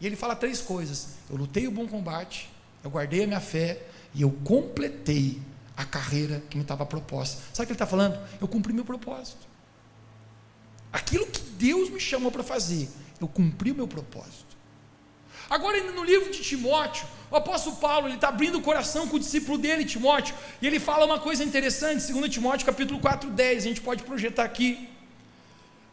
E 0.00 0.06
ele 0.06 0.16
fala 0.16 0.34
três 0.34 0.60
coisas: 0.60 1.16
Eu 1.30 1.36
lutei 1.36 1.66
o 1.68 1.70
bom 1.70 1.86
combate, 1.86 2.50
eu 2.82 2.90
guardei 2.90 3.24
a 3.24 3.26
minha 3.26 3.40
fé 3.40 3.80
e 4.14 4.22
eu 4.22 4.30
completei 4.44 5.40
a 5.76 5.84
carreira 5.84 6.42
que 6.50 6.56
me 6.56 6.62
estava 6.62 6.84
proposta. 6.84 7.40
Sabe 7.52 7.64
o 7.64 7.66
que 7.66 7.72
ele 7.72 7.74
está 7.74 7.86
falando? 7.86 8.20
Eu 8.40 8.48
cumpri 8.48 8.72
meu 8.72 8.84
propósito. 8.84 9.51
Aquilo 10.92 11.26
que 11.26 11.40
Deus 11.40 11.88
me 11.88 11.98
chamou 11.98 12.30
para 12.30 12.42
fazer, 12.42 12.88
eu 13.20 13.26
cumpri 13.26 13.70
o 13.72 13.74
meu 13.74 13.88
propósito. 13.88 14.52
Agora, 15.48 15.82
no 15.92 16.04
livro 16.04 16.30
de 16.30 16.42
Timóteo, 16.42 17.06
o 17.30 17.36
apóstolo 17.36 17.76
Paulo 17.76 18.08
ele 18.08 18.14
está 18.14 18.28
abrindo 18.28 18.58
o 18.58 18.62
coração 18.62 19.08
com 19.08 19.16
o 19.16 19.18
discípulo 19.18 19.58
dele, 19.58 19.84
Timóteo, 19.84 20.34
e 20.60 20.66
ele 20.66 20.78
fala 20.78 21.04
uma 21.04 21.18
coisa 21.18 21.42
interessante, 21.42 22.12
2 22.12 22.32
Timóteo 22.32 22.66
capítulo 22.66 23.00
4, 23.00 23.30
10, 23.30 23.64
a 23.64 23.68
gente 23.68 23.80
pode 23.80 24.02
projetar 24.02 24.44
aqui. 24.44 24.88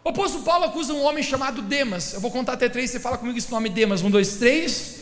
O 0.04 0.10
apóstolo 0.10 0.44
Paulo 0.44 0.66
acusa 0.66 0.94
um 0.94 1.04
homem 1.04 1.24
chamado 1.24 1.62
Demas. 1.62 2.14
Eu 2.14 2.22
vou 2.22 2.32
contar 2.32 2.54
até 2.54 2.70
três, 2.70 2.90
você 2.90 3.00
fala 3.00 3.18
comigo 3.18 3.38
esse 3.38 3.52
nome 3.52 3.70
Demas. 3.70 4.02
Um, 4.02 4.10
dois, 4.10 4.38
três. 4.38 5.02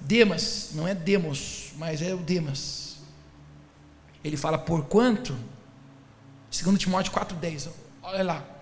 Demas, 0.00 0.70
não 0.74 0.86
é 0.86 0.94
Demos, 0.94 1.72
mas 1.76 2.02
é 2.02 2.14
o 2.14 2.18
Demas. 2.18 2.96
Ele 4.24 4.36
fala, 4.36 4.58
por 4.58 4.86
quanto? 4.86 5.36
2 6.50 6.78
Timóteo 6.78 7.12
4,10. 7.12 7.68
Olha 8.02 8.24
lá. 8.24 8.57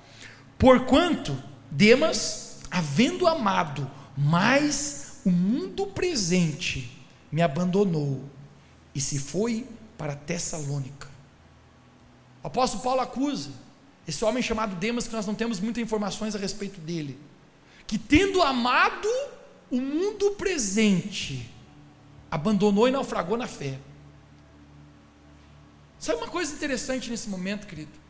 Porquanto 0.59 1.37
Demas 1.71 2.61
havendo 2.71 3.27
amado 3.27 3.91
mais 4.17 5.21
o 5.25 5.31
mundo 5.31 5.87
presente, 5.89 7.05
me 7.31 7.43
abandonou 7.43 8.25
e 8.95 9.01
se 9.01 9.19
foi 9.19 9.67
para 9.99 10.15
Tessalônica. 10.15 11.09
O 12.43 12.47
apóstolo 12.47 12.83
Paulo 12.83 13.01
acusa 13.01 13.51
esse 14.07 14.25
homem 14.25 14.43
chamado 14.43 14.77
Demas, 14.77 15.09
que 15.09 15.15
nós 15.15 15.27
não 15.27 15.35
temos 15.35 15.59
muitas 15.59 15.83
informações 15.83 16.35
a 16.35 16.39
respeito 16.39 16.81
dele, 16.81 17.19
que 17.87 17.99
tendo 17.99 18.41
amado 18.41 19.09
o 19.71 19.81
mundo 19.81 20.33
presente, 20.33 21.51
abandonou 22.31 22.87
e 22.87 22.93
naufragou 22.93 23.37
na 23.37 23.49
fé. 23.49 23.79
Sabe 25.99 26.19
uma 26.19 26.29
coisa 26.29 26.55
interessante 26.55 27.11
nesse 27.11 27.29
momento, 27.29 27.67
querido? 27.67 28.06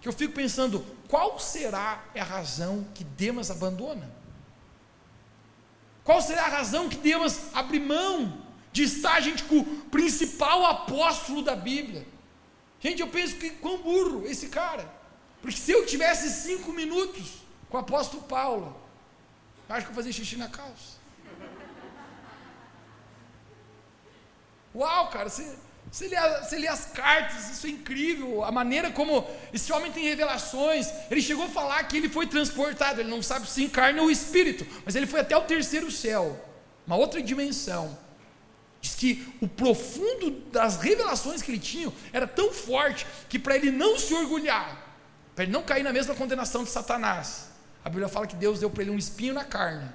Que 0.00 0.08
eu 0.08 0.12
fico 0.12 0.32
pensando, 0.34 0.84
qual 1.08 1.38
será 1.38 2.02
a 2.14 2.22
razão 2.22 2.86
que 2.94 3.04
Demas 3.04 3.50
abandona? 3.50 4.10
Qual 6.02 6.22
será 6.22 6.46
a 6.46 6.48
razão 6.48 6.88
que 6.88 6.96
Demas 6.96 7.54
abre 7.54 7.78
mão 7.78 8.42
de 8.72 8.82
estar, 8.84 9.20
gente, 9.20 9.44
com 9.44 9.58
o 9.58 9.64
principal 9.90 10.64
apóstolo 10.64 11.42
da 11.42 11.54
Bíblia? 11.54 12.06
Gente, 12.80 13.00
eu 13.00 13.08
penso 13.08 13.36
que 13.36 13.50
quão 13.50 13.78
burro 13.78 14.26
esse 14.26 14.48
cara. 14.48 14.90
Porque 15.42 15.56
se 15.56 15.70
eu 15.70 15.84
tivesse 15.86 16.30
cinco 16.30 16.72
minutos 16.72 17.42
com 17.68 17.76
o 17.76 17.80
apóstolo 17.80 18.22
Paulo, 18.22 18.74
acho 19.68 19.86
que 19.86 19.92
eu 19.92 19.96
fazia 19.96 20.12
xixi 20.12 20.36
na 20.36 20.48
calça. 20.48 20.98
Uau, 24.74 25.10
cara, 25.10 25.28
você, 25.28 25.56
você, 25.90 26.06
lê, 26.06 26.16
você 26.40 26.56
lê 26.56 26.68
as 26.68 26.86
cartas, 26.86 27.50
isso 27.50 27.66
é 27.66 27.70
incrível. 27.70 28.44
A 28.44 28.52
maneira 28.52 28.90
como 28.90 29.26
esse 29.52 29.72
homem 29.72 29.90
tem 29.90 30.04
revelações. 30.04 30.88
Ele 31.10 31.20
chegou 31.20 31.46
a 31.46 31.48
falar 31.48 31.82
que 31.84 31.96
ele 31.96 32.08
foi 32.08 32.26
transportado, 32.26 33.00
ele 33.00 33.10
não 33.10 33.22
sabe 33.22 33.48
se 33.48 33.64
encarna 33.64 34.00
ou 34.02 34.10
espírito, 34.10 34.66
mas 34.84 34.94
ele 34.94 35.06
foi 35.06 35.20
até 35.20 35.36
o 35.36 35.42
terceiro 35.42 35.90
céu, 35.90 36.38
uma 36.86 36.96
outra 36.96 37.20
dimensão. 37.22 37.98
Diz 38.80 38.94
que 38.94 39.26
o 39.40 39.48
profundo 39.48 40.30
das 40.50 40.76
revelações 40.76 41.42
que 41.42 41.50
ele 41.50 41.58
tinha 41.58 41.92
era 42.12 42.26
tão 42.26 42.52
forte 42.52 43.06
que 43.28 43.38
para 43.38 43.56
ele 43.56 43.70
não 43.70 43.98
se 43.98 44.14
orgulhar, 44.14 44.96
para 45.34 45.44
ele 45.44 45.52
não 45.52 45.62
cair 45.62 45.82
na 45.82 45.92
mesma 45.92 46.14
condenação 46.14 46.64
de 46.64 46.70
Satanás, 46.70 47.50
a 47.84 47.88
Bíblia 47.88 48.08
fala 48.08 48.26
que 48.26 48.36
Deus 48.36 48.60
deu 48.60 48.70
para 48.70 48.82
ele 48.82 48.90
um 48.90 48.98
espinho 48.98 49.34
na 49.34 49.44
carne, 49.44 49.90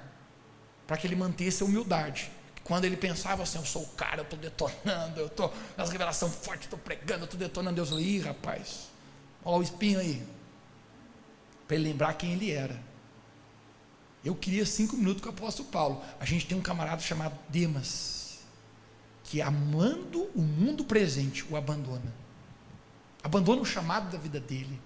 para 0.86 0.96
que 0.96 1.06
ele 1.06 1.16
mantesse 1.16 1.62
a 1.62 1.66
humildade. 1.66 2.30
Quando 2.66 2.84
ele 2.84 2.96
pensava 2.96 3.44
assim, 3.44 3.58
eu 3.58 3.64
sou 3.64 3.82
o 3.82 3.86
cara, 3.90 4.22
eu 4.22 4.24
estou 4.24 4.36
detonando, 4.36 5.20
eu 5.20 5.28
estou 5.28 5.54
nas 5.76 5.88
revelações 5.88 6.34
fortes, 6.34 6.64
estou 6.64 6.76
pregando, 6.76 7.22
estou 7.22 7.38
detonando. 7.38 7.76
Deus 7.76 7.92
ih 7.92 8.18
rapaz, 8.18 8.88
olha 9.44 9.58
o 9.58 9.62
espinho 9.62 10.00
aí. 10.00 10.20
Para 11.68 11.76
ele 11.76 11.90
lembrar 11.90 12.14
quem 12.14 12.32
ele 12.32 12.50
era. 12.50 12.76
Eu 14.24 14.34
queria 14.34 14.66
cinco 14.66 14.96
minutos 14.96 15.22
com 15.22 15.28
o 15.28 15.32
apóstolo 15.32 15.68
Paulo. 15.68 16.02
A 16.18 16.24
gente 16.24 16.44
tem 16.44 16.58
um 16.58 16.60
camarada 16.60 17.00
chamado 17.00 17.38
Demas, 17.48 18.40
que 19.22 19.40
amando 19.40 20.24
o 20.34 20.42
mundo 20.42 20.84
presente, 20.84 21.46
o 21.48 21.56
abandona. 21.56 22.12
Abandona 23.22 23.62
o 23.62 23.64
chamado 23.64 24.10
da 24.10 24.18
vida 24.18 24.40
dele. 24.40 24.80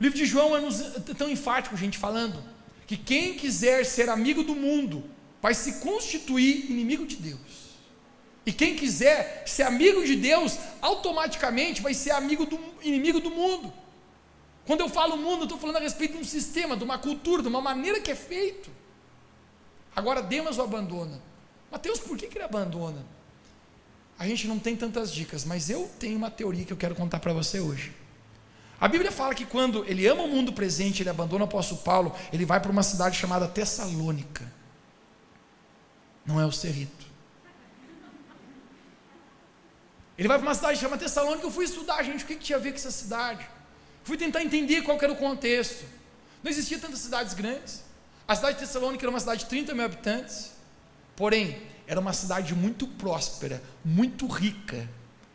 O 0.00 0.02
livro 0.02 0.16
de 0.16 0.24
João 0.24 0.56
é 0.56 1.14
tão 1.14 1.28
enfático, 1.28 1.76
gente, 1.76 1.98
falando 1.98 2.42
que 2.86 2.96
quem 2.96 3.34
quiser 3.34 3.84
ser 3.84 4.08
amigo 4.08 4.42
do 4.42 4.54
mundo, 4.54 5.04
vai 5.42 5.52
se 5.54 5.80
constituir 5.80 6.70
inimigo 6.70 7.04
de 7.04 7.16
Deus. 7.16 7.72
E 8.46 8.52
quem 8.52 8.76
quiser 8.76 9.42
ser 9.44 9.64
amigo 9.64 10.04
de 10.04 10.14
Deus, 10.14 10.56
automaticamente 10.80 11.82
vai 11.82 11.92
ser 11.92 12.12
amigo 12.12 12.46
do 12.46 12.58
inimigo 12.80 13.20
do 13.20 13.30
mundo. 13.30 13.72
Quando 14.64 14.80
eu 14.80 14.88
falo 14.88 15.16
mundo, 15.16 15.40
eu 15.40 15.44
estou 15.44 15.58
falando 15.58 15.76
a 15.76 15.80
respeito 15.80 16.12
de 16.12 16.20
um 16.20 16.24
sistema, 16.24 16.76
de 16.76 16.84
uma 16.84 16.96
cultura, 16.96 17.42
de 17.42 17.48
uma 17.48 17.60
maneira 17.60 18.00
que 18.00 18.10
é 18.10 18.14
feito. 18.14 18.70
Agora 19.94 20.22
Demas 20.22 20.58
o 20.58 20.62
abandona. 20.62 21.20
Mateus, 21.70 21.98
por 21.98 22.16
que, 22.16 22.28
que 22.28 22.38
ele 22.38 22.44
abandona? 22.44 23.04
A 24.18 24.26
gente 24.28 24.46
não 24.46 24.60
tem 24.60 24.76
tantas 24.76 25.12
dicas, 25.12 25.44
mas 25.44 25.68
eu 25.68 25.90
tenho 25.98 26.16
uma 26.16 26.30
teoria 26.30 26.64
que 26.64 26.72
eu 26.72 26.76
quero 26.76 26.94
contar 26.94 27.18
para 27.18 27.32
você 27.32 27.58
hoje. 27.58 27.92
A 28.80 28.86
Bíblia 28.86 29.10
fala 29.10 29.34
que 29.34 29.44
quando 29.44 29.84
ele 29.86 30.06
ama 30.06 30.22
o 30.22 30.28
mundo 30.28 30.52
presente, 30.52 31.02
ele 31.02 31.10
abandona 31.10 31.44
o 31.44 31.48
apóstolo 31.48 31.80
Paulo, 31.82 32.14
ele 32.32 32.44
vai 32.44 32.60
para 32.60 32.70
uma 32.70 32.82
cidade 32.82 33.16
chamada 33.16 33.48
Tessalônica 33.48 34.61
não 36.24 36.40
é 36.40 36.46
o 36.46 36.52
Cerrito. 36.52 37.06
Ele 40.16 40.28
vai 40.28 40.38
para 40.38 40.46
uma 40.46 40.54
cidade 40.54 40.78
chamada 40.78 41.02
Tessalônica. 41.02 41.46
Eu 41.46 41.50
fui 41.50 41.64
estudar, 41.64 42.02
gente, 42.02 42.24
o 42.24 42.26
que, 42.26 42.36
que 42.36 42.44
tinha 42.44 42.58
a 42.58 42.60
ver 42.60 42.70
com 42.70 42.76
essa 42.76 42.90
cidade. 42.90 43.46
Fui 44.04 44.16
tentar 44.16 44.42
entender 44.42 44.82
qual 44.82 44.98
era 45.00 45.12
o 45.12 45.16
contexto. 45.16 45.84
Não 46.42 46.50
existia 46.50 46.78
tantas 46.78 47.00
cidades 47.00 47.34
grandes. 47.34 47.82
A 48.26 48.36
cidade 48.36 48.58
de 48.58 48.66
Tessalônica 48.66 49.02
era 49.04 49.10
uma 49.10 49.20
cidade 49.20 49.40
de 49.40 49.46
30 49.46 49.74
mil 49.74 49.84
habitantes. 49.84 50.52
Porém, 51.16 51.60
era 51.86 51.98
uma 51.98 52.12
cidade 52.12 52.54
muito 52.54 52.86
próspera, 52.86 53.62
muito 53.84 54.26
rica. 54.26 54.88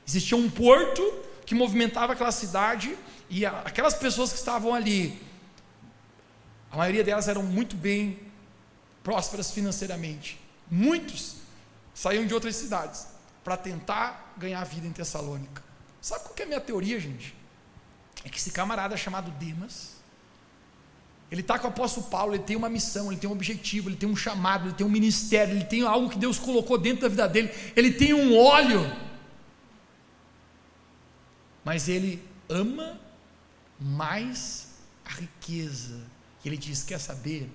Existia 0.07 0.37
um 0.37 0.49
porto 0.49 1.01
que 1.45 1.53
movimentava 1.53 2.13
aquela 2.13 2.31
cidade 2.31 2.97
e 3.29 3.45
aquelas 3.45 3.93
pessoas 3.93 4.31
que 4.31 4.37
estavam 4.37 4.73
ali, 4.73 5.21
a 6.71 6.77
maioria 6.77 7.03
delas 7.03 7.27
eram 7.27 7.43
muito 7.43 7.75
bem 7.75 8.19
prósperas 9.03 9.51
financeiramente. 9.51 10.39
Muitos 10.69 11.37
saíam 11.93 12.25
de 12.25 12.33
outras 12.33 12.55
cidades 12.55 13.07
para 13.43 13.55
tentar 13.55 14.33
ganhar 14.37 14.63
vida 14.63 14.85
em 14.85 14.91
Tessalônica. 14.91 15.63
Sabe 16.01 16.23
qual 16.25 16.35
é 16.37 16.43
a 16.43 16.45
minha 16.45 16.61
teoria, 16.61 16.99
gente? 16.99 17.35
É 18.23 18.29
que 18.29 18.37
esse 18.37 18.51
camarada 18.51 18.97
chamado 18.97 19.31
Demas, 19.31 19.97
ele 21.31 21.41
está 21.41 21.57
com 21.57 21.67
o 21.67 21.69
apóstolo 21.69 22.07
Paulo, 22.07 22.35
ele 22.35 22.43
tem 22.43 22.55
uma 22.55 22.69
missão, 22.69 23.11
ele 23.11 23.19
tem 23.19 23.29
um 23.29 23.33
objetivo, 23.33 23.89
ele 23.89 23.95
tem 23.95 24.07
um 24.07 24.15
chamado, 24.15 24.67
ele 24.67 24.75
tem 24.75 24.85
um 24.85 24.89
ministério, 24.89 25.55
ele 25.55 25.65
tem 25.65 25.83
algo 25.83 26.09
que 26.09 26.17
Deus 26.17 26.37
colocou 26.39 26.77
dentro 26.77 27.01
da 27.01 27.09
vida 27.09 27.27
dele, 27.27 27.53
ele 27.75 27.91
tem 27.93 28.13
um 28.13 28.37
óleo. 28.37 28.81
Mas 31.63 31.89
ele 31.89 32.25
ama 32.49 32.99
mais 33.79 34.67
a 35.05 35.09
riqueza. 35.09 36.01
Ele 36.43 36.57
diz: 36.57 36.83
Quer 36.83 36.99
saber? 36.99 37.49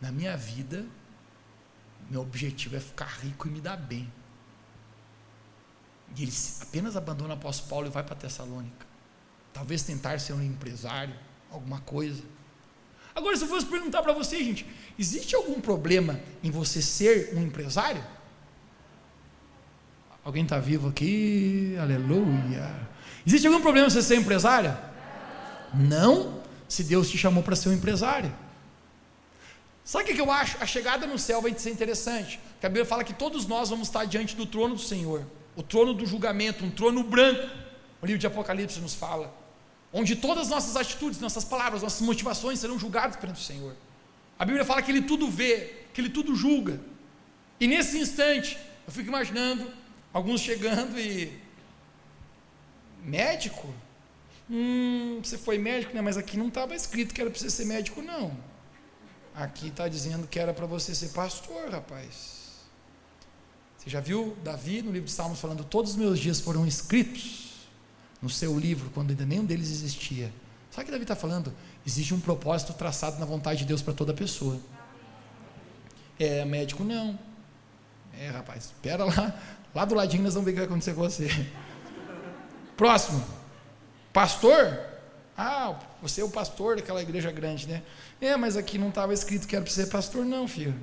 Na 0.00 0.12
minha 0.12 0.36
vida, 0.36 0.86
meu 2.10 2.22
objetivo 2.22 2.76
é 2.76 2.80
ficar 2.80 3.08
rico 3.22 3.48
e 3.48 3.50
me 3.50 3.60
dar 3.60 3.76
bem. 3.76 4.10
E 6.16 6.22
ele 6.22 6.32
apenas 6.62 6.96
abandona 6.96 7.34
o 7.34 7.36
apóstolo 7.36 7.68
Paulo 7.68 7.86
e 7.86 7.90
vai 7.90 8.02
para 8.02 8.14
Tessalônica. 8.14 8.86
Talvez 9.52 9.82
tentar 9.82 10.18
ser 10.20 10.32
um 10.32 10.42
empresário, 10.42 11.14
alguma 11.50 11.80
coisa. 11.80 12.22
Agora, 13.14 13.36
se 13.36 13.44
eu 13.44 13.48
fosse 13.48 13.66
perguntar 13.66 14.02
para 14.02 14.12
você, 14.12 14.42
gente, 14.42 14.66
existe 14.98 15.34
algum 15.34 15.60
problema 15.60 16.20
em 16.42 16.50
você 16.50 16.80
ser 16.80 17.34
um 17.34 17.42
empresário? 17.42 18.02
Alguém 20.24 20.44
está 20.44 20.58
vivo 20.58 20.88
aqui? 20.88 21.76
Aleluia. 21.80 22.88
Existe 23.26 23.46
algum 23.46 23.60
problema 23.60 23.88
em 23.88 23.90
você 23.90 24.02
ser 24.02 24.16
empresário? 24.16 24.76
Não, 25.74 26.42
se 26.68 26.84
Deus 26.84 27.10
te 27.10 27.18
chamou 27.18 27.42
para 27.42 27.56
ser 27.56 27.70
um 27.70 27.72
empresário. 27.72 28.32
Sabe 29.88 30.04
o 30.04 30.14
que 30.14 30.20
eu 30.20 30.30
acho? 30.30 30.62
A 30.62 30.66
chegada 30.66 31.06
no 31.06 31.18
céu 31.18 31.40
vai 31.40 31.58
ser 31.58 31.70
interessante. 31.70 32.38
Porque 32.52 32.66
a 32.66 32.68
Bíblia 32.68 32.84
fala 32.84 33.02
que 33.02 33.14
todos 33.14 33.46
nós 33.46 33.70
vamos 33.70 33.88
estar 33.88 34.04
diante 34.04 34.36
do 34.36 34.44
trono 34.44 34.74
do 34.74 34.82
Senhor, 34.82 35.26
o 35.56 35.62
trono 35.62 35.94
do 35.94 36.04
julgamento, 36.04 36.62
um 36.62 36.70
trono 36.70 37.02
branco. 37.02 37.48
O 38.02 38.04
livro 38.04 38.18
de 38.18 38.26
Apocalipse 38.26 38.78
nos 38.80 38.92
fala. 38.92 39.34
Onde 39.90 40.14
todas 40.14 40.42
as 40.42 40.50
nossas 40.50 40.76
atitudes, 40.76 41.18
nossas 41.20 41.42
palavras, 41.42 41.80
nossas 41.80 42.02
motivações 42.02 42.58
serão 42.58 42.78
julgadas 42.78 43.16
perante 43.16 43.40
o 43.40 43.42
Senhor. 43.42 43.74
A 44.38 44.44
Bíblia 44.44 44.62
fala 44.62 44.82
que 44.82 44.90
Ele 44.90 45.00
tudo 45.00 45.26
vê, 45.26 45.76
que 45.94 46.02
Ele 46.02 46.10
tudo 46.10 46.36
julga. 46.36 46.78
E 47.58 47.66
nesse 47.66 47.98
instante, 47.98 48.58
eu 48.86 48.92
fico 48.92 49.08
imaginando 49.08 49.72
alguns 50.12 50.42
chegando 50.42 51.00
e. 51.00 51.32
Médico? 53.02 53.74
Hum, 54.50 55.20
você 55.24 55.38
foi 55.38 55.56
médico, 55.56 55.94
né? 55.94 56.02
Mas 56.02 56.18
aqui 56.18 56.36
não 56.36 56.48
estava 56.48 56.74
escrito 56.74 57.14
que 57.14 57.22
era 57.22 57.30
para 57.30 57.40
você 57.40 57.48
ser 57.48 57.64
médico, 57.64 58.02
não. 58.02 58.36
Aqui 59.38 59.68
está 59.68 59.86
dizendo 59.86 60.26
que 60.26 60.36
era 60.36 60.52
para 60.52 60.66
você 60.66 60.92
ser 60.92 61.10
pastor, 61.10 61.70
rapaz. 61.70 62.38
Você 63.78 63.88
já 63.88 64.00
viu 64.00 64.36
Davi 64.42 64.82
no 64.82 64.90
livro 64.90 65.06
de 65.06 65.12
Salmos 65.12 65.38
falando: 65.38 65.62
Todos 65.62 65.92
os 65.92 65.96
meus 65.96 66.18
dias 66.18 66.40
foram 66.40 66.66
escritos 66.66 67.68
no 68.20 68.28
seu 68.28 68.58
livro, 68.58 68.90
quando 68.90 69.10
ainda 69.10 69.24
nenhum 69.24 69.44
deles 69.44 69.70
existia. 69.70 70.32
Sabe 70.72 70.82
o 70.82 70.86
que 70.86 70.90
Davi 70.90 71.04
está 71.04 71.14
falando? 71.14 71.54
Existe 71.86 72.12
um 72.12 72.18
propósito 72.18 72.72
traçado 72.72 73.20
na 73.20 73.24
vontade 73.24 73.60
de 73.60 73.66
Deus 73.66 73.80
para 73.80 73.94
toda 73.94 74.12
pessoa. 74.12 74.58
É 76.18 76.44
médico, 76.44 76.82
não. 76.82 77.16
É, 78.18 78.30
rapaz, 78.30 78.64
espera 78.64 79.04
lá, 79.04 79.40
lá 79.72 79.84
do 79.84 79.94
ladinho 79.94 80.24
nós 80.24 80.34
vamos 80.34 80.46
ver 80.46 80.50
o 80.50 80.54
que 80.54 80.60
vai 80.62 80.66
acontecer 80.66 80.94
com 80.94 81.02
você. 81.02 81.28
Próximo. 82.76 83.24
Pastor? 84.12 84.87
Ah, 85.40 85.78
você 86.02 86.20
é 86.20 86.24
o 86.24 86.28
pastor 86.28 86.74
daquela 86.74 87.00
igreja 87.00 87.30
grande, 87.30 87.68
né? 87.68 87.84
É, 88.20 88.36
mas 88.36 88.56
aqui 88.56 88.76
não 88.76 88.88
estava 88.88 89.14
escrito 89.14 89.46
que 89.46 89.54
era 89.54 89.64
para 89.64 89.72
ser 89.72 89.86
pastor, 89.86 90.24
não, 90.24 90.48
filho. 90.48 90.74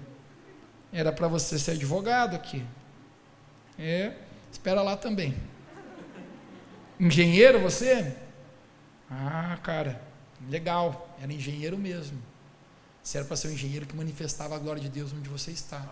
Era 0.94 1.12
para 1.12 1.28
você 1.28 1.60
ser 1.60 1.72
advogado 1.72 2.38
aqui. 2.38 2.66
É, 3.78 4.14
espera 4.50 4.82
lá 4.82 4.96
também. 4.96 5.36
Engenheiro 6.98 7.60
você? 7.60 8.16
Ah, 9.12 9.60
cara, 9.62 10.02
legal. 10.50 11.14
Era 11.22 11.34
engenheiro 11.34 11.78
mesmo. 11.78 12.18
Você 13.04 13.18
era 13.18 13.28
para 13.28 13.36
ser 13.36 13.50
um 13.50 13.52
engenheiro 13.52 13.86
que 13.86 13.94
manifestava 13.94 14.56
a 14.56 14.58
glória 14.58 14.82
de 14.82 14.88
Deus 14.88 15.12
onde 15.12 15.28
você 15.28 15.52
está. 15.52 15.86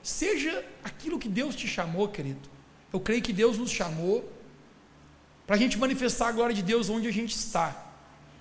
Seja 0.00 0.64
aquilo 0.84 1.18
que 1.18 1.28
Deus 1.28 1.56
te 1.56 1.66
chamou, 1.66 2.06
querido. 2.06 2.48
Eu 2.92 3.00
creio 3.00 3.20
que 3.20 3.32
Deus 3.32 3.58
nos 3.58 3.72
chamou 3.72 4.35
para 5.46 5.56
a 5.56 5.58
gente 5.58 5.78
manifestar 5.78 6.28
a 6.28 6.32
glória 6.32 6.54
de 6.54 6.62
Deus 6.62 6.90
onde 6.90 7.06
a 7.06 7.12
gente 7.12 7.34
está. 7.34 7.84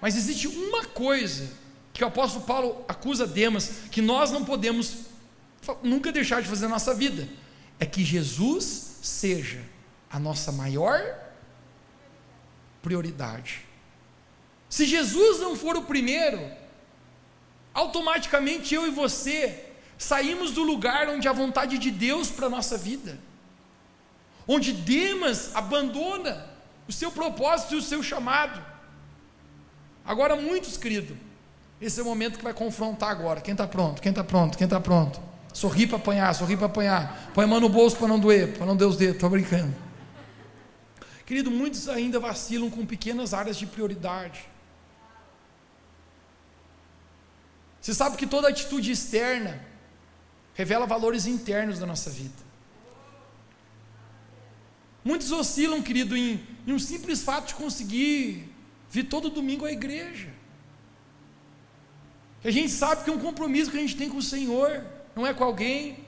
Mas 0.02 0.16
existe 0.16 0.48
uma 0.48 0.86
coisa 0.86 1.50
que 1.94 2.04
o 2.04 2.08
apóstolo 2.08 2.46
Paulo 2.46 2.84
acusa 2.88 3.28
Demas, 3.28 3.84
que 3.92 4.02
nós 4.02 4.32
não 4.32 4.44
podemos 4.44 5.06
nunca 5.82 6.12
deixar 6.12 6.42
de 6.42 6.48
fazer 6.48 6.64
na 6.64 6.72
nossa 6.72 6.94
vida, 6.94 7.28
é 7.80 7.86
que 7.86 8.04
Jesus 8.04 8.98
seja 9.02 9.62
a 10.10 10.20
nossa 10.20 10.52
maior 10.52 11.02
prioridade. 12.82 13.66
Se 14.70 14.86
Jesus 14.86 15.40
não 15.40 15.56
for 15.56 15.78
o 15.78 15.84
primeiro, 15.84 16.52
automaticamente 17.74 18.74
eu 18.76 18.88
e 18.88 18.92
você 18.92 19.66
saímos 19.98 20.52
do 20.52 20.64
lugar 20.64 21.08
onde 21.08 21.28
a 21.28 21.34
vontade 21.34 21.78
de 21.78 21.92
Deus 21.92 22.30
para 22.30 22.48
a 22.48 22.50
nossa 22.50 22.78
vida, 22.78 23.18
onde 24.48 24.74
Demas 24.74 25.56
abandona 25.56 26.55
o 26.88 26.92
seu 26.92 27.12
propósito 27.12 27.76
e 27.76 27.78
o 27.78 27.82
seu 27.82 28.02
chamado. 28.04 28.64
Agora, 30.06 30.36
muitos, 30.36 30.78
querido, 30.78 31.18
esse 31.82 32.00
é 32.00 32.04
o 32.04 32.06
momento 32.06 32.38
que 32.38 32.44
vai 32.44 32.54
confrontar 32.54 33.10
agora. 33.10 33.42
Quem 33.42 33.54
está 33.54 33.68
pronto? 33.68 34.02
Quem 34.02 34.12
está 34.12 34.24
pronto? 34.24 34.58
Quem 34.58 34.66
está 34.66 34.80
pronto? 34.80 35.20
Sorri 35.54 35.88
para 35.88 35.98
apanhar, 35.98 36.34
sorri 36.36 36.56
para 36.56 36.68
apanhar. 36.68 37.32
Põe 37.34 37.46
a 37.46 37.48
mão 37.48 37.60
no 37.60 37.70
bolso 37.70 37.98
para 37.98 38.08
não 38.08 38.20
doer, 38.20 38.58
para 38.58 38.66
não 38.66 38.76
doer 38.76 38.90
os 38.90 38.98
dedos. 38.98 39.16
Estou 39.16 39.30
brincando. 39.30 39.74
Querido, 41.26 41.50
muitos 41.50 41.90
ainda 41.90 42.20
vacilam 42.20 42.70
com 42.70 42.86
pequenas 42.86 43.34
áreas 43.34 43.58
de 43.58 43.66
prioridade. 43.66 44.48
Você 47.82 47.94
sabe 47.94 48.18
que 48.18 48.28
toda 48.28 48.50
atitude 48.50 48.92
externa 48.92 49.60
revela 50.54 50.86
valores 50.86 51.26
internos 51.26 51.80
da 51.80 51.86
nossa 51.86 52.10
vida. 52.10 52.45
Muitos 55.06 55.32
oscilam, 55.32 55.84
querido, 55.84 56.18
em, 56.18 56.44
em 56.66 56.74
um 56.74 56.80
simples 56.80 57.22
fato 57.22 57.50
de 57.50 57.54
conseguir 57.54 58.50
vir 58.90 59.04
todo 59.04 59.30
domingo 59.30 59.64
à 59.64 59.72
igreja. 59.72 60.34
A 62.44 62.50
gente 62.50 62.70
sabe 62.70 63.04
que 63.04 63.12
é 63.12 63.14
um 63.14 63.20
compromisso 63.20 63.70
que 63.70 63.78
a 63.78 63.80
gente 63.80 63.96
tem 63.96 64.10
com 64.10 64.18
o 64.18 64.22
Senhor, 64.24 64.84
não 65.16 65.28
é 65.28 65.32
com 65.32 65.44
alguém. 65.44 66.04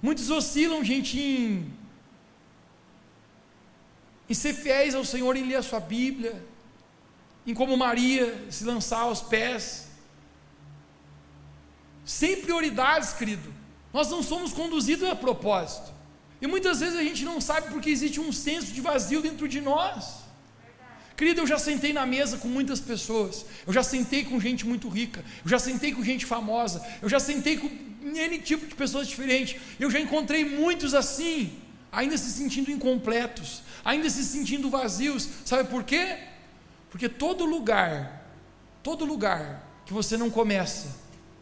Muitos 0.00 0.30
oscilam, 0.30 0.82
gente, 0.82 1.20
em, 1.20 1.70
em 4.26 4.34
ser 4.34 4.54
fiéis 4.54 4.94
ao 4.94 5.04
Senhor, 5.04 5.36
em 5.36 5.46
ler 5.46 5.56
a 5.56 5.62
sua 5.62 5.80
Bíblia, 5.80 6.42
em 7.46 7.52
como 7.52 7.76
Maria 7.76 8.50
se 8.50 8.64
lançar 8.64 9.00
aos 9.00 9.20
pés. 9.20 9.88
Sem 12.06 12.40
prioridades, 12.40 13.12
querido. 13.12 13.52
Nós 13.92 14.08
não 14.08 14.22
somos 14.22 14.54
conduzidos 14.54 15.06
a 15.10 15.14
propósito. 15.14 15.95
E 16.40 16.46
muitas 16.46 16.80
vezes 16.80 16.98
a 16.98 17.02
gente 17.02 17.24
não 17.24 17.40
sabe 17.40 17.70
porque 17.70 17.88
existe 17.90 18.20
um 18.20 18.32
senso 18.32 18.72
de 18.72 18.80
vazio 18.80 19.22
dentro 19.22 19.48
de 19.48 19.60
nós. 19.60 20.26
Querido, 21.16 21.40
eu 21.40 21.46
já 21.46 21.58
sentei 21.58 21.94
na 21.94 22.04
mesa 22.04 22.36
com 22.36 22.46
muitas 22.46 22.78
pessoas, 22.78 23.46
eu 23.66 23.72
já 23.72 23.82
sentei 23.82 24.22
com 24.22 24.38
gente 24.38 24.66
muito 24.66 24.86
rica, 24.86 25.24
eu 25.42 25.48
já 25.48 25.58
sentei 25.58 25.90
com 25.90 26.04
gente 26.04 26.26
famosa, 26.26 26.86
eu 27.00 27.08
já 27.08 27.18
sentei 27.18 27.56
com 27.56 27.66
N 27.66 28.38
tipo 28.40 28.66
de 28.66 28.74
pessoas 28.74 29.08
diferentes, 29.08 29.58
eu 29.80 29.90
já 29.90 29.98
encontrei 29.98 30.44
muitos 30.44 30.92
assim, 30.92 31.54
ainda 31.90 32.18
se 32.18 32.30
sentindo 32.30 32.70
incompletos, 32.70 33.62
ainda 33.82 34.10
se 34.10 34.22
sentindo 34.24 34.68
vazios, 34.68 35.26
sabe 35.46 35.70
por 35.70 35.84
quê? 35.84 36.18
Porque 36.90 37.08
todo 37.08 37.46
lugar, 37.46 38.30
todo 38.82 39.06
lugar 39.06 39.66
que 39.86 39.94
você 39.94 40.18
não 40.18 40.28
começa 40.28 40.94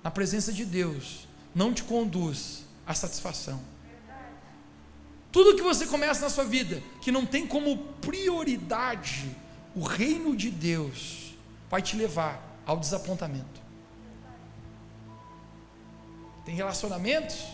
na 0.05 0.11
presença 0.11 0.53
de 0.53 0.65
Deus, 0.65 1.27
não 1.53 1.75
te 1.75 1.83
conduz 1.83 2.63
à 2.87 2.95
satisfação. 2.95 3.74
Tudo 5.35 5.57
que 5.57 5.63
você 5.63 5.85
começa 5.89 6.21
na 6.21 6.31
sua 6.31 6.45
vida, 6.45 6.81
que 7.01 7.11
não 7.11 7.27
tem 7.27 7.45
como 7.45 7.77
prioridade 8.01 9.37
o 9.75 9.83
reino 9.83 10.37
de 10.37 10.49
Deus, 10.49 11.35
vai 11.69 11.83
te 11.83 11.97
levar 11.97 12.41
ao 12.65 12.79
desapontamento. 12.79 13.61
Tem 16.45 16.55
relacionamentos 16.55 17.49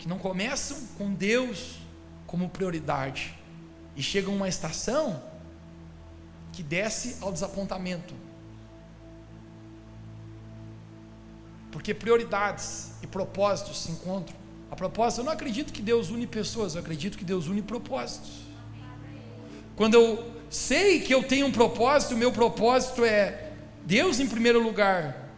que 0.00 0.08
não 0.08 0.18
começam 0.18 0.84
com 0.98 1.14
Deus 1.14 1.76
como 2.26 2.48
prioridade 2.48 3.38
e 3.94 4.02
chegam 4.02 4.32
a 4.32 4.36
uma 4.38 4.48
estação 4.48 5.22
que 6.52 6.60
desce 6.60 7.18
ao 7.20 7.32
desapontamento. 7.32 8.16
Porque 11.70 11.94
prioridades 11.94 12.94
e 13.00 13.06
propósitos 13.06 13.80
se 13.80 13.92
encontram. 13.92 14.39
A 14.70 14.76
propósito, 14.76 15.20
eu 15.20 15.24
não 15.24 15.32
acredito 15.32 15.72
que 15.72 15.82
Deus 15.82 16.10
une 16.10 16.26
pessoas, 16.26 16.74
eu 16.74 16.80
acredito 16.80 17.18
que 17.18 17.24
Deus 17.24 17.48
une 17.48 17.60
propósitos. 17.60 18.30
Quando 19.74 19.94
eu 19.94 20.32
sei 20.48 21.00
que 21.00 21.12
eu 21.12 21.22
tenho 21.22 21.46
um 21.46 21.52
propósito, 21.52 22.14
o 22.14 22.16
meu 22.16 22.30
propósito 22.30 23.04
é 23.04 23.52
Deus 23.84 24.20
em 24.20 24.28
primeiro 24.28 24.62
lugar, 24.62 25.28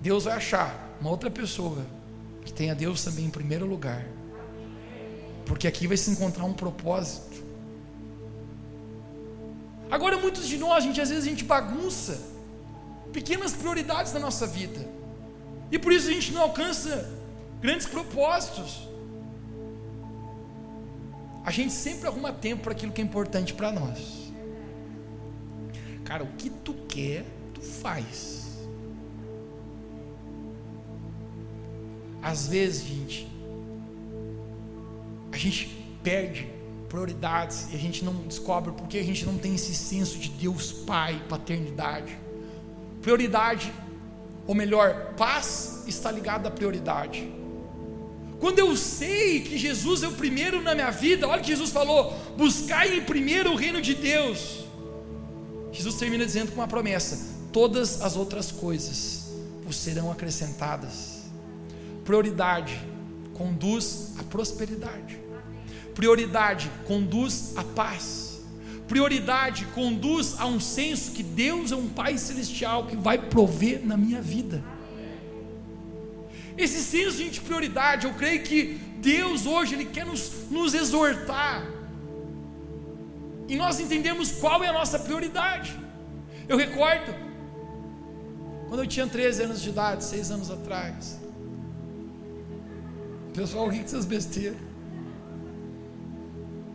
Deus 0.00 0.24
vai 0.24 0.34
achar 0.34 0.88
uma 1.00 1.10
outra 1.10 1.30
pessoa 1.30 1.84
que 2.44 2.52
tenha 2.52 2.74
Deus 2.74 3.02
também 3.02 3.24
em 3.24 3.30
primeiro 3.30 3.66
lugar, 3.66 4.06
porque 5.44 5.66
aqui 5.66 5.86
vai 5.86 5.96
se 5.96 6.10
encontrar 6.10 6.44
um 6.44 6.52
propósito. 6.52 7.42
Agora, 9.90 10.16
muitos 10.18 10.46
de 10.46 10.56
nós, 10.56 10.76
a 10.76 10.80
gente, 10.80 11.00
às 11.00 11.08
vezes 11.08 11.24
a 11.24 11.28
gente 11.28 11.44
bagunça 11.44 12.20
pequenas 13.12 13.52
prioridades 13.52 14.12
da 14.12 14.20
nossa 14.20 14.46
vida, 14.46 14.86
e 15.72 15.78
por 15.78 15.92
isso 15.92 16.08
a 16.08 16.12
gente 16.12 16.32
não 16.32 16.42
alcança 16.42 17.19
grandes 17.60 17.86
propósitos. 17.86 18.88
A 21.44 21.50
gente 21.50 21.72
sempre 21.72 22.06
arruma 22.06 22.32
tempo 22.32 22.62
para 22.62 22.72
aquilo 22.72 22.92
que 22.92 23.00
é 23.00 23.04
importante 23.04 23.54
para 23.54 23.72
nós. 23.72 24.32
Cara, 26.04 26.24
o 26.24 26.32
que 26.32 26.50
tu 26.50 26.74
quer, 26.88 27.24
tu 27.54 27.60
faz. 27.60 28.40
Às 32.22 32.48
vezes, 32.48 32.84
gente, 32.84 33.30
a 35.32 35.36
gente 35.36 35.68
perde 36.02 36.48
prioridades 36.88 37.72
e 37.72 37.76
a 37.76 37.78
gente 37.78 38.04
não 38.04 38.12
descobre 38.26 38.72
porque 38.72 38.98
a 38.98 39.02
gente 39.02 39.24
não 39.24 39.38
tem 39.38 39.54
esse 39.54 39.74
senso 39.74 40.18
de 40.18 40.28
Deus 40.30 40.72
Pai, 40.72 41.22
paternidade. 41.28 42.18
Prioridade, 43.00 43.72
ou 44.46 44.54
melhor, 44.54 45.14
paz 45.16 45.84
está 45.86 46.10
ligada 46.10 46.48
à 46.48 46.50
prioridade. 46.50 47.39
Quando 48.40 48.58
eu 48.58 48.74
sei 48.74 49.40
que 49.40 49.58
Jesus 49.58 50.02
é 50.02 50.08
o 50.08 50.12
primeiro 50.12 50.62
na 50.62 50.74
minha 50.74 50.90
vida, 50.90 51.28
olha 51.28 51.42
que 51.42 51.48
Jesus 51.48 51.70
falou: 51.70 52.12
buscai 52.38 52.96
em 52.96 53.02
primeiro 53.02 53.52
o 53.52 53.54
reino 53.54 53.82
de 53.82 53.94
Deus. 53.94 54.64
Jesus 55.70 55.96
termina 55.96 56.24
dizendo 56.24 56.50
com 56.50 56.60
uma 56.60 56.66
promessa: 56.66 57.36
todas 57.52 58.00
as 58.00 58.16
outras 58.16 58.50
coisas 58.50 59.28
vos 59.62 59.76
serão 59.76 60.10
acrescentadas. 60.10 61.20
Prioridade 62.02 62.80
conduz 63.34 64.14
à 64.18 64.22
prosperidade. 64.24 65.18
Prioridade 65.94 66.70
conduz 66.86 67.52
à 67.56 67.62
paz. 67.62 68.40
Prioridade 68.88 69.66
conduz 69.66 70.34
a 70.38 70.46
um 70.46 70.58
senso 70.58 71.12
que 71.12 71.22
Deus 71.22 71.70
é 71.70 71.76
um 71.76 71.88
Pai 71.88 72.16
celestial 72.16 72.86
que 72.86 72.96
vai 72.96 73.18
prover 73.18 73.84
na 73.84 73.96
minha 73.96 74.22
vida. 74.22 74.64
Esse 76.60 76.82
senso 76.82 77.16
de 77.16 77.40
prioridade, 77.40 78.06
eu 78.06 78.12
creio 78.12 78.42
que 78.42 78.78
Deus 78.98 79.46
hoje 79.46 79.74
Ele 79.74 79.86
quer 79.86 80.04
nos, 80.04 80.50
nos 80.50 80.74
exortar. 80.74 81.64
E 83.48 83.56
nós 83.56 83.80
entendemos 83.80 84.30
qual 84.32 84.62
é 84.62 84.68
a 84.68 84.72
nossa 84.72 84.98
prioridade. 84.98 85.74
Eu 86.46 86.56
recordo, 86.58 87.14
quando 88.68 88.82
eu 88.82 88.86
tinha 88.86 89.06
13 89.06 89.44
anos 89.44 89.62
de 89.62 89.70
idade, 89.70 90.04
6 90.04 90.30
anos 90.30 90.50
atrás. 90.50 91.18
O 93.30 93.32
pessoal 93.32 93.66
ri 93.68 93.80
dessas 93.80 94.04
besteiras. 94.04 94.58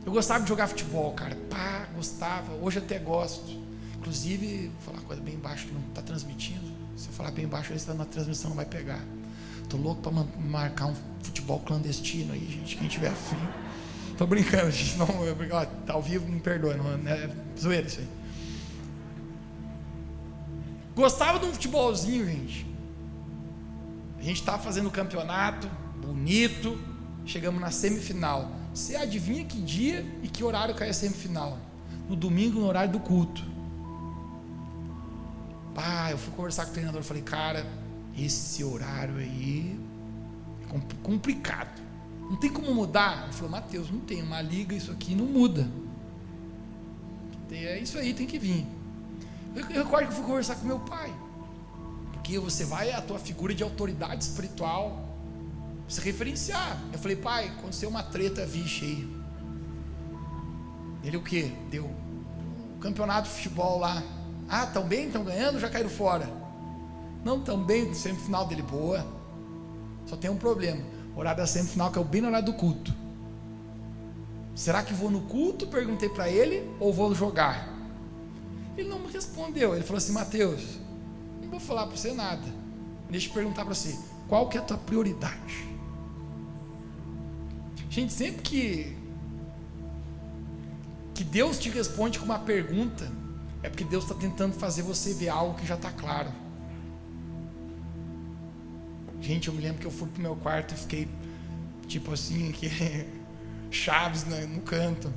Eu 0.03 0.11
gostava 0.11 0.43
de 0.43 0.49
jogar 0.49 0.67
futebol, 0.67 1.13
cara. 1.13 1.37
Pá, 1.49 1.87
gostava. 1.95 2.53
Hoje 2.53 2.79
até 2.79 2.97
gosto. 2.97 3.63
Inclusive, 3.97 4.67
vou 4.67 4.81
falar 4.81 4.97
uma 4.97 5.07
coisa 5.07 5.21
bem 5.21 5.37
baixo 5.37 5.67
que 5.67 5.73
não 5.73 5.81
está 5.89 6.01
transmitindo. 6.01 6.71
Se 6.95 7.07
eu 7.07 7.13
falar 7.13 7.31
bem 7.31 7.47
baixo, 7.47 7.71
aí 7.71 7.77
está 7.77 7.93
na 7.93 8.05
transmissão 8.05 8.49
não 8.49 8.57
vai 8.57 8.65
pegar. 8.65 9.03
Tô 9.67 9.77
louco 9.77 10.01
para 10.01 10.11
marcar 10.39 10.87
um 10.87 10.95
futebol 11.21 11.59
clandestino 11.59 12.33
aí, 12.33 12.47
gente. 12.47 12.77
Quem 12.77 12.87
tiver 12.87 13.09
afim. 13.09 13.37
Tô 14.17 14.25
brincando, 14.25 14.71
gente. 14.71 14.97
Não, 14.97 15.07
eu, 15.25 15.35
ó, 15.51 15.65
tá 15.65 15.93
ao 15.93 16.01
vivo, 16.01 16.27
me 16.27 16.39
perdoa. 16.39 16.75
Não, 16.75 17.09
é 17.09 17.29
zoeira 17.59 17.87
isso 17.87 17.99
aí. 17.99 18.07
Gostava 20.95 21.39
de 21.39 21.45
um 21.45 21.51
futebolzinho, 21.51 22.25
gente. 22.25 22.65
A 24.17 24.23
gente 24.23 24.39
estava 24.39 24.61
fazendo 24.61 24.87
o 24.87 24.91
campeonato, 24.91 25.69
bonito. 26.01 26.79
Chegamos 27.25 27.59
na 27.59 27.71
semifinal. 27.71 28.49
Você 28.73 28.95
adivinha 28.95 29.43
que 29.45 29.59
dia 29.59 30.05
e 30.23 30.27
que 30.27 30.43
horário 30.43 30.73
cai 30.73 30.89
a 30.89 30.93
semifinal? 30.93 31.57
No 32.07 32.15
domingo, 32.15 32.59
no 32.59 32.67
horário 32.67 32.91
do 32.91 32.99
culto. 32.99 33.43
Pá, 35.73 36.11
eu 36.11 36.17
fui 36.17 36.33
conversar 36.33 36.65
com 36.65 36.71
o 36.71 36.73
treinador. 36.73 37.03
Falei, 37.03 37.23
cara, 37.23 37.65
esse 38.17 38.63
horário 38.63 39.17
aí 39.17 39.79
é 40.63 41.03
complicado. 41.03 41.81
Não 42.29 42.37
tem 42.37 42.49
como 42.49 42.73
mudar? 42.73 43.23
Ele 43.25 43.33
falou, 43.33 43.51
Mateus, 43.51 43.91
não 43.91 43.99
tem, 43.99 44.23
uma 44.23 44.41
liga, 44.41 44.75
isso 44.75 44.91
aqui 44.91 45.13
não 45.13 45.25
muda. 45.25 45.67
É 47.51 47.77
isso 47.79 47.97
aí, 47.97 48.13
tem 48.13 48.25
que 48.25 48.39
vir. 48.39 48.65
Eu, 49.55 49.63
recordo 49.65 50.07
que 50.07 50.13
eu 50.13 50.17
fui 50.17 50.25
conversar 50.25 50.55
com 50.55 50.65
meu 50.65 50.79
pai. 50.79 51.13
Porque 52.11 52.39
você 52.39 52.65
vai 52.65 52.91
a 52.91 53.01
tua 53.01 53.19
figura 53.19 53.53
de 53.53 53.63
autoridade 53.63 54.23
espiritual 54.23 55.05
se 55.87 56.01
referenciar. 56.01 56.81
Eu 56.91 56.99
falei, 56.99 57.15
pai, 57.15 57.47
aconteceu 57.49 57.87
uma 57.89 58.01
treta, 58.01 58.45
vixe 58.45 58.85
aí. 58.85 59.15
Ele 61.03 61.17
o 61.17 61.21
que? 61.21 61.43
Deu 61.69 61.89
campeonato 62.81 63.29
de 63.29 63.35
futebol 63.35 63.79
lá. 63.79 64.01
Ah, 64.49 64.63
estão 64.63 64.83
bem? 64.83 65.07
Estão 65.07 65.23
ganhando? 65.23 65.59
Já 65.59 65.69
caíram 65.69 65.89
fora. 65.89 66.44
Não, 67.25 67.41
tão 67.41 67.61
bem, 67.61 67.91
semifinal 67.95 68.45
dele 68.45 68.61
boa. 68.61 69.03
Só 70.05 70.15
tem 70.15 70.29
um 70.29 70.37
problema. 70.37 70.83
O 71.15 71.19
horário 71.19 71.39
da 71.39 71.47
semifinal 71.47 71.91
que 71.91 71.97
é 71.97 72.01
o 72.01 72.05
bem 72.05 72.21
no 72.21 72.27
horário 72.27 72.45
do 72.45 72.53
culto. 72.53 72.93
Será 74.53 74.83
que 74.83 74.93
vou 74.93 75.09
no 75.09 75.21
culto? 75.21 75.65
Perguntei 75.65 76.07
para 76.07 76.29
ele, 76.29 76.69
ou 76.79 76.93
vou 76.93 77.15
jogar? 77.15 77.67
Ele 78.77 78.87
não 78.87 78.99
me 78.99 79.11
respondeu. 79.11 79.73
Ele 79.73 79.83
falou 79.83 79.97
assim: 79.97 80.13
Mateus, 80.13 80.79
não 81.41 81.49
vou 81.49 81.59
falar 81.59 81.87
para 81.87 81.97
você 81.97 82.13
nada. 82.13 82.45
Deixa 83.09 83.27
eu 83.27 83.33
perguntar 83.33 83.65
para 83.65 83.73
você: 83.73 83.97
qual 84.27 84.47
que 84.47 84.57
é 84.57 84.61
a 84.61 84.63
tua 84.63 84.77
prioridade? 84.77 85.67
Gente, 87.89 88.13
sempre 88.13 88.43
que 88.43 88.95
que 91.15 91.23
Deus 91.23 91.57
te 91.57 91.69
responde 91.69 92.19
com 92.19 92.25
uma 92.25 92.39
pergunta, 92.39 93.09
é 93.63 93.69
porque 93.69 93.85
Deus 93.85 94.03
está 94.03 94.13
tentando 94.13 94.53
fazer 94.53 94.81
você 94.81 95.13
ver 95.13 95.29
algo 95.29 95.57
que 95.57 95.65
já 95.65 95.75
está 95.75 95.89
claro. 95.89 96.44
Gente, 99.25 99.47
eu 99.47 99.55
me 99.55 99.61
lembro 99.61 99.79
que 99.79 99.87
eu 99.87 99.91
fui 99.91 100.07
pro 100.07 100.21
meu 100.21 100.35
quarto 100.35 100.75
e 100.75 100.77
fiquei 100.77 101.07
tipo 101.87 102.13
assim, 102.13 102.51
que 102.51 102.69
chaves 103.71 104.23
no 104.23 104.61
canto. 104.61 105.11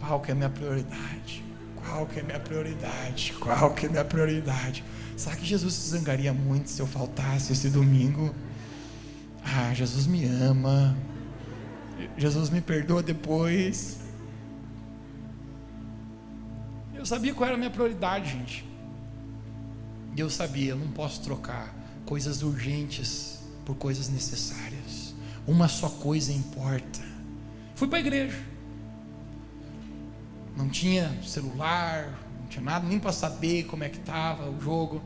Qual 0.00 0.20
que 0.20 0.30
é 0.30 0.32
a 0.32 0.34
minha 0.34 0.48
prioridade? 0.48 1.44
Qual 1.76 2.06
que 2.06 2.18
é 2.18 2.22
a 2.22 2.24
minha 2.24 2.40
prioridade? 2.40 3.34
Qual 3.38 3.74
que 3.74 3.84
é 3.84 3.88
a 3.90 3.92
minha 3.92 4.04
prioridade? 4.06 4.82
Será 5.18 5.36
que 5.36 5.44
Jesus 5.44 5.74
se 5.74 5.90
zangaria 5.90 6.32
muito 6.32 6.70
se 6.70 6.80
eu 6.80 6.86
faltasse 6.86 7.52
esse 7.52 7.68
domingo? 7.68 8.34
Ah, 9.44 9.74
Jesus 9.74 10.06
me 10.06 10.24
ama. 10.24 10.96
Jesus 12.16 12.48
me 12.48 12.62
perdoa 12.62 13.02
depois. 13.02 13.98
Eu 16.94 17.04
sabia 17.04 17.34
qual 17.34 17.48
era 17.48 17.56
a 17.56 17.58
minha 17.58 17.70
prioridade, 17.70 18.30
gente. 18.30 18.64
E 20.16 20.20
eu 20.20 20.30
sabia, 20.30 20.70
eu 20.70 20.78
não 20.78 20.88
posso 20.88 21.20
trocar 21.20 21.74
coisas 22.06 22.42
urgentes 22.42 23.31
por 23.64 23.76
coisas 23.76 24.08
necessárias. 24.08 25.14
Uma 25.46 25.68
só 25.68 25.88
coisa 25.88 26.32
importa. 26.32 27.00
Fui 27.74 27.88
para 27.88 27.98
a 27.98 28.00
igreja. 28.00 28.38
Não 30.56 30.68
tinha 30.68 31.10
celular, 31.22 32.18
não 32.40 32.46
tinha 32.46 32.62
nada, 32.62 32.86
nem 32.86 32.98
para 32.98 33.12
saber 33.12 33.64
como 33.64 33.84
é 33.84 33.88
que 33.88 33.98
estava 33.98 34.48
o 34.48 34.60
jogo. 34.60 35.02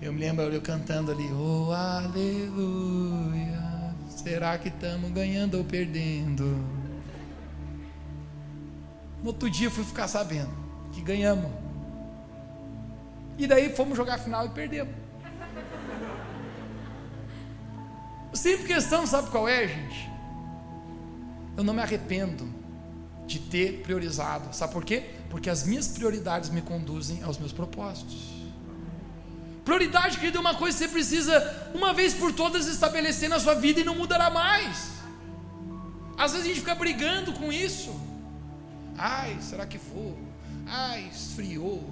Eu 0.00 0.12
me 0.12 0.20
lembro 0.20 0.44
eu 0.44 0.60
cantando 0.60 1.10
ali, 1.10 1.28
oh 1.32 1.72
aleluia, 1.72 2.34
será 4.08 4.56
que 4.58 4.68
estamos 4.68 5.10
ganhando 5.10 5.58
ou 5.58 5.64
perdendo? 5.64 6.44
No 9.22 9.28
outro 9.28 9.50
dia 9.50 9.70
fui 9.70 9.82
ficar 9.84 10.06
sabendo 10.06 10.50
que 10.92 11.00
ganhamos. 11.00 11.50
E 13.36 13.46
daí 13.46 13.74
fomos 13.74 13.96
jogar 13.96 14.14
a 14.14 14.18
final 14.18 14.46
e 14.46 14.50
perdemos. 14.50 14.94
Sempre 18.32 18.66
questão, 18.66 19.06
sabe 19.06 19.30
qual 19.30 19.48
é, 19.48 19.66
gente? 19.66 20.10
Eu 21.56 21.64
não 21.64 21.74
me 21.74 21.82
arrependo 21.82 22.48
de 23.26 23.38
ter 23.38 23.82
priorizado. 23.82 24.54
Sabe 24.54 24.72
por 24.72 24.84
quê? 24.84 25.10
Porque 25.28 25.50
as 25.50 25.64
minhas 25.64 25.88
prioridades 25.88 26.50
me 26.50 26.62
conduzem 26.62 27.22
aos 27.22 27.38
meus 27.38 27.52
propósitos. 27.52 28.38
Prioridade, 29.64 30.18
querido, 30.18 30.38
é 30.38 30.40
uma 30.40 30.54
coisa 30.54 30.78
que 30.78 30.84
você 30.84 30.90
precisa, 30.90 31.70
uma 31.74 31.92
vez 31.92 32.14
por 32.14 32.32
todas, 32.32 32.66
estabelecer 32.66 33.28
na 33.28 33.38
sua 33.38 33.54
vida 33.54 33.80
e 33.80 33.84
não 33.84 33.94
mudará 33.94 34.30
mais. 34.30 34.92
Às 36.16 36.32
vezes 36.32 36.46
a 36.46 36.48
gente 36.48 36.60
fica 36.60 36.74
brigando 36.74 37.32
com 37.34 37.52
isso. 37.52 37.94
Ai, 38.96 39.36
será 39.40 39.66
que 39.66 39.78
for? 39.78 40.16
Ai, 40.66 41.08
esfriou. 41.12 41.84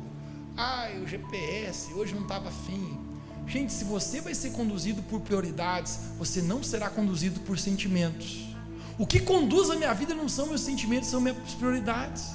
Ai, 0.56 0.98
o 1.00 1.06
GPS, 1.06 1.92
hoje 1.92 2.14
não 2.14 2.22
estava 2.22 2.48
afim. 2.48 2.98
Gente, 3.46 3.72
se 3.72 3.84
você 3.84 4.20
vai 4.20 4.34
ser 4.34 4.50
conduzido 4.50 5.02
por 5.02 5.20
prioridades, 5.20 5.98
você 6.18 6.42
não 6.42 6.62
será 6.62 6.90
conduzido 6.90 7.40
por 7.40 7.58
sentimentos. 7.58 8.46
O 8.98 9.06
que 9.06 9.20
conduz 9.20 9.70
a 9.70 9.76
minha 9.76 9.92
vida 9.94 10.14
não 10.14 10.28
são 10.28 10.46
meus 10.46 10.62
sentimentos, 10.62 11.08
são 11.08 11.20
minhas 11.20 11.36
prioridades. 11.54 12.32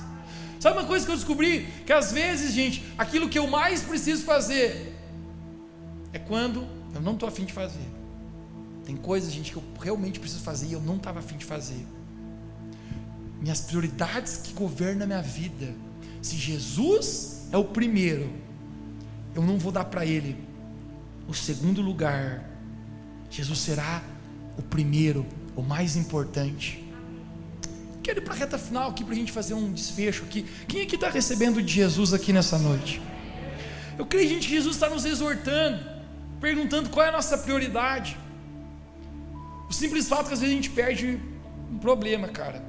Sabe 0.60 0.78
uma 0.78 0.86
coisa 0.86 1.06
que 1.06 1.12
eu 1.12 1.16
descobri? 1.16 1.68
Que 1.86 1.92
às 1.92 2.12
vezes, 2.12 2.54
gente, 2.54 2.84
aquilo 2.98 3.28
que 3.28 3.40
eu 3.40 3.48
mais 3.48 3.82
preciso 3.82 4.24
fazer 4.24 4.96
é 6.14 6.20
quando 6.20 6.68
eu 6.94 7.02
não 7.02 7.14
estou 7.14 7.28
afim 7.28 7.46
de 7.46 7.54
fazer. 7.54 7.88
Tem 8.86 8.96
coisas, 8.96 9.32
gente, 9.34 9.52
que 9.52 9.58
eu 9.58 9.64
realmente 9.82 10.20
preciso 10.20 10.44
fazer 10.44 10.68
e 10.68 10.74
eu 10.74 10.82
não 10.82 10.98
estava 10.98 11.20
afim 11.20 11.38
de 11.38 11.46
fazer. 11.46 11.86
Minhas 13.42 13.62
prioridades 13.62 14.38
que 14.38 14.54
governam 14.54 15.04
a 15.04 15.08
minha 15.08 15.22
vida 15.22 15.74
se 16.22 16.36
Jesus 16.36 17.48
é 17.52 17.58
o 17.58 17.66
primeiro, 17.66 18.30
eu 19.34 19.42
não 19.42 19.58
vou 19.58 19.72
dar 19.72 19.86
para 19.86 20.06
ele 20.06 20.38
o 21.32 21.34
segundo 21.34 21.82
lugar. 21.82 22.44
Jesus 23.30 23.60
será 23.60 24.04
o 24.58 24.62
primeiro, 24.62 25.26
o 25.56 25.62
mais 25.62 25.96
importante. 25.96 26.86
Quero 28.04 28.20
ir 28.20 28.24
para 28.24 28.34
a 28.34 28.38
reta 28.38 28.58
final 28.58 28.90
aqui 28.90 29.04
para 29.04 29.14
a 29.14 29.16
gente 29.16 29.32
fazer 29.32 29.54
um 29.54 29.72
desfecho 29.72 30.26
aqui. 30.26 30.46
Quem 30.68 30.82
aqui 30.82 30.96
está 30.96 31.10
recebendo 31.10 31.62
de 31.62 31.72
Jesus 31.72 32.14
aqui 32.14 32.34
nessa 32.34 32.58
noite? 32.58 33.02
Eu 33.98 34.06
creio, 34.06 34.28
gente, 34.28 34.48
que 34.48 34.56
Jesus 34.56 34.76
está 34.76 34.90
nos 34.90 35.06
exortando, 35.06 35.80
perguntando 36.42 36.90
qual 36.90 37.06
é 37.06 37.10
a 37.10 37.14
nossa 37.14 37.38
prioridade. 37.38 38.18
O 39.70 39.74
simples 39.74 40.10
fato 40.10 40.28
que 40.28 40.34
às 40.34 40.42
vezes 40.42 40.54
a 40.54 40.56
gente 40.58 40.70
perde 40.70 41.18
um 41.72 41.78
problema, 41.78 42.28
cara. 42.28 42.62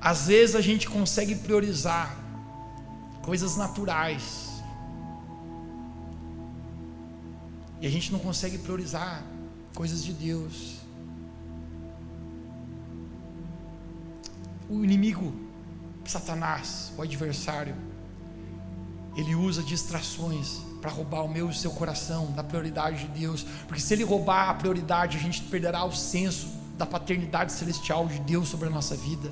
Às 0.00 0.26
vezes 0.26 0.56
a 0.56 0.60
gente 0.60 0.88
consegue 0.88 1.36
priorizar 1.36 2.16
coisas 3.22 3.56
naturais. 3.56 4.53
E 7.84 7.86
a 7.86 7.90
gente 7.90 8.10
não 8.10 8.18
consegue 8.18 8.56
priorizar 8.56 9.22
coisas 9.74 10.02
de 10.02 10.14
Deus. 10.14 10.76
O 14.70 14.82
inimigo, 14.82 15.34
Satanás, 16.02 16.94
o 16.96 17.02
adversário, 17.02 17.76
ele 19.14 19.34
usa 19.34 19.62
distrações 19.62 20.62
para 20.80 20.90
roubar 20.90 21.24
o 21.24 21.28
meu 21.28 21.48
e 21.48 21.50
o 21.50 21.54
seu 21.54 21.72
coração 21.72 22.32
da 22.32 22.42
prioridade 22.42 23.06
de 23.06 23.20
Deus, 23.20 23.44
porque 23.68 23.82
se 23.82 23.92
ele 23.92 24.02
roubar 24.02 24.48
a 24.48 24.54
prioridade, 24.54 25.18
a 25.18 25.20
gente 25.20 25.42
perderá 25.42 25.84
o 25.84 25.92
senso 25.92 26.48
da 26.78 26.86
paternidade 26.86 27.52
celestial 27.52 28.06
de 28.06 28.18
Deus 28.20 28.48
sobre 28.48 28.68
a 28.68 28.70
nossa 28.70 28.96
vida. 28.96 29.30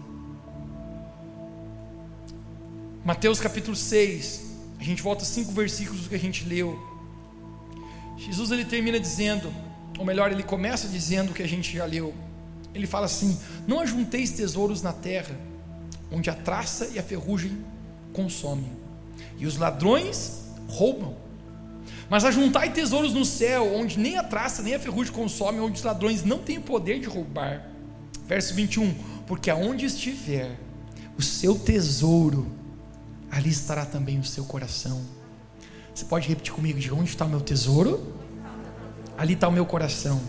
Mateus 3.02 3.40
capítulo 3.40 3.74
6, 3.74 4.42
a 4.78 4.84
gente 4.84 5.00
volta 5.00 5.24
cinco 5.24 5.52
versículos 5.52 6.06
que 6.06 6.14
a 6.14 6.18
gente 6.18 6.44
leu. 6.44 6.91
Jesus 8.24 8.50
ele 8.50 8.64
termina 8.64 9.00
dizendo, 9.00 9.52
ou 9.98 10.04
melhor, 10.04 10.30
ele 10.30 10.42
começa 10.42 10.88
dizendo 10.88 11.30
o 11.30 11.34
que 11.34 11.42
a 11.42 11.48
gente 11.48 11.76
já 11.76 11.84
leu. 11.84 12.14
Ele 12.74 12.86
fala 12.86 13.06
assim: 13.06 13.38
Não 13.66 13.80
ajunteis 13.80 14.30
tesouros 14.30 14.82
na 14.82 14.92
terra, 14.92 15.36
onde 16.10 16.30
a 16.30 16.34
traça 16.34 16.90
e 16.94 16.98
a 16.98 17.02
ferrugem 17.02 17.58
consomem, 18.12 18.70
e 19.38 19.46
os 19.46 19.56
ladrões 19.56 20.42
roubam. 20.68 21.16
Mas 22.08 22.24
ajuntai 22.24 22.72
tesouros 22.72 23.14
no 23.14 23.24
céu, 23.24 23.74
onde 23.74 23.98
nem 23.98 24.18
a 24.18 24.22
traça 24.22 24.62
nem 24.62 24.74
a 24.74 24.78
ferrugem 24.78 25.12
consomem, 25.12 25.60
onde 25.60 25.78
os 25.78 25.84
ladrões 25.84 26.24
não 26.24 26.38
têm 26.38 26.58
o 26.58 26.62
poder 26.62 27.00
de 27.00 27.06
roubar. 27.06 27.66
Verso 28.26 28.54
21: 28.54 28.94
Porque 29.26 29.50
aonde 29.50 29.86
estiver 29.86 30.58
o 31.18 31.22
seu 31.22 31.58
tesouro, 31.58 32.50
ali 33.30 33.50
estará 33.50 33.84
também 33.84 34.18
o 34.18 34.24
seu 34.24 34.44
coração. 34.44 35.00
Você 35.94 36.04
pode 36.04 36.28
repetir 36.28 36.52
comigo: 36.52 36.78
de 36.78 36.92
onde 36.92 37.10
está 37.10 37.24
o 37.24 37.28
meu 37.28 37.40
tesouro? 37.40 38.14
Ali 39.16 39.34
está 39.34 39.48
o 39.48 39.52
meu 39.52 39.66
coração. 39.66 40.20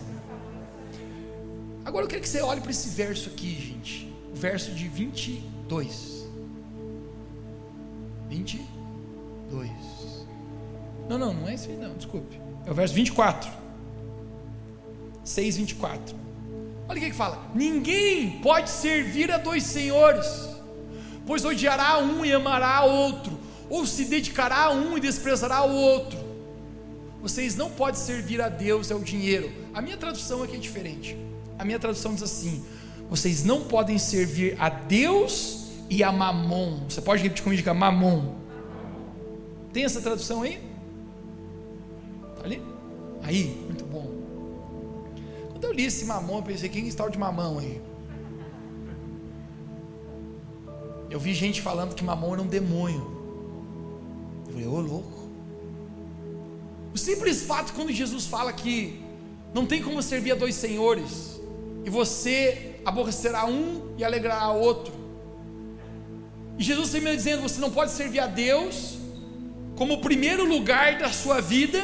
Agora 1.84 2.04
eu 2.04 2.08
quero 2.08 2.22
que 2.22 2.28
você 2.28 2.40
olhe 2.40 2.60
para 2.60 2.70
esse 2.70 2.88
verso 2.90 3.30
aqui, 3.30 3.54
gente. 3.54 4.12
O 4.32 4.36
verso 4.36 4.72
de 4.72 4.88
22. 4.88 6.24
22. 8.28 9.70
Não, 11.08 11.18
não, 11.18 11.34
não 11.34 11.48
é 11.48 11.54
esse 11.54 11.70
aí, 11.70 11.76
não, 11.76 11.94
desculpe. 11.94 12.40
É 12.66 12.70
o 12.70 12.74
verso 12.74 12.94
24. 12.94 13.50
6, 15.24 15.56
24. 15.56 16.16
Olha 16.88 16.98
o 16.98 17.00
que, 17.00 17.12
fala: 17.12 17.50
Ninguém 17.54 18.40
pode 18.40 18.70
servir 18.70 19.30
a 19.30 19.38
dois 19.38 19.62
senhores 19.62 20.54
pois 21.26 21.44
odiará 21.44 21.98
um 21.98 22.24
e 22.24 22.32
amará 22.32 22.82
outro, 22.82 23.33
ou 23.68 23.86
se 23.86 24.04
dedicará 24.04 24.64
a 24.64 24.70
um 24.70 24.96
e 24.96 25.00
desprezará 25.00 25.64
o 25.64 25.74
outro. 25.74 26.18
Vocês 27.20 27.56
não 27.56 27.70
podem 27.70 28.00
servir 28.00 28.40
a 28.40 28.48
Deus 28.48 28.90
ao 28.90 29.00
dinheiro. 29.00 29.50
A 29.72 29.80
minha 29.80 29.96
tradução 29.96 30.42
aqui 30.42 30.56
é 30.56 30.58
diferente. 30.58 31.16
a 31.58 31.64
minha 31.64 31.78
tradução 31.78 32.12
diz 32.14 32.22
assim: 32.22 32.64
vocês 33.08 33.44
não 33.44 33.64
podem 33.64 33.98
servir 33.98 34.56
a 34.60 34.68
Deus 34.68 35.68
e 35.88 36.02
a 36.02 36.10
Mamon. 36.10 36.80
Você 36.88 37.00
pode 37.00 37.22
repetir 37.22 37.44
comigo, 37.44 37.58
diga 37.58 37.74
Mamon. 37.74 38.34
Tem 39.72 39.84
essa 39.84 40.00
tradução 40.00 40.42
aí? 40.42 40.60
Tá 42.36 42.44
ali? 42.44 42.62
Aí, 43.22 43.64
muito 43.66 43.84
bom. 43.84 44.10
Quando 45.50 45.64
eu 45.64 45.72
li 45.72 45.84
esse 45.84 46.04
mamão, 46.04 46.36
eu 46.36 46.42
pensei, 46.42 46.68
quem 46.68 46.86
está 46.86 47.08
de 47.08 47.18
mamão 47.18 47.58
aí? 47.58 47.80
Eu 51.10 51.18
vi 51.18 51.32
gente 51.32 51.62
falando 51.62 51.94
que 51.94 52.04
mamão 52.04 52.34
era 52.34 52.42
um 52.42 52.46
demônio. 52.46 53.13
Falei, 54.54 54.68
ô 54.68 54.80
louco. 54.80 55.28
O 56.94 56.98
simples 56.98 57.42
fato 57.42 57.72
quando 57.72 57.90
Jesus 57.90 58.24
fala 58.26 58.52
que 58.52 59.00
não 59.52 59.66
tem 59.66 59.82
como 59.82 60.00
servir 60.00 60.30
a 60.30 60.36
dois 60.36 60.54
senhores, 60.54 61.40
e 61.84 61.90
você 61.90 62.76
aborrecerá 62.84 63.46
um 63.46 63.94
e 63.98 64.04
alegrará 64.04 64.52
outro. 64.52 64.92
E 66.56 66.62
Jesus 66.62 66.94
me 66.94 67.16
dizendo: 67.16 67.42
você 67.42 67.60
não 67.60 67.72
pode 67.72 67.90
servir 67.90 68.20
a 68.20 68.28
Deus 68.28 68.96
como 69.74 69.94
o 69.94 70.00
primeiro 70.00 70.44
lugar 70.44 70.98
da 70.98 71.12
sua 71.12 71.40
vida, 71.40 71.82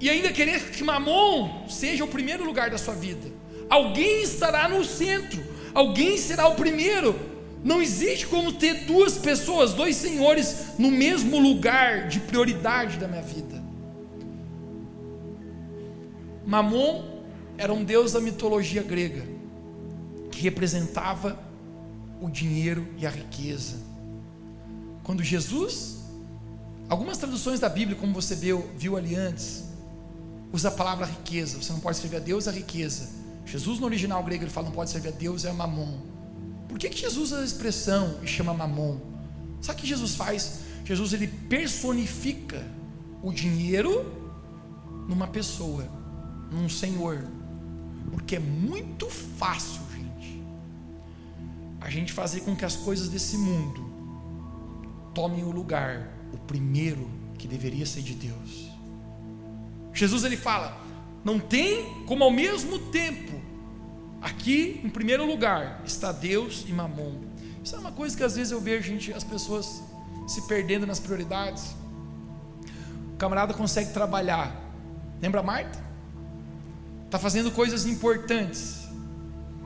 e 0.00 0.10
ainda 0.10 0.32
querer 0.32 0.72
que 0.72 0.82
Mamon 0.82 1.68
seja 1.68 2.02
o 2.02 2.08
primeiro 2.08 2.44
lugar 2.44 2.70
da 2.70 2.76
sua 2.76 2.94
vida. 2.94 3.30
Alguém 3.70 4.22
estará 4.22 4.68
no 4.68 4.84
centro, 4.84 5.40
alguém 5.72 6.18
será 6.18 6.48
o 6.48 6.56
primeiro. 6.56 7.33
Não 7.64 7.80
existe 7.80 8.26
como 8.26 8.52
ter 8.52 8.84
duas 8.84 9.16
pessoas, 9.16 9.72
dois 9.72 9.96
senhores, 9.96 10.66
no 10.78 10.90
mesmo 10.90 11.40
lugar 11.40 12.08
de 12.08 12.20
prioridade 12.20 12.98
da 12.98 13.08
minha 13.08 13.22
vida. 13.22 13.64
Mamon 16.46 17.02
era 17.56 17.72
um 17.72 17.82
deus 17.82 18.12
da 18.12 18.20
mitologia 18.20 18.82
grega, 18.82 19.26
que 20.30 20.42
representava 20.42 21.38
o 22.20 22.28
dinheiro 22.28 22.86
e 22.98 23.06
a 23.06 23.10
riqueza. 23.10 23.76
Quando 25.02 25.22
Jesus, 25.22 26.00
algumas 26.86 27.16
traduções 27.16 27.60
da 27.60 27.70
Bíblia, 27.70 27.96
como 27.96 28.12
você 28.12 28.34
viu, 28.34 28.68
viu 28.76 28.94
ali 28.94 29.14
antes, 29.14 29.64
usa 30.52 30.68
a 30.68 30.72
palavra 30.72 31.06
riqueza. 31.06 31.56
Você 31.56 31.72
não 31.72 31.80
pode 31.80 31.96
servir 31.96 32.16
a 32.16 32.20
Deus 32.20 32.46
a 32.46 32.52
riqueza. 32.52 33.08
Jesus 33.46 33.80
no 33.80 33.86
original 33.86 34.22
grego 34.22 34.44
ele 34.44 34.50
fala 34.50 34.66
não 34.66 34.74
pode 34.74 34.90
servir 34.90 35.08
a 35.08 35.12
Deus 35.12 35.46
é 35.46 35.52
mamon. 35.52 36.13
Por 36.74 36.80
que, 36.80 36.88
que 36.88 37.02
Jesus 37.02 37.30
usa 37.30 37.40
a 37.40 37.44
expressão 37.44 38.18
e 38.20 38.26
chama 38.26 38.52
mamon? 38.52 38.98
Sabe 39.60 39.78
o 39.78 39.82
que 39.82 39.86
Jesus 39.86 40.16
faz? 40.16 40.62
Jesus 40.84 41.12
ele 41.12 41.28
personifica 41.28 42.68
o 43.22 43.32
dinheiro 43.32 44.04
numa 45.08 45.28
pessoa, 45.28 45.88
num 46.50 46.68
senhor. 46.68 47.28
Porque 48.10 48.34
é 48.34 48.40
muito 48.40 49.08
fácil, 49.08 49.82
gente, 49.94 50.42
a 51.80 51.88
gente 51.88 52.12
fazer 52.12 52.40
com 52.40 52.56
que 52.56 52.64
as 52.64 52.74
coisas 52.74 53.08
desse 53.08 53.38
mundo 53.38 53.88
tomem 55.14 55.44
o 55.44 55.52
lugar, 55.52 56.12
o 56.32 56.38
primeiro 56.38 57.08
que 57.38 57.46
deveria 57.46 57.86
ser 57.86 58.02
de 58.02 58.14
Deus. 58.14 58.68
Jesus 59.92 60.24
ele 60.24 60.36
fala: 60.36 60.76
não 61.24 61.38
tem 61.38 62.04
como 62.04 62.24
ao 62.24 62.32
mesmo 62.32 62.80
tempo, 62.90 63.40
aqui 64.24 64.80
em 64.82 64.88
primeiro 64.88 65.26
lugar 65.26 65.82
está 65.84 66.10
Deus 66.10 66.64
e 66.66 66.72
Mamon. 66.72 67.20
Isso 67.62 67.76
é 67.76 67.78
uma 67.78 67.92
coisa 67.92 68.16
que 68.16 68.22
às 68.22 68.34
vezes 68.34 68.50
eu 68.50 68.60
vejo 68.60 68.88
gente, 68.88 69.12
as 69.12 69.22
pessoas 69.22 69.82
se 70.26 70.40
perdendo 70.48 70.86
nas 70.86 70.98
prioridades. 70.98 71.76
O 73.12 73.16
camarada 73.16 73.52
consegue 73.52 73.92
trabalhar. 73.92 74.50
Lembra 75.20 75.42
Marta? 75.42 75.78
Está 77.04 77.18
fazendo 77.18 77.50
coisas 77.50 77.84
importantes, 77.84 78.88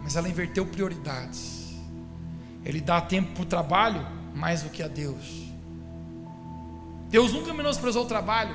mas 0.03 0.17
ela 0.17 0.29
inverteu 0.29 0.67
prioridades. 0.67 1.77
Ele 2.65 2.81
dá 2.81 3.01
tempo 3.01 3.33
para 3.35 3.43
o 3.43 3.47
trabalho 3.47 4.05
mais 4.35 4.63
do 4.63 4.71
que 4.71 4.83
a 4.83 4.89
Deus. 4.89 5.49
Deus 7.09 7.33
nunca 7.33 7.55
menosprezou 7.55 8.05
o 8.05 8.09
trabalho, 8.09 8.55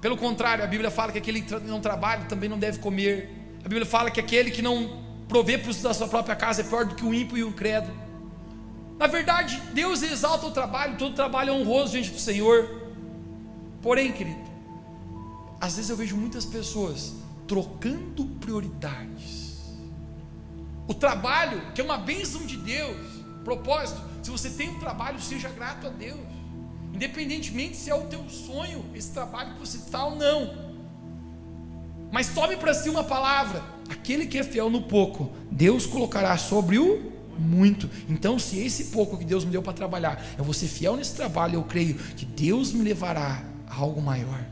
pelo 0.00 0.16
contrário, 0.16 0.64
a 0.64 0.66
Bíblia 0.66 0.90
fala 0.90 1.12
que 1.12 1.18
aquele 1.18 1.42
que 1.42 1.54
não 1.60 1.80
trabalha 1.80 2.24
também 2.24 2.48
não 2.48 2.58
deve 2.58 2.78
comer. 2.78 3.30
A 3.62 3.68
Bíblia 3.68 3.84
fala 3.84 4.10
que 4.10 4.18
aquele 4.18 4.50
que 4.50 4.62
não 4.62 5.09
provê 5.30 5.56
para 5.56 5.72
da 5.72 5.94
sua 5.94 6.06
própria 6.06 6.36
casa 6.36 6.60
é 6.60 6.64
pior 6.64 6.84
do 6.84 6.94
que 6.94 7.04
o 7.04 7.14
ímpio 7.14 7.38
e 7.38 7.44
o 7.44 7.52
credo. 7.52 7.90
Na 8.98 9.06
verdade, 9.06 9.58
Deus 9.72 10.02
exalta 10.02 10.44
o 10.46 10.50
trabalho, 10.50 10.98
todo 10.98 11.14
trabalho 11.14 11.50
é 11.50 11.52
honroso 11.52 11.92
diante 11.92 12.10
do 12.10 12.18
Senhor. 12.18 12.68
Porém, 13.80 14.12
querido, 14.12 14.50
às 15.58 15.76
vezes 15.76 15.88
eu 15.88 15.96
vejo 15.96 16.16
muitas 16.16 16.44
pessoas 16.44 17.14
trocando 17.46 18.26
prioridades. 18.40 19.58
O 20.86 20.92
trabalho, 20.92 21.62
que 21.74 21.80
é 21.80 21.84
uma 21.84 21.96
bênção 21.96 22.44
de 22.44 22.58
Deus, 22.58 22.98
propósito, 23.42 24.02
se 24.22 24.30
você 24.30 24.50
tem 24.50 24.68
um 24.68 24.78
trabalho, 24.78 25.18
seja 25.18 25.48
grato 25.48 25.86
a 25.86 25.90
Deus 25.90 26.40
independentemente 26.92 27.76
se 27.76 27.88
é 27.88 27.94
o 27.94 28.02
teu 28.02 28.28
sonho, 28.28 28.84
esse 28.94 29.10
trabalho 29.12 29.54
que 29.54 29.60
você 29.60 29.78
está 29.78 30.04
ou 30.04 30.16
não. 30.16 30.69
Mas 32.10 32.28
tome 32.28 32.56
para 32.56 32.74
si 32.74 32.88
uma 32.88 33.04
palavra: 33.04 33.62
aquele 33.88 34.26
que 34.26 34.38
é 34.38 34.42
fiel 34.42 34.70
no 34.70 34.82
pouco, 34.82 35.32
Deus 35.50 35.86
colocará 35.86 36.36
sobre 36.36 36.78
o 36.78 37.10
muito. 37.38 37.88
Então, 38.08 38.38
se 38.38 38.58
esse 38.58 38.86
pouco 38.86 39.16
que 39.16 39.24
Deus 39.24 39.44
me 39.44 39.50
deu 39.50 39.62
para 39.62 39.72
trabalhar, 39.72 40.22
eu 40.36 40.44
vou 40.44 40.52
ser 40.52 40.68
fiel 40.68 40.96
nesse 40.96 41.14
trabalho, 41.14 41.54
eu 41.54 41.62
creio 41.62 41.94
que 41.94 42.24
Deus 42.24 42.72
me 42.72 42.82
levará 42.82 43.42
a 43.66 43.76
algo 43.76 44.00
maior. 44.00 44.44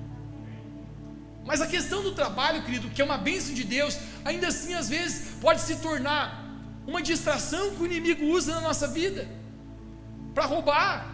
Mas 1.44 1.60
a 1.60 1.66
questão 1.66 2.02
do 2.02 2.12
trabalho, 2.12 2.62
querido, 2.62 2.88
que 2.90 3.00
é 3.00 3.04
uma 3.04 3.18
bênção 3.18 3.54
de 3.54 3.64
Deus, 3.64 3.98
ainda 4.24 4.48
assim 4.48 4.74
às 4.74 4.88
vezes 4.88 5.34
pode 5.40 5.60
se 5.60 5.76
tornar 5.76 6.46
uma 6.86 7.02
distração 7.02 7.70
que 7.74 7.82
o 7.82 7.86
inimigo 7.86 8.24
usa 8.26 8.54
na 8.54 8.60
nossa 8.60 8.86
vida 8.88 9.28
para 10.34 10.44
roubar, 10.44 11.06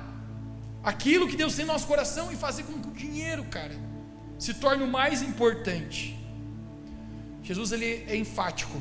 aquilo 0.82 1.28
que 1.28 1.36
Deus 1.36 1.54
tem 1.54 1.64
no 1.64 1.72
nosso 1.72 1.86
coração 1.86 2.32
e 2.32 2.36
fazer 2.36 2.64
com 2.64 2.74
que 2.74 2.88
o 2.88 2.92
dinheiro, 2.92 3.44
cara, 3.44 3.74
se 4.38 4.54
torne 4.54 4.82
o 4.82 4.88
mais 4.88 5.22
importante. 5.22 6.23
Jesus 7.44 7.72
ele 7.72 8.04
é 8.08 8.16
enfático. 8.16 8.80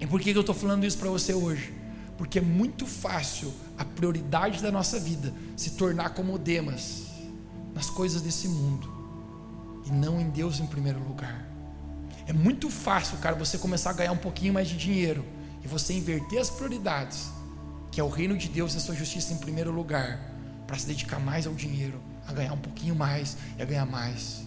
E 0.00 0.06
por 0.06 0.20
que 0.20 0.30
eu 0.30 0.40
estou 0.40 0.54
falando 0.54 0.84
isso 0.84 0.98
para 0.98 1.08
você 1.08 1.32
hoje? 1.32 1.72
Porque 2.18 2.38
é 2.38 2.42
muito 2.42 2.84
fácil 2.84 3.52
a 3.78 3.84
prioridade 3.84 4.60
da 4.60 4.70
nossa 4.70 4.98
vida 4.98 5.32
se 5.56 5.70
tornar 5.70 6.10
como 6.10 6.38
Demas 6.38 7.06
nas 7.72 7.88
coisas 7.88 8.20
desse 8.20 8.48
mundo 8.48 8.92
e 9.86 9.90
não 9.92 10.20
em 10.20 10.28
Deus 10.28 10.58
em 10.58 10.66
primeiro 10.66 10.98
lugar. 10.98 11.46
É 12.26 12.32
muito 12.32 12.68
fácil, 12.68 13.18
cara, 13.18 13.36
você 13.36 13.56
começar 13.56 13.90
a 13.90 13.92
ganhar 13.92 14.12
um 14.12 14.16
pouquinho 14.16 14.52
mais 14.52 14.68
de 14.68 14.76
dinheiro 14.76 15.24
e 15.64 15.68
você 15.68 15.92
inverter 15.92 16.40
as 16.40 16.50
prioridades, 16.50 17.28
que 17.92 18.00
é 18.00 18.04
o 18.04 18.08
reino 18.08 18.36
de 18.36 18.48
Deus 18.48 18.74
e 18.74 18.78
a 18.78 18.80
sua 18.80 18.94
justiça 18.96 19.32
em 19.32 19.36
primeiro 19.36 19.70
lugar 19.70 20.18
para 20.66 20.76
se 20.76 20.86
dedicar 20.86 21.20
mais 21.20 21.46
ao 21.46 21.54
dinheiro, 21.54 22.00
a 22.26 22.32
ganhar 22.32 22.52
um 22.52 22.58
pouquinho 22.58 22.96
mais 22.96 23.36
e 23.56 23.62
a 23.62 23.64
ganhar 23.64 23.86
mais. 23.86 24.45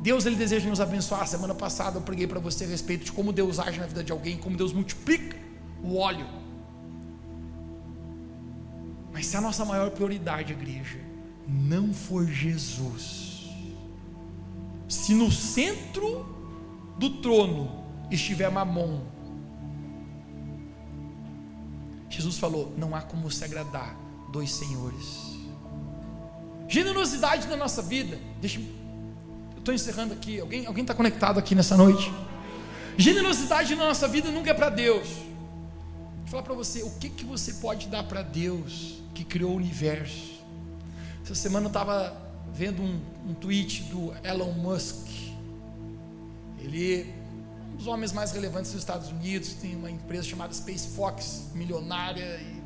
Deus 0.00 0.24
ele 0.24 0.36
deseja 0.36 0.68
nos 0.68 0.80
abençoar. 0.80 1.26
Semana 1.26 1.54
passada 1.54 1.98
eu 1.98 2.02
preguei 2.02 2.26
para 2.26 2.40
você 2.40 2.64
a 2.64 2.68
respeito 2.68 3.04
de 3.04 3.12
como 3.12 3.32
Deus 3.32 3.58
age 3.58 3.78
na 3.78 3.86
vida 3.86 4.02
de 4.02 4.10
alguém, 4.10 4.38
como 4.38 4.56
Deus 4.56 4.72
multiplica 4.72 5.36
o 5.82 5.96
óleo. 5.96 6.26
Mas 9.12 9.26
se 9.26 9.36
a 9.36 9.40
nossa 9.40 9.64
maior 9.64 9.90
prioridade, 9.90 10.52
igreja, 10.52 10.98
não 11.46 11.92
for 11.92 12.26
Jesus, 12.26 13.50
se 14.88 15.14
no 15.14 15.30
centro 15.30 16.26
do 16.98 17.20
trono 17.20 17.84
estiver 18.10 18.50
Mamon, 18.50 19.02
Jesus 22.08 22.38
falou: 22.38 22.72
não 22.78 22.94
há 22.94 23.02
como 23.02 23.30
se 23.30 23.44
agradar 23.44 23.96
dois 24.32 24.50
senhores. 24.52 25.38
Generosidade 26.68 27.48
na 27.48 27.56
nossa 27.56 27.82
vida. 27.82 28.18
Deixa 28.40 28.60
eu 28.60 28.79
estou 29.60 29.72
encerrando 29.72 30.12
aqui. 30.12 30.40
Alguém 30.40 30.66
alguém 30.66 30.82
está 30.82 30.94
conectado 30.94 31.38
aqui 31.38 31.54
nessa 31.54 31.76
noite? 31.76 32.12
Generosidade 32.96 33.74
na 33.74 33.86
nossa 33.86 34.08
vida 34.08 34.30
nunca 34.30 34.50
é 34.50 34.54
para 34.54 34.68
Deus. 34.68 35.08
Vou 36.18 36.26
falar 36.26 36.42
para 36.42 36.54
você, 36.54 36.82
o 36.82 36.90
que 36.90 37.08
que 37.08 37.24
você 37.24 37.54
pode 37.54 37.88
dar 37.88 38.02
para 38.04 38.22
Deus 38.22 39.00
que 39.14 39.24
criou 39.24 39.52
o 39.52 39.56
universo? 39.56 40.40
Essa 41.22 41.34
semana 41.34 41.66
eu 41.66 41.70
estava 41.70 42.14
vendo 42.52 42.82
um, 42.82 43.00
um 43.28 43.34
tweet 43.34 43.84
do 43.84 44.12
Elon 44.24 44.52
Musk. 44.52 45.06
Ele 46.58 46.94
é 46.94 47.06
um 47.72 47.76
dos 47.76 47.86
homens 47.86 48.12
mais 48.12 48.32
relevantes 48.32 48.72
dos 48.72 48.80
Estados 48.80 49.08
Unidos, 49.08 49.54
tem 49.54 49.74
uma 49.76 49.90
empresa 49.90 50.24
chamada 50.24 50.52
Space 50.52 50.88
Fox, 50.94 51.50
milionária 51.54 52.40
e 52.42 52.60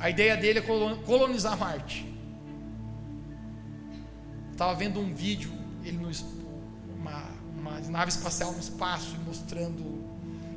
a 0.00 0.08
ideia 0.08 0.34
dele 0.34 0.60
é 0.60 0.62
colonizar 0.62 1.58
Marte. 1.58 2.10
Estava 4.50 4.74
vendo 4.74 4.98
um 4.98 5.12
vídeo, 5.14 5.52
ele 5.84 5.98
no, 5.98 6.10
uma, 6.98 7.28
uma 7.58 7.80
nave 7.80 8.10
espacial 8.10 8.52
no 8.52 8.60
espaço, 8.60 9.16
mostrando. 9.26 10.08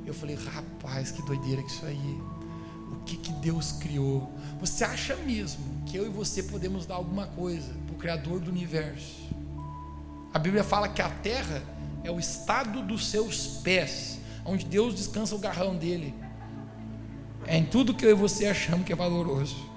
Eu 0.06 0.14
falei, 0.14 0.36
rapaz, 0.36 1.12
que 1.12 1.22
doideira 1.24 1.62
que 1.62 1.70
isso 1.70 1.86
aí. 1.86 2.22
O 2.92 3.04
que, 3.06 3.18
que 3.18 3.32
Deus 3.34 3.74
criou? 3.74 4.32
Você 4.60 4.84
acha 4.84 5.16
mesmo 5.16 5.84
que 5.86 5.98
eu 5.98 6.06
e 6.06 6.10
você 6.10 6.44
podemos 6.44 6.86
dar 6.86 6.96
alguma 6.96 7.28
coisa 7.28 7.74
para 7.86 7.96
o 7.96 7.98
Criador 7.98 8.40
do 8.40 8.50
universo? 8.50 9.24
A 10.34 10.40
Bíblia 10.40 10.64
fala 10.64 10.90
que 10.90 11.02
a 11.02 11.10
Terra 11.10 11.62
é 12.04 12.12
o 12.12 12.20
estado 12.20 12.82
dos 12.82 13.08
seus 13.08 13.60
pés, 13.64 14.20
onde 14.46 14.66
Deus 14.66 14.96
descansa 14.96 15.36
o 15.36 15.40
garrão 15.40 15.76
dele. 15.76 16.14
É 17.46 17.58
em 17.58 17.66
tudo 17.66 17.94
que 17.94 18.06
eu 18.06 18.12
e 18.12 18.14
você 18.14 18.46
achamos 18.46 18.86
que 18.86 18.94
é 18.94 18.96
valoroso. 18.96 19.70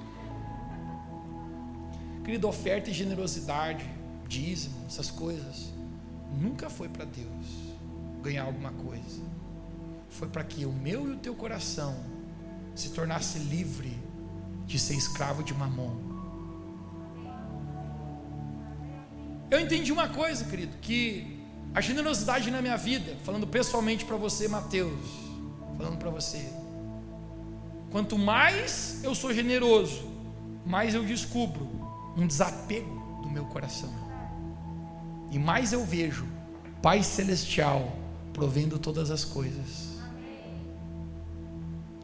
Querido, 2.24 2.48
oferta 2.48 2.90
e 2.90 2.92
generosidade, 2.92 3.84
dízimo, 4.26 4.86
essas 4.86 5.10
coisas, 5.10 5.72
nunca 6.40 6.68
foi 6.68 6.88
para 6.88 7.04
Deus 7.04 7.46
ganhar 8.22 8.44
alguma 8.44 8.72
coisa. 8.72 9.22
Foi 10.08 10.28
para 10.28 10.44
que 10.44 10.64
o 10.64 10.72
meu 10.72 11.08
e 11.08 11.12
o 11.12 11.16
teu 11.16 11.34
coração 11.34 11.94
se 12.74 12.90
tornasse 12.90 13.38
livre 13.38 13.96
de 14.66 14.78
ser 14.78 14.94
escravo 14.94 15.42
de 15.42 15.54
mamon. 15.54 15.94
Eu 19.50 19.60
entendi 19.60 19.92
uma 19.92 20.08
coisa, 20.08 20.44
querido, 20.44 20.76
que 20.78 21.40
a 21.72 21.80
generosidade 21.80 22.50
na 22.50 22.60
minha 22.60 22.76
vida, 22.76 23.16
falando 23.24 23.46
pessoalmente 23.46 24.04
para 24.04 24.16
você, 24.16 24.48
Mateus, 24.48 25.06
falando 25.76 25.98
para 25.98 26.10
você, 26.10 26.50
quanto 27.90 28.18
mais 28.18 29.00
eu 29.04 29.14
sou 29.14 29.32
generoso, 29.32 30.10
mais 30.64 30.94
eu 30.94 31.04
descubro 31.04 31.68
um 32.16 32.26
desapego 32.26 33.20
do 33.22 33.30
meu 33.30 33.44
coração. 33.44 34.05
E 35.30 35.38
mais 35.38 35.72
eu 35.72 35.84
vejo 35.84 36.26
Pai 36.82 37.02
Celestial 37.02 37.96
provendo 38.32 38.78
todas 38.78 39.10
as 39.10 39.24
coisas. 39.24 39.96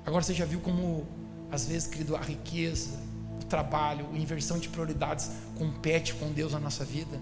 Agora 0.04 0.22
você 0.22 0.34
já 0.34 0.44
viu 0.44 0.60
como, 0.60 1.06
às 1.50 1.66
vezes, 1.66 1.86
querido, 1.86 2.16
a 2.16 2.20
riqueza, 2.20 2.98
o 3.40 3.44
trabalho, 3.44 4.08
a 4.12 4.18
inversão 4.18 4.58
de 4.58 4.68
prioridades 4.68 5.30
compete 5.56 6.14
com 6.14 6.32
Deus 6.32 6.52
na 6.52 6.58
nossa 6.58 6.84
vida? 6.84 7.20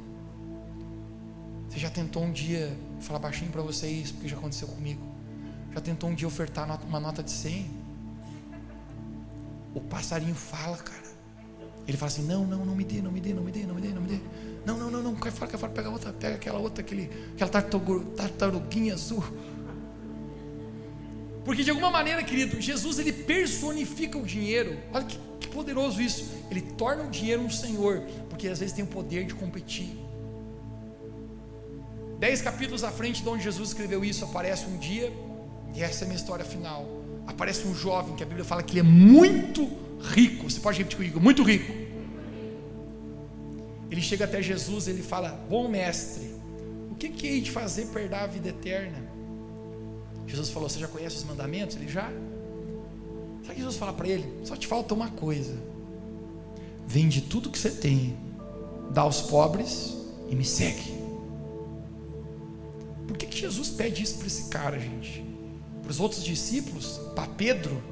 Você 1.68 1.78
já 1.78 1.90
tentou 1.90 2.24
um 2.24 2.32
dia, 2.32 2.76
vou 2.94 3.02
falar 3.02 3.18
baixinho 3.18 3.50
para 3.50 3.62
vocês, 3.62 4.10
porque 4.10 4.28
já 4.28 4.36
aconteceu 4.36 4.66
comigo. 4.68 5.02
Já 5.72 5.80
tentou 5.80 6.10
um 6.10 6.14
dia 6.14 6.26
ofertar 6.26 6.66
uma 6.84 6.98
nota 6.98 7.22
de 7.22 7.30
100? 7.30 7.70
O 9.74 9.80
passarinho 9.80 10.34
fala, 10.34 10.76
cara. 10.78 11.10
Ele 11.86 11.96
fala 11.96 12.10
assim: 12.10 12.26
não, 12.26 12.44
não, 12.44 12.64
não 12.64 12.74
me 12.74 12.84
dê, 12.84 13.00
não 13.00 13.12
me 13.12 13.20
dê, 13.20 13.32
não 13.32 13.42
me 13.42 13.52
dê, 13.52 13.66
não 13.66 13.74
me 13.74 13.80
dê, 13.80 13.88
não 13.88 14.02
me 14.02 14.08
dê. 14.08 14.20
Não, 14.64 14.76
não, 14.76 14.90
não, 14.90 15.02
não, 15.02 15.14
cai 15.14 15.32
fora, 15.32 15.50
cai 15.50 15.58
fora, 15.58 15.72
pega 15.72 15.88
outra, 15.88 16.12
pega 16.12 16.34
aquela 16.34 16.58
outra, 16.58 16.82
aquele, 16.82 17.10
aquela 17.34 17.50
tartaruguinha 17.50 18.94
azul. 18.94 19.24
Porque 21.44 21.64
de 21.64 21.70
alguma 21.70 21.90
maneira, 21.90 22.22
querido, 22.22 22.60
Jesus 22.60 22.98
ele 22.98 23.12
personifica 23.12 24.18
o 24.18 24.22
dinheiro. 24.22 24.78
Olha 24.92 25.04
que, 25.04 25.18
que 25.40 25.48
poderoso 25.48 26.00
isso. 26.00 26.30
Ele 26.50 26.60
torna 26.60 27.04
o 27.04 27.10
dinheiro 27.10 27.42
um 27.42 27.50
senhor, 27.50 28.02
porque 28.28 28.48
às 28.48 28.58
vezes 28.58 28.74
tem 28.74 28.84
o 28.84 28.88
poder 28.88 29.24
de 29.24 29.34
competir. 29.34 29.96
Dez 32.18 32.42
capítulos 32.42 32.84
à 32.84 32.90
frente 32.90 33.22
de 33.22 33.28
onde 33.28 33.42
Jesus 33.42 33.70
escreveu 33.70 34.04
isso, 34.04 34.24
aparece 34.26 34.66
um 34.66 34.76
dia, 34.76 35.10
e 35.74 35.82
essa 35.82 36.02
é 36.02 36.04
a 36.04 36.08
minha 36.08 36.18
história 36.18 36.44
final. 36.44 36.86
Aparece 37.26 37.66
um 37.66 37.74
jovem 37.74 38.14
que 38.14 38.22
a 38.22 38.26
Bíblia 38.26 38.44
fala 38.44 38.62
que 38.62 38.72
ele 38.72 38.80
é 38.80 38.90
muito 38.90 39.66
rico. 40.02 40.50
Você 40.50 40.60
pode 40.60 40.76
repetir 40.76 40.98
comigo, 40.98 41.18
muito 41.18 41.42
rico. 41.42 41.79
Ele 43.90 44.00
chega 44.00 44.24
até 44.24 44.40
Jesus, 44.40 44.86
ele 44.86 45.02
fala: 45.02 45.30
Bom 45.48 45.68
mestre, 45.68 46.34
o 46.90 46.94
que, 46.94 47.08
que 47.08 47.26
hei 47.26 47.40
de 47.40 47.50
fazer 47.50 47.86
para 47.86 48.02
herdar 48.02 48.22
a 48.22 48.26
vida 48.26 48.48
eterna? 48.48 49.10
Jesus 50.26 50.50
falou: 50.50 50.68
Você 50.68 50.78
já 50.78 50.86
conhece 50.86 51.16
os 51.16 51.24
mandamentos? 51.24 51.76
Ele 51.76 51.88
já. 51.88 52.10
Sabe 53.42 53.54
que 53.54 53.60
Jesus 53.60 53.76
fala 53.76 53.92
para 53.92 54.08
ele? 54.08 54.24
Só 54.44 54.54
te 54.54 54.66
falta 54.66 54.94
uma 54.94 55.10
coisa: 55.10 55.58
vende 56.86 57.20
tudo 57.20 57.50
que 57.50 57.58
você 57.58 57.70
tem, 57.70 58.16
dá 58.92 59.02
aos 59.02 59.22
pobres 59.22 59.96
e 60.28 60.36
me 60.36 60.44
segue. 60.44 61.00
Por 63.08 63.16
que, 63.16 63.26
que 63.26 63.38
Jesus 63.38 63.70
pede 63.70 64.04
isso 64.04 64.18
para 64.18 64.26
esse 64.28 64.48
cara, 64.48 64.78
gente? 64.78 65.24
Para 65.82 65.90
os 65.90 65.98
outros 65.98 66.22
discípulos, 66.22 67.00
para 67.16 67.26
Pedro, 67.26 67.82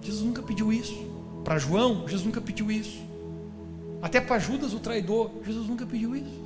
Jesus 0.00 0.22
nunca 0.24 0.42
pediu 0.42 0.72
isso. 0.72 0.94
Para 1.42 1.58
João, 1.58 2.06
Jesus 2.06 2.24
nunca 2.24 2.40
pediu 2.40 2.70
isso. 2.70 3.02
Até 4.04 4.20
para 4.20 4.38
Judas, 4.38 4.74
o 4.74 4.78
traidor, 4.78 5.30
Jesus 5.42 5.66
nunca 5.66 5.86
pediu 5.86 6.14
isso. 6.14 6.44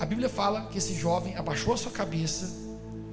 A 0.00 0.06
Bíblia 0.06 0.30
fala 0.30 0.64
que 0.68 0.78
esse 0.78 0.94
jovem 0.94 1.36
abaixou 1.36 1.74
a 1.74 1.76
sua 1.76 1.92
cabeça 1.92 2.50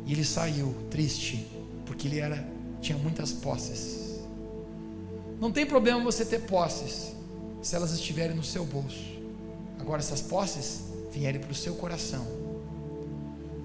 e 0.06 0.14
ele 0.14 0.24
saiu 0.24 0.74
triste, 0.90 1.46
porque 1.86 2.08
ele 2.08 2.22
era 2.22 2.48
tinha 2.80 2.98
muitas 2.98 3.34
posses. 3.34 4.22
Não 5.38 5.52
tem 5.52 5.66
problema 5.66 6.02
você 6.02 6.24
ter 6.24 6.40
posses, 6.44 7.14
se 7.62 7.76
elas 7.76 7.92
estiverem 7.92 8.34
no 8.34 8.44
seu 8.44 8.64
bolso. 8.64 9.20
Agora, 9.80 10.00
essas 10.00 10.22
posses 10.22 10.86
vierem 11.12 11.42
para 11.42 11.52
o 11.52 11.56
seu 11.56 11.76
coração. 11.76 12.26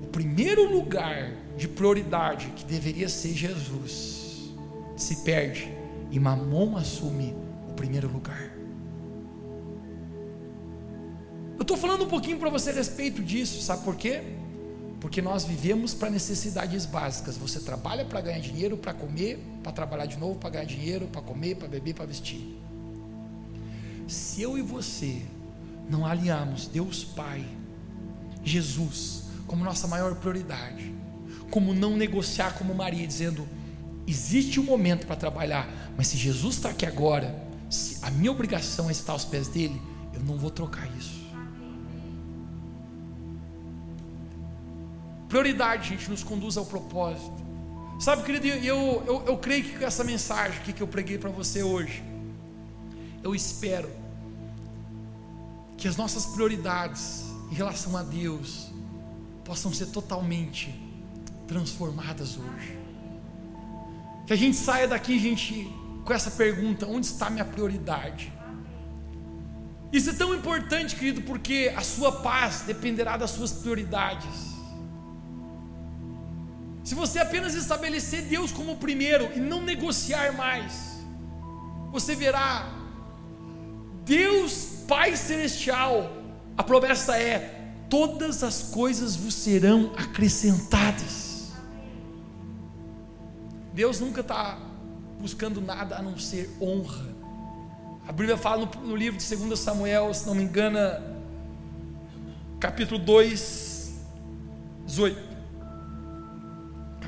O 0.03 0.09
primeiro 0.09 0.69
lugar 0.69 1.33
de 1.57 1.69
prioridade 1.69 2.49
que 2.57 2.65
deveria 2.65 3.09
ser 3.09 3.35
Jesus 3.35 4.51
se 4.97 5.23
perde 5.23 5.76
e 6.11 6.21
Mamon 6.21 6.77
assume 6.77 7.35
o 7.69 7.73
primeiro 7.75 8.09
lugar. 8.09 8.51
Eu 11.57 11.63
estou 11.63 11.77
falando 11.77 12.05
um 12.05 12.09
pouquinho 12.09 12.39
para 12.39 12.51
você 12.51 12.71
a 12.71 12.75
respeito 12.75 13.23
disso, 13.23 13.63
sabe 13.63 13.83
por 13.83 13.97
quê? 13.97 14.23
Porque 15.01 15.23
nós 15.23 15.45
vivemos 15.45 15.95
para 15.95 16.11
necessidades 16.11 16.87
básicas. 16.87 17.37
Você 17.37 17.61
trabalha 17.61 18.05
para 18.05 18.21
ganhar 18.21 18.41
dinheiro, 18.41 18.77
para 18.77 18.93
comer, 18.93 19.39
para 19.63 19.73
trabalhar 19.73 20.07
de 20.07 20.17
novo, 20.17 20.39
para 20.39 20.51
ganhar 20.51 20.65
dinheiro, 20.65 21.07
para 21.07 21.23
comer, 21.23 21.57
para 21.57 21.69
beber, 21.69 21.95
para 21.95 22.07
vestir. 22.07 22.59
Se 24.07 24.43
eu 24.43 24.57
e 24.57 24.63
você 24.63 25.23
não 25.89 26.07
alinharmos 26.07 26.67
Deus 26.67 27.05
Pai, 27.05 27.45
Jesus, 28.45 29.25
como 29.47 29.65
nossa 29.65 29.89
maior 29.89 30.15
prioridade, 30.17 30.95
como 31.51 31.75
não 31.75 31.97
negociar 31.97 32.55
como 32.59 32.75
Maria, 32.75 33.07
dizendo: 33.07 33.49
existe 34.07 34.61
um 34.61 34.63
momento 34.63 35.07
para 35.07 35.17
trabalhar, 35.17 35.69
mas 35.97 36.07
se 36.09 36.17
Jesus 36.17 36.57
está 36.57 36.71
aqui 36.71 36.87
agora, 36.87 37.35
a 38.03 38.11
minha 38.11 38.31
obrigação 38.31 38.89
é 38.89 38.93
estar 38.93 39.13
aos 39.13 39.25
pés 39.25 39.49
dele, 39.49 39.81
eu 40.15 40.21
não 40.21 40.37
vou 40.37 40.51
trocar 40.51 40.89
isso. 40.97 41.27
Prioridade, 45.29 45.89
gente, 45.89 46.09
nos 46.09 46.23
conduz 46.23 46.57
ao 46.57 46.65
propósito. 46.65 47.45
Sabe, 47.99 48.23
querido, 48.23 48.47
eu, 48.47 49.03
eu, 49.07 49.25
eu 49.27 49.39
creio 49.39 49.65
que 49.65 49.85
essa 49.85 50.05
mensagem 50.05 50.63
que 50.63 50.81
eu 50.81 50.87
preguei 50.87 51.19
para 51.19 51.31
você 51.31 51.63
hoje, 51.63 52.03
eu 53.23 53.35
espero 53.35 53.91
que 55.77 55.89
as 55.89 55.97
nossas 55.97 56.27
prioridades 56.27 57.25
em 57.51 57.55
relação 57.55 57.97
a 57.97 58.03
Deus 58.03 58.71
possam 59.45 59.73
ser 59.73 59.87
totalmente 59.87 60.75
transformadas 61.47 62.37
hoje. 62.37 62.86
Que 64.27 64.33
a 64.33 64.37
gente 64.37 64.57
saia 64.57 64.89
daqui, 64.89 65.19
gente, 65.19 65.73
com 66.05 66.13
essa 66.13 66.31
pergunta: 66.31 66.87
onde 66.87 67.07
está 67.07 67.31
minha 67.31 67.45
prioridade? 67.45 68.33
Isso 69.93 70.11
é 70.11 70.13
tão 70.13 70.35
importante, 70.35 70.97
querido, 70.97 71.23
porque 71.23 71.73
a 71.77 71.81
sua 71.81 72.11
paz 72.21 72.63
dependerá 72.67 73.17
das 73.17 73.31
suas 73.31 73.53
prioridades. 73.53 74.57
Se 76.83 76.95
você 76.95 77.19
apenas 77.19 77.55
estabelecer 77.55 78.23
Deus 78.23 78.53
como 78.53 78.77
primeiro 78.77 79.31
e 79.35 79.41
não 79.41 79.61
negociar 79.61 80.33
mais, 80.37 80.99
você 81.93 82.15
verá 82.15 82.73
Deus 84.05 84.85
Pai 84.87 85.17
Celestial, 85.17 86.13
a 86.57 86.63
promessa 86.63 87.17
é: 87.17 87.73
todas 87.89 88.43
as 88.43 88.63
coisas 88.65 89.17
vos 89.17 89.35
serão 89.35 89.93
acrescentadas. 89.97 91.26
Deus 93.77 94.01
nunca 94.01 94.23
está 94.23 94.59
buscando 95.21 95.61
nada 95.61 95.97
a 95.97 96.03
não 96.03 96.19
ser 96.19 96.51
honra. 96.61 97.15
A 98.09 98.11
Bíblia 98.11 98.37
fala 98.37 98.67
no, 98.67 98.81
no 98.81 98.97
livro 98.97 99.21
de 99.21 99.37
2 99.37 99.59
Samuel, 99.61 100.13
se 100.15 100.27
não 100.27 100.35
me 100.35 100.43
engana, 100.43 101.01
capítulo 102.59 102.99
2, 102.99 103.95
18 104.87 105.37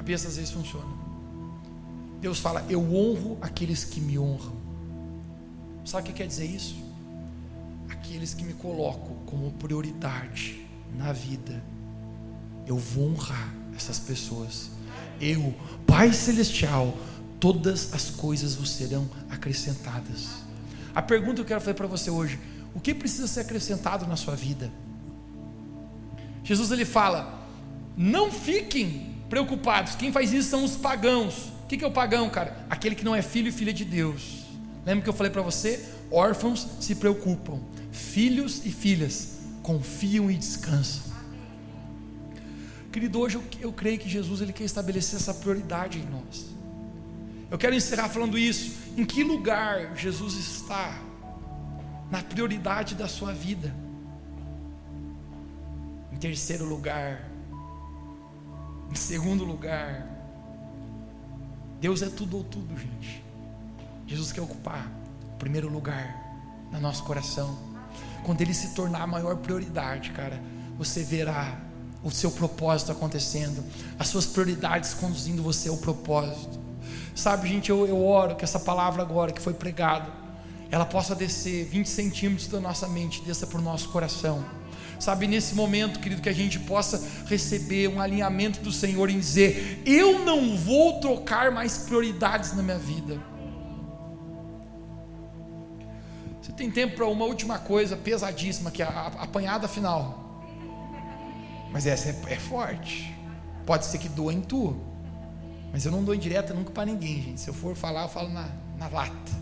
cabeça 0.09 0.29
às 0.29 0.37
vezes 0.37 0.51
funciona. 0.51 0.87
Deus 2.21 2.39
fala: 2.39 2.65
Eu 2.69 2.81
honro 2.95 3.37
aqueles 3.43 3.85
que 3.85 4.01
me 4.01 4.19
honram. 4.19 4.57
Sabe 5.85 6.03
o 6.03 6.07
que 6.07 6.19
quer 6.19 6.27
dizer 6.27 6.47
isso? 6.47 6.77
Aqueles 7.89 8.33
que 8.35 8.45
me 8.45 8.55
colocam 8.55 9.17
como 9.25 9.53
prioridade 9.53 10.67
na 10.95 11.13
vida, 11.13 11.63
eu 12.67 12.77
vou 12.77 13.11
honrar 13.11 13.55
essas 13.75 13.99
pessoas. 13.99 14.71
Eu, 15.21 15.55
Pai 15.87 16.13
Celestial, 16.13 16.97
todas 17.41 17.93
as 17.93 18.11
coisas 18.11 18.55
vos 18.55 18.71
serão 18.71 19.09
acrescentadas. 19.31 20.29
A 20.95 21.03
pergunta 21.03 21.37
que 21.37 21.41
eu 21.43 21.47
quero 21.47 21.61
fazer 21.61 21.75
para 21.75 21.87
você 21.87 22.11
hoje: 22.11 22.39
o 22.75 22.81
que 22.81 22.95
precisa 22.95 23.27
ser 23.27 23.41
acrescentado 23.41 24.07
na 24.07 24.17
sua 24.17 24.35
vida? 24.35 24.71
Jesus 26.45 26.71
ele 26.71 26.85
fala: 26.85 27.47
não 27.97 28.31
fiquem 28.31 29.15
preocupados. 29.29 29.95
Quem 29.95 30.13
faz 30.13 30.33
isso 30.33 30.49
são 30.49 30.65
os 30.65 30.77
pagãos. 30.77 31.53
O 31.65 31.67
que 31.67 31.85
é 31.85 31.87
o 31.87 31.91
pagão, 31.91 32.31
cara? 32.31 32.57
Aquele 32.71 32.95
que 32.95 33.05
não 33.05 33.15
é 33.15 33.21
filho 33.21 33.49
e 33.49 33.53
filha 33.53 33.73
de 33.73 33.85
Deus. 33.85 34.45
Lembra 34.87 35.03
que 35.03 35.11
eu 35.11 35.15
falei 35.15 35.31
para 35.31 35.43
você? 35.43 35.85
Órfãos 36.11 36.67
se 36.81 36.95
preocupam, 36.95 37.61
filhos 37.93 38.65
e 38.65 38.71
filhas 38.71 39.39
confiam 39.63 40.31
e 40.31 40.35
descansam. 40.35 41.08
Querido, 42.91 43.21
hoje 43.21 43.37
eu, 43.37 43.45
eu 43.61 43.73
creio 43.73 43.99
que 43.99 44.09
Jesus 44.09 44.41
ele 44.41 44.53
quer 44.53 44.65
estabelecer 44.65 45.19
essa 45.19 45.35
prioridade 45.35 45.99
em 45.99 46.05
nós. 46.05 46.47
Eu 47.51 47.59
quero 47.59 47.75
encerrar 47.75 48.09
falando 48.09 48.39
isso. 48.39 48.77
Em 48.97 49.05
que 49.05 49.23
lugar 49.23 49.97
Jesus 49.97 50.35
está 50.35 50.99
na 52.11 52.23
prioridade 52.23 52.95
da 52.95 53.09
sua 53.09 53.33
vida? 53.33 53.75
Em 56.13 56.17
terceiro 56.17 56.65
lugar, 56.65 57.29
em 58.91 58.95
segundo 58.95 59.45
lugar, 59.45 60.07
Deus 61.81 62.03
é 62.03 62.09
tudo 62.09 62.39
ou 62.39 62.45
tudo, 62.45 62.77
gente. 62.77 63.23
Jesus 64.07 64.33
quer 64.33 64.41
ocupar 64.41 64.91
o 65.35 65.37
primeiro 65.39 65.69
lugar 65.69 66.29
no 66.73 66.81
nosso 66.81 67.05
coração. 67.05 67.57
Quando 68.25 68.41
Ele 68.41 68.53
se 68.53 68.75
tornar 68.75 69.03
a 69.03 69.07
maior 69.07 69.37
prioridade, 69.37 70.11
cara, 70.11 70.43
você 70.77 71.05
verá 71.05 71.68
o 72.03 72.11
seu 72.11 72.31
propósito 72.31 72.93
acontecendo, 72.93 73.65
as 73.99 74.09
suas 74.09 74.27
prioridades 74.27 74.95
conduzindo 74.95 75.43
você 75.43 75.69
ao 75.69 75.77
propósito. 75.77 76.59
Sabe, 77.15 77.49
gente, 77.49 77.71
eu, 77.71 77.87
eu 77.87 78.05
oro 78.05 78.37
que 78.37 78.45
essa 78.45 78.61
palavra 78.61 79.03
agora 79.03 79.33
que 79.33 79.41
foi 79.41 79.53
pregada, 79.53 80.11
ela 80.71 80.85
possa 80.85 81.15
descer 81.15 81.65
20 81.65 81.89
centímetros 81.89 82.49
da 82.49 82.61
nossa 82.61 82.87
mente, 82.87 83.23
desça 83.23 83.47
para 83.47 83.59
o 83.59 83.63
nosso 83.63 83.89
coração 83.89 84.45
sabe, 84.99 85.27
nesse 85.27 85.55
momento, 85.55 86.01
querido, 86.01 86.21
que 86.21 86.29
a 86.29 86.35
gente 86.35 86.59
possa 86.59 87.03
receber 87.27 87.89
um 87.89 88.01
alinhamento 88.01 88.61
do 88.61 88.73
Senhor 88.73 89.09
em 89.09 89.19
dizer: 89.19 89.83
eu 89.87 90.25
não 90.25 90.57
vou 90.57 91.01
trocar 91.01 91.51
mais 91.51 91.79
prioridades 91.79 92.55
na 92.55 92.63
minha 92.63 92.79
vida. 92.79 93.21
Você 96.41 96.53
tem 96.53 96.71
tempo 96.71 96.97
para 96.97 97.07
uma 97.07 97.25
última 97.25 97.59
coisa 97.59 97.97
pesadíssima, 97.97 98.71
que 98.71 98.83
é 98.83 98.87
a 98.87 99.07
apanhada 99.19 99.69
final. 99.69 100.28
Mas 101.73 101.87
essa 101.87 102.09
é, 102.09 102.17
é 102.33 102.37
forte. 102.37 103.15
Pode 103.67 103.87
ser 103.87 103.99
que 103.99 104.09
doa 104.09 104.33
em 104.33 104.41
tu. 104.41 104.77
Mas 105.73 105.85
eu 105.85 105.93
não 105.93 106.03
dou 106.03 106.15
indireta 106.15 106.55
nunca 106.55 106.71
para 106.71 106.87
ninguém, 106.87 107.23
gente. 107.23 107.41
Se 107.41 107.49
eu 107.49 107.55
for 107.55 107.77
falar, 107.77 108.03
eu 108.03 108.09
falo 108.09 108.31
na, 108.31 108.49
na 108.79 108.89
lata. 108.89 109.33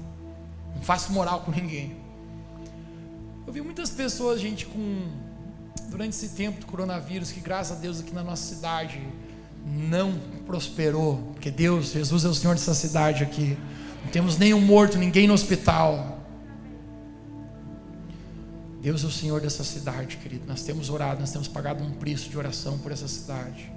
Não 0.74 0.82
faço 0.82 1.12
moral 1.12 1.40
com 1.40 1.50
ninguém. 1.50 1.96
Eu 3.46 3.52
vi 3.52 3.60
muitas 3.60 3.90
pessoas, 3.90 4.40
gente, 4.40 4.66
com 4.66 5.08
durante 5.88 6.10
esse 6.10 6.30
tempo 6.30 6.60
do 6.60 6.66
coronavírus, 6.66 7.30
que 7.30 7.40
graças 7.40 7.76
a 7.76 7.80
Deus 7.80 8.00
aqui 8.00 8.12
na 8.12 8.24
nossa 8.24 8.54
cidade 8.54 9.00
não 9.64 10.18
prosperou, 10.46 11.16
porque 11.32 11.50
Deus, 11.50 11.92
Jesus 11.92 12.24
é 12.24 12.28
o 12.28 12.34
Senhor 12.34 12.54
dessa 12.54 12.74
cidade 12.74 13.22
aqui. 13.22 13.56
Não 14.04 14.10
temos 14.10 14.38
nenhum 14.38 14.60
morto, 14.60 14.96
ninguém 14.96 15.26
no 15.26 15.34
hospital. 15.34 16.15
Deus 18.86 19.02
é 19.02 19.06
o 19.08 19.10
Senhor 19.10 19.40
dessa 19.40 19.64
cidade, 19.64 20.16
querido. 20.16 20.46
Nós 20.46 20.62
temos 20.62 20.90
orado, 20.90 21.18
nós 21.18 21.32
temos 21.32 21.48
pagado 21.48 21.82
um 21.82 21.90
preço 21.90 22.30
de 22.30 22.38
oração 22.38 22.78
por 22.78 22.92
essa 22.92 23.08
cidade. 23.08 23.68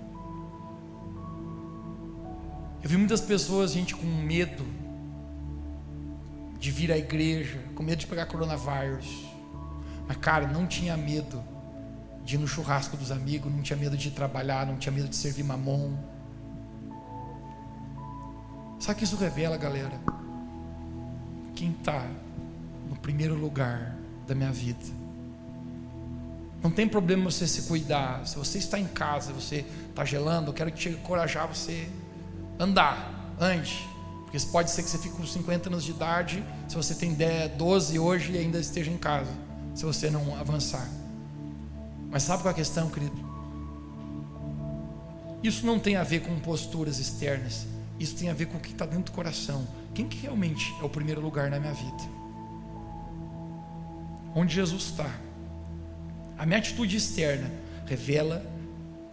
Eu 2.84 2.88
vi 2.88 2.95
muitas 2.95 3.20
pessoas, 3.20 3.72
gente, 3.72 3.95
com 3.95 4.05
medo 4.05 4.64
de 6.60 6.70
vir 6.70 6.91
à 6.91 6.97
igreja, 6.99 7.60
com 7.74 7.82
medo 7.82 7.97
de 7.97 8.05
pegar 8.05 8.28
coronavírus. 8.28 9.07
Mas, 10.07 10.16
cara, 10.18 10.45
não 10.45 10.68
tinha 10.68 10.95
medo 10.95 11.43
de 12.24 12.36
ir 12.36 12.38
no 12.38 12.47
churrasco 12.47 12.95
dos 12.95 13.10
amigos, 13.10 13.51
não 13.51 13.64
tinha 13.64 13.78
medo 13.78 13.97
de 13.97 14.12
trabalhar, 14.12 14.68
não 14.68 14.78
tinha 14.78 14.93
medo 14.93 15.07
de 15.07 15.16
servir 15.16 15.41
mamão. 15.41 15.97
Sabe 18.80 18.93
o 18.93 18.97
que 18.99 19.05
isso 19.05 19.16
revela, 19.16 19.57
galera? 19.57 19.99
Quem 21.55 21.72
está 21.72 22.05
no 22.88 22.95
primeiro 22.95 23.34
lugar 23.34 23.97
da 24.28 24.36
minha 24.36 24.51
vida. 24.51 24.99
Não 26.62 26.70
tem 26.70 26.88
problema 26.88 27.32
você 27.32 27.47
se 27.47 27.64
cuidar. 27.64 28.26
Se 28.28 28.38
você 28.38 28.57
está 28.57 28.78
em 28.78 28.88
casa, 28.88 29.32
você 29.32 29.66
está 29.89 30.03
gelando, 30.03 30.49
eu 30.49 30.53
quero 30.53 30.72
te 30.72 30.89
encorajar 30.89 31.47
você 31.47 31.88
andar, 32.60 33.36
ande. 33.39 33.88
Porque 34.24 34.38
pode 34.47 34.70
ser 34.70 34.84
que 34.84 34.89
você 34.89 34.97
fique 34.97 35.16
com 35.16 35.26
50 35.26 35.70
anos 35.70 35.84
de 35.84 35.91
idade, 35.91 36.43
se 36.68 36.76
você 36.76 36.93
tem 36.93 37.14
10, 37.14 37.53
12 37.53 37.97
hoje 37.97 38.34
e 38.34 38.38
ainda 38.38 38.60
esteja 38.60 38.91
em 38.91 38.97
casa, 38.97 39.32
se 39.74 39.84
você 39.84 40.10
não 40.12 40.38
avançar. 40.38 40.88
Mas 42.12 42.24
sabe 42.24 42.43
qual 42.43 42.51
é 42.51 42.53
a 42.53 42.55
questão, 42.55 42.89
querido? 42.89 43.18
Isso 45.41 45.66
não 45.66 45.80
tem 45.80 45.95
a 45.95 46.03
ver 46.03 46.22
com 46.22 46.38
posturas 46.39 46.99
externas. 46.99 47.66
Isso 47.99 48.16
tem 48.16 48.30
a 48.30 48.34
ver 48.34 48.47
com 48.47 48.57
o 48.57 48.60
que 48.60 48.72
está 48.72 48.86
dentro 48.86 49.05
do 49.05 49.12
coração. 49.12 49.68
Quem 49.93 50.07
que 50.07 50.18
realmente 50.18 50.74
é 50.82 50.84
o 50.84 50.89
primeiro 50.89 51.22
lugar 51.22 51.49
na 51.49 51.60
minha 51.60 51.74
vida? 51.74 52.03
Onde 54.36 54.55
Jesus 54.55 54.84
está? 54.84 55.10
A 56.39 56.45
minha 56.45 56.57
atitude 56.57 56.95
externa 56.95 57.51
revela 57.85 58.41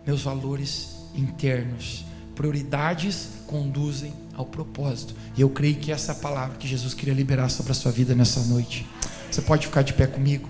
meus 0.06 0.22
valores 0.22 0.94
internos. 1.12 2.04
Prioridades 2.36 3.30
conduzem 3.48 4.14
ao 4.32 4.46
propósito. 4.46 5.12
E 5.36 5.40
eu 5.40 5.50
creio 5.50 5.74
que 5.74 5.90
essa 5.90 6.12
é 6.12 6.14
a 6.14 6.18
palavra 6.18 6.56
que 6.56 6.68
Jesus 6.68 6.94
queria 6.94 7.12
liberar 7.12 7.48
sobre 7.48 7.72
a 7.72 7.74
sua 7.74 7.90
vida 7.90 8.14
nessa 8.14 8.38
noite. 8.44 8.86
Você 9.28 9.42
pode 9.42 9.66
ficar 9.66 9.82
de 9.82 9.92
pé 9.92 10.06
comigo? 10.06 10.48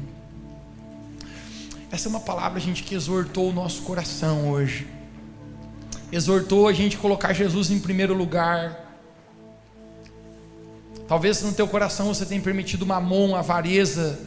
Essa 1.90 2.08
é 2.08 2.10
uma 2.10 2.20
palavra, 2.20 2.60
gente, 2.60 2.82
que 2.82 2.94
exortou 2.94 3.48
o 3.48 3.54
nosso 3.54 3.80
coração 3.80 4.50
hoje. 4.50 4.86
Exortou 6.12 6.68
a 6.68 6.74
gente 6.74 6.98
a 6.98 7.00
colocar 7.00 7.32
Jesus 7.32 7.70
em 7.70 7.78
primeiro 7.78 8.12
lugar. 8.12 8.98
Talvez 11.08 11.40
no 11.40 11.54
teu 11.54 11.66
coração 11.66 12.12
você 12.12 12.26
tenha 12.26 12.42
permitido 12.42 12.84
mamon, 12.84 13.34
avareza, 13.34 14.20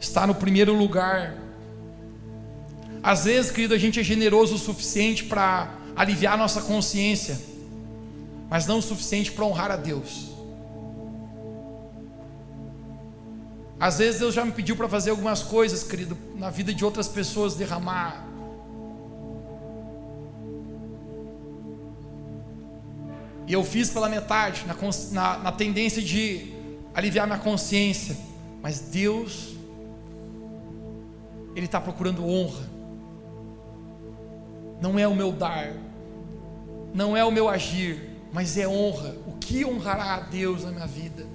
estar 0.00 0.26
no 0.26 0.34
primeiro 0.34 0.74
lugar. 0.74 1.39
Às 3.02 3.24
vezes, 3.24 3.50
querido, 3.50 3.74
a 3.74 3.78
gente 3.78 3.98
é 3.98 4.02
generoso 4.02 4.54
o 4.54 4.58
suficiente 4.58 5.24
para 5.24 5.74
aliviar 5.96 6.36
nossa 6.36 6.60
consciência, 6.62 7.38
mas 8.48 8.66
não 8.66 8.78
o 8.78 8.82
suficiente 8.82 9.32
para 9.32 9.44
honrar 9.44 9.70
a 9.70 9.76
Deus. 9.76 10.30
Às 13.78 13.98
vezes 13.98 14.20
Deus 14.20 14.34
já 14.34 14.44
me 14.44 14.52
pediu 14.52 14.76
para 14.76 14.86
fazer 14.88 15.10
algumas 15.10 15.42
coisas, 15.42 15.82
querido, 15.82 16.16
na 16.36 16.50
vida 16.50 16.74
de 16.74 16.84
outras 16.84 17.08
pessoas, 17.08 17.54
derramar. 17.54 18.26
E 23.46 23.52
eu 23.52 23.64
fiz 23.64 23.90
pela 23.90 24.08
metade, 24.08 24.64
na, 24.66 24.76
na, 25.12 25.38
na 25.38 25.52
tendência 25.52 26.02
de 26.02 26.52
aliviar 26.94 27.26
minha 27.26 27.38
consciência. 27.38 28.16
Mas 28.62 28.78
Deus, 28.78 29.56
Ele 31.56 31.64
está 31.64 31.80
procurando 31.80 32.24
honra. 32.24 32.69
Não 34.80 34.98
é 34.98 35.06
o 35.06 35.14
meu 35.14 35.30
dar, 35.30 35.72
não 36.94 37.16
é 37.16 37.24
o 37.24 37.30
meu 37.30 37.48
agir, 37.48 38.10
mas 38.32 38.56
é 38.56 38.66
honra. 38.66 39.14
O 39.26 39.32
que 39.32 39.64
honrará 39.64 40.14
a 40.14 40.20
Deus 40.20 40.64
na 40.64 40.70
minha 40.70 40.86
vida? 40.86 41.26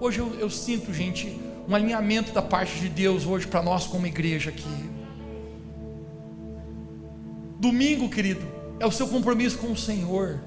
Hoje 0.00 0.20
eu, 0.20 0.34
eu 0.38 0.48
sinto, 0.48 0.92
gente, 0.94 1.38
um 1.68 1.74
alinhamento 1.74 2.32
da 2.32 2.42
parte 2.42 2.78
de 2.78 2.88
Deus 2.88 3.26
hoje 3.26 3.46
para 3.46 3.62
nós 3.62 3.86
como 3.86 4.06
igreja 4.06 4.50
aqui. 4.50 4.90
Domingo, 7.58 8.08
querido, 8.08 8.40
é 8.78 8.86
o 8.86 8.90
seu 8.90 9.06
compromisso 9.06 9.58
com 9.58 9.70
o 9.72 9.76
Senhor. 9.76 10.40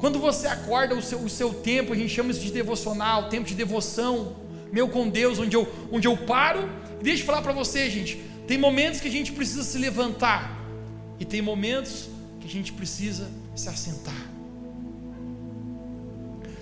Quando 0.00 0.18
você 0.18 0.46
acorda 0.46 0.94
o 0.94 1.02
seu, 1.02 1.18
o 1.20 1.28
seu 1.28 1.52
tempo, 1.52 1.92
a 1.92 1.96
gente 1.96 2.12
chama 2.12 2.30
isso 2.30 2.40
de 2.40 2.50
devocional, 2.50 3.28
tempo 3.28 3.46
de 3.46 3.54
devoção, 3.54 4.36
meu 4.72 4.88
com 4.88 5.08
Deus, 5.08 5.38
onde 5.38 5.56
eu, 5.56 5.68
onde 5.92 6.08
eu 6.08 6.16
paro. 6.16 6.68
Deixa 7.00 7.22
eu 7.22 7.26
falar 7.26 7.42
para 7.42 7.52
você, 7.52 7.88
gente. 7.88 8.16
Tem 8.46 8.58
momentos 8.58 9.00
que 9.00 9.08
a 9.08 9.10
gente 9.10 9.30
precisa 9.32 9.62
se 9.62 9.78
levantar, 9.78 10.57
e 11.18 11.24
tem 11.24 11.42
momentos 11.42 12.08
que 12.40 12.46
a 12.46 12.50
gente 12.50 12.72
precisa 12.72 13.28
se 13.54 13.68
assentar. 13.68 14.30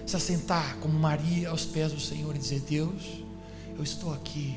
Se 0.07 0.17
assentar 0.17 0.77
como 0.79 0.99
Maria 0.99 1.51
aos 1.51 1.65
pés 1.65 1.93
do 1.93 2.01
Senhor 2.01 2.35
e 2.35 2.39
dizer: 2.39 2.61
Deus, 2.61 3.23
eu 3.77 3.83
estou 3.83 4.13
aqui. 4.15 4.57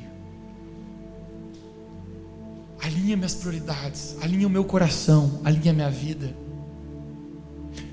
Alinha 2.81 3.17
minhas 3.17 3.35
prioridades, 3.35 4.15
alinha 4.21 4.47
o 4.47 4.49
meu 4.49 4.63
coração, 4.63 5.41
alinha 5.43 5.73
minha 5.73 5.91
vida. 5.91 6.33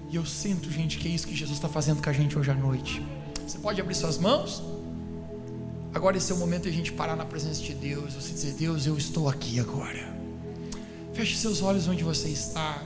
E 0.08 0.14
eu 0.14 0.24
sinto, 0.24 0.70
gente, 0.70 0.98
que 0.98 1.08
é 1.08 1.10
isso 1.10 1.26
que 1.26 1.34
Jesus 1.34 1.58
está 1.58 1.68
fazendo 1.68 2.00
com 2.00 2.08
a 2.08 2.12
gente 2.12 2.38
hoje 2.38 2.50
à 2.50 2.54
noite. 2.54 3.04
Você 3.44 3.58
pode 3.58 3.80
abrir 3.80 3.94
suas 3.94 4.18
mãos? 4.18 4.62
Agora 5.92 6.16
esse 6.16 6.30
é 6.30 6.34
o 6.34 6.38
momento 6.38 6.64
de 6.64 6.68
a 6.68 6.72
gente 6.72 6.92
parar 6.92 7.16
na 7.16 7.24
presença 7.24 7.60
de 7.62 7.74
Deus. 7.74 8.14
Você 8.14 8.32
dizer, 8.32 8.52
Deus, 8.54 8.86
eu 8.86 8.96
estou 8.96 9.28
aqui 9.28 9.58
agora. 9.58 10.15
Feche 11.16 11.34
seus 11.34 11.62
olhos 11.62 11.88
onde 11.88 12.04
você 12.04 12.28
está. 12.28 12.82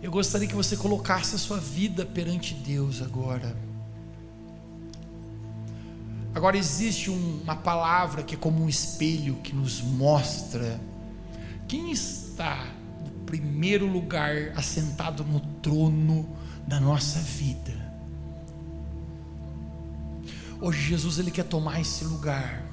Eu 0.00 0.12
gostaria 0.12 0.46
que 0.46 0.54
você 0.54 0.76
colocasse 0.76 1.34
a 1.34 1.38
sua 1.38 1.58
vida 1.58 2.06
perante 2.06 2.54
Deus 2.54 3.02
agora. 3.02 3.56
Agora 6.32 6.56
existe 6.56 7.10
um, 7.10 7.40
uma 7.42 7.56
palavra 7.56 8.22
que 8.22 8.36
é 8.36 8.38
como 8.38 8.62
um 8.62 8.68
espelho 8.68 9.34
que 9.42 9.52
nos 9.52 9.80
mostra 9.80 10.80
quem 11.66 11.90
está 11.90 12.72
no 13.04 13.10
primeiro 13.26 13.84
lugar, 13.84 14.52
assentado 14.54 15.24
no 15.24 15.40
trono 15.60 16.28
da 16.64 16.78
nossa 16.78 17.18
vida. 17.18 17.74
Hoje 20.60 20.80
Jesus 20.80 21.18
ele 21.18 21.32
quer 21.32 21.44
tomar 21.44 21.80
esse 21.80 22.04
lugar. 22.04 22.71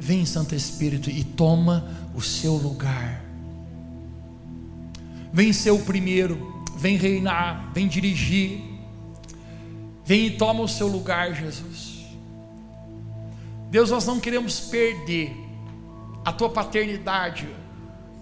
Vem, 0.00 0.24
Santo 0.24 0.54
Espírito, 0.54 1.10
e 1.10 1.22
toma 1.22 1.86
o 2.14 2.22
seu 2.22 2.54
lugar. 2.54 3.22
Vem 5.30 5.52
ser 5.52 5.72
o 5.72 5.80
primeiro, 5.80 6.64
vem 6.74 6.96
reinar, 6.96 7.70
vem 7.74 7.86
dirigir. 7.86 8.62
Vem 10.02 10.26
e 10.26 10.30
toma 10.38 10.62
o 10.62 10.68
seu 10.68 10.88
lugar, 10.88 11.34
Jesus. 11.34 12.00
Deus, 13.70 13.90
nós 13.90 14.06
não 14.06 14.18
queremos 14.18 14.58
perder 14.58 15.36
a 16.24 16.32
tua 16.32 16.48
paternidade, 16.48 17.46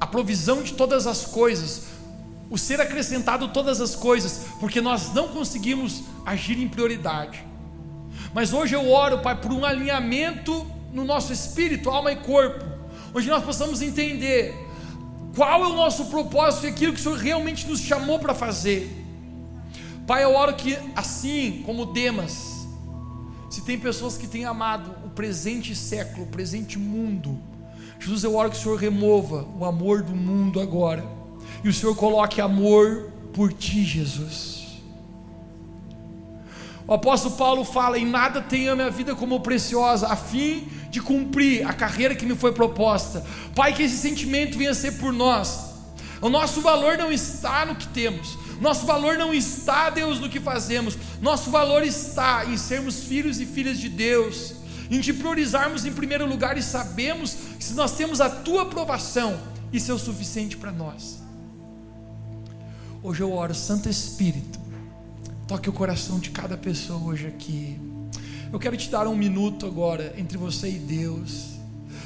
a 0.00 0.06
provisão 0.06 0.62
de 0.62 0.74
todas 0.74 1.06
as 1.06 1.24
coisas, 1.26 1.86
o 2.50 2.58
ser 2.58 2.80
acrescentado 2.80 3.48
todas 3.48 3.80
as 3.80 3.94
coisas, 3.94 4.48
porque 4.58 4.80
nós 4.80 5.14
não 5.14 5.28
conseguimos 5.28 6.02
agir 6.26 6.60
em 6.60 6.68
prioridade. 6.68 7.46
Mas 8.34 8.52
hoje 8.52 8.74
eu 8.74 8.90
oro, 8.90 9.20
Pai, 9.20 9.40
por 9.40 9.52
um 9.52 9.64
alinhamento 9.64 10.66
no 10.92 11.04
nosso 11.04 11.32
espírito, 11.32 11.90
alma 11.90 12.12
e 12.12 12.16
corpo, 12.16 12.64
onde 13.14 13.28
nós 13.28 13.44
possamos 13.44 13.82
entender 13.82 14.54
qual 15.34 15.62
é 15.62 15.66
o 15.68 15.76
nosso 15.76 16.06
propósito 16.06 16.66
e 16.66 16.68
aquilo 16.68 16.92
que 16.92 17.00
o 17.00 17.02
Senhor 17.02 17.18
realmente 17.18 17.66
nos 17.66 17.80
chamou 17.80 18.18
para 18.18 18.34
fazer. 18.34 18.90
Pai, 20.06 20.24
eu 20.24 20.34
oro 20.34 20.54
que 20.54 20.76
assim 20.96 21.62
como 21.64 21.86
Demas, 21.86 22.66
se 23.50 23.62
tem 23.62 23.78
pessoas 23.78 24.16
que 24.16 24.26
têm 24.26 24.44
amado 24.44 24.90
o 25.04 25.10
presente 25.10 25.74
século, 25.76 26.24
o 26.24 26.28
presente 26.28 26.78
mundo, 26.78 27.38
Jesus, 28.00 28.22
eu 28.22 28.34
oro 28.36 28.50
que 28.50 28.56
o 28.56 28.60
Senhor 28.60 28.78
remova 28.78 29.46
o 29.58 29.64
amor 29.64 30.02
do 30.02 30.14
mundo 30.14 30.60
agora, 30.60 31.04
e 31.62 31.68
o 31.68 31.72
Senhor 31.72 31.94
coloque 31.96 32.40
amor 32.40 33.10
por 33.32 33.52
ti, 33.52 33.84
Jesus. 33.84 34.58
O 36.86 36.94
apóstolo 36.94 37.36
Paulo 37.36 37.64
fala: 37.64 37.98
Em 37.98 38.06
nada 38.06 38.40
tenho 38.40 38.72
a 38.72 38.76
minha 38.76 38.90
vida 38.90 39.14
como 39.14 39.40
preciosa, 39.40 40.08
a 40.08 40.16
fim 40.16 40.68
de 40.90 41.00
cumprir 41.00 41.66
a 41.66 41.72
carreira 41.72 42.14
que 42.14 42.26
me 42.26 42.34
foi 42.34 42.52
proposta. 42.52 43.24
Pai, 43.54 43.74
que 43.74 43.82
esse 43.82 43.96
sentimento 43.96 44.56
venha 44.56 44.74
ser 44.74 44.92
por 44.92 45.12
nós. 45.12 45.68
O 46.20 46.28
nosso 46.28 46.60
valor 46.60 46.98
não 46.98 47.12
está 47.12 47.64
no 47.64 47.76
que 47.76 47.86
temos, 47.88 48.36
nosso 48.60 48.84
valor 48.84 49.16
não 49.16 49.32
está, 49.32 49.88
Deus, 49.88 50.18
no 50.18 50.28
que 50.28 50.40
fazemos, 50.40 50.98
nosso 51.22 51.48
valor 51.48 51.84
está 51.84 52.44
em 52.44 52.56
sermos 52.56 53.04
filhos 53.04 53.38
e 53.38 53.46
filhas 53.46 53.78
de 53.78 53.88
Deus, 53.88 54.54
em 54.90 55.00
te 55.00 55.12
priorizarmos 55.12 55.84
em 55.84 55.92
primeiro 55.92 56.26
lugar 56.26 56.58
e 56.58 56.62
sabemos 56.62 57.36
que 57.56 57.62
se 57.62 57.74
nós 57.74 57.92
temos 57.92 58.20
a 58.20 58.28
tua 58.28 58.62
aprovação, 58.62 59.38
isso 59.72 59.92
é 59.92 59.94
o 59.94 59.98
suficiente 59.98 60.56
para 60.56 60.72
nós. 60.72 61.18
Hoje 63.00 63.22
eu 63.22 63.32
oro, 63.32 63.54
Santo 63.54 63.88
Espírito, 63.88 64.58
Toque 65.48 65.70
o 65.70 65.72
coração 65.72 66.18
de 66.18 66.28
cada 66.28 66.58
pessoa 66.58 67.02
hoje 67.02 67.26
aqui. 67.26 67.80
Eu 68.52 68.58
quero 68.58 68.76
te 68.76 68.88
dar 68.90 69.06
um 69.06 69.14
minuto 69.14 69.66
agora 69.66 70.14
entre 70.16 70.38
você 70.38 70.70
e 70.70 70.78
Deus. 70.78 71.58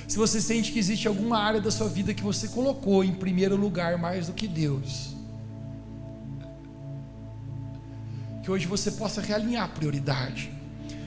Se 0.09 0.16
você 0.16 0.40
sente 0.40 0.72
que 0.72 0.78
existe 0.78 1.07
alguma 1.07 1.38
área 1.38 1.61
da 1.61 1.70
sua 1.70 1.88
vida 1.88 2.12
que 2.12 2.22
você 2.22 2.49
colocou 2.49 3.05
em 3.05 3.12
primeiro 3.12 3.57
lugar 3.57 3.97
mais 3.97 4.26
do 4.26 4.32
que 4.32 4.49
Deus, 4.49 5.14
que 8.43 8.51
hoje 8.51 8.66
você 8.66 8.90
possa 8.90 9.20
realinhar 9.20 9.64
a 9.64 9.68
prioridade. 9.68 10.51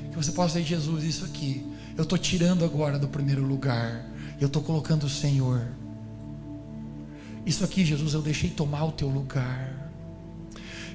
Que 0.10 0.16
você 0.16 0.32
possa 0.32 0.60
dizer, 0.60 0.76
Jesus, 0.76 1.04
isso 1.04 1.26
aqui, 1.26 1.66
eu 1.98 2.04
estou 2.04 2.18
tirando 2.18 2.64
agora 2.64 2.98
do 2.98 3.08
primeiro 3.08 3.46
lugar, 3.46 4.06
eu 4.40 4.48
estou 4.48 4.62
colocando 4.62 5.04
o 5.04 5.10
Senhor. 5.10 5.68
Isso 7.46 7.64
aqui, 7.64 7.84
Jesus, 7.84 8.14
eu 8.14 8.22
deixei 8.22 8.50
tomar 8.50 8.86
o 8.86 8.92
teu 8.94 9.10
lugar. 9.10 9.92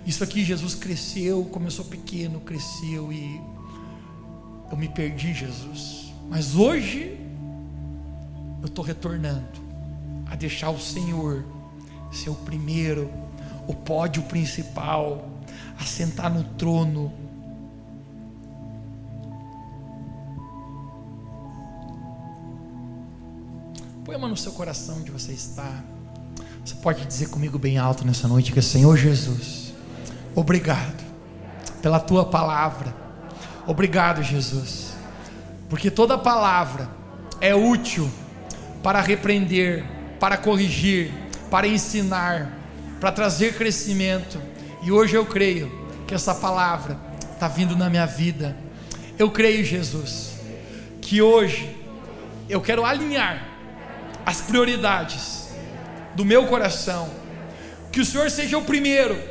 Isso 0.07 0.25
aqui, 0.25 0.43
Jesus 0.43 0.75
cresceu, 0.75 1.45
começou 1.45 1.85
pequeno, 1.85 2.41
cresceu 2.41 3.13
e 3.13 3.39
eu 4.71 4.77
me 4.77 4.89
perdi, 4.89 5.33
Jesus. 5.33 6.13
Mas 6.29 6.55
hoje 6.55 7.19
eu 8.61 8.67
estou 8.67 8.85
retornando 8.85 9.61
a 10.31 10.37
deixar 10.37 10.71
o 10.71 10.79
Senhor 10.79 11.45
ser 12.13 12.31
o 12.31 12.35
primeiro, 12.35 13.11
o 13.67 13.75
pódio 13.75 14.23
principal, 14.25 15.29
a 15.79 15.85
sentar 15.85 16.31
no 16.31 16.45
trono. 16.45 17.13
Põe 24.05 24.15
a 24.15 24.19
mão 24.19 24.29
no 24.29 24.37
seu 24.37 24.53
coração 24.53 24.99
onde 24.99 25.11
você 25.11 25.33
está. 25.33 25.85
Você 26.65 26.75
pode 26.77 27.07
dizer 27.07 27.29
comigo 27.29 27.59
bem 27.59 27.79
alto 27.79 28.05
nessa 28.05 28.27
noite 28.27 28.53
que 28.53 28.59
é 28.59 28.63
Senhor 28.63 28.97
Jesus 28.97 29.71
Obrigado 30.35 31.05
pela 31.83 31.99
tua 31.99 32.25
palavra. 32.25 32.95
Obrigado, 33.67 34.23
Jesus. 34.23 34.95
Porque 35.69 35.91
toda 35.91 36.19
palavra 36.19 36.89
é 37.41 37.55
útil 37.55 38.11
para 38.83 39.01
repreender, 39.01 39.85
para 40.19 40.37
corrigir, 40.37 41.13
para 41.51 41.67
ensinar, 41.67 42.51
para 42.99 43.13
trazer 43.13 43.55
crescimento. 43.55 44.41
E 44.83 44.91
hoje 44.91 45.15
eu 45.15 45.27
creio 45.27 45.71
que 46.07 46.15
essa 46.15 46.35
palavra 46.35 46.99
está 47.33 47.49
vindo 47.49 47.77
na 47.77 47.89
minha 47.89 48.07
vida. 48.07 48.57
Eu 49.19 49.31
creio, 49.31 49.65
Jesus, 49.65 50.35
que 51.01 51.21
hoje 51.23 51.77
eu 52.49 52.61
quero 52.61 52.85
alinhar 52.85 53.47
as 54.25 54.41
prioridades 54.41 55.51
do 56.15 56.25
meu 56.25 56.47
coração. 56.47 57.09
Que 57.93 58.01
o 58.01 58.05
Senhor 58.05 58.31
seja 58.31 58.57
o 58.59 58.63
primeiro 58.63 59.31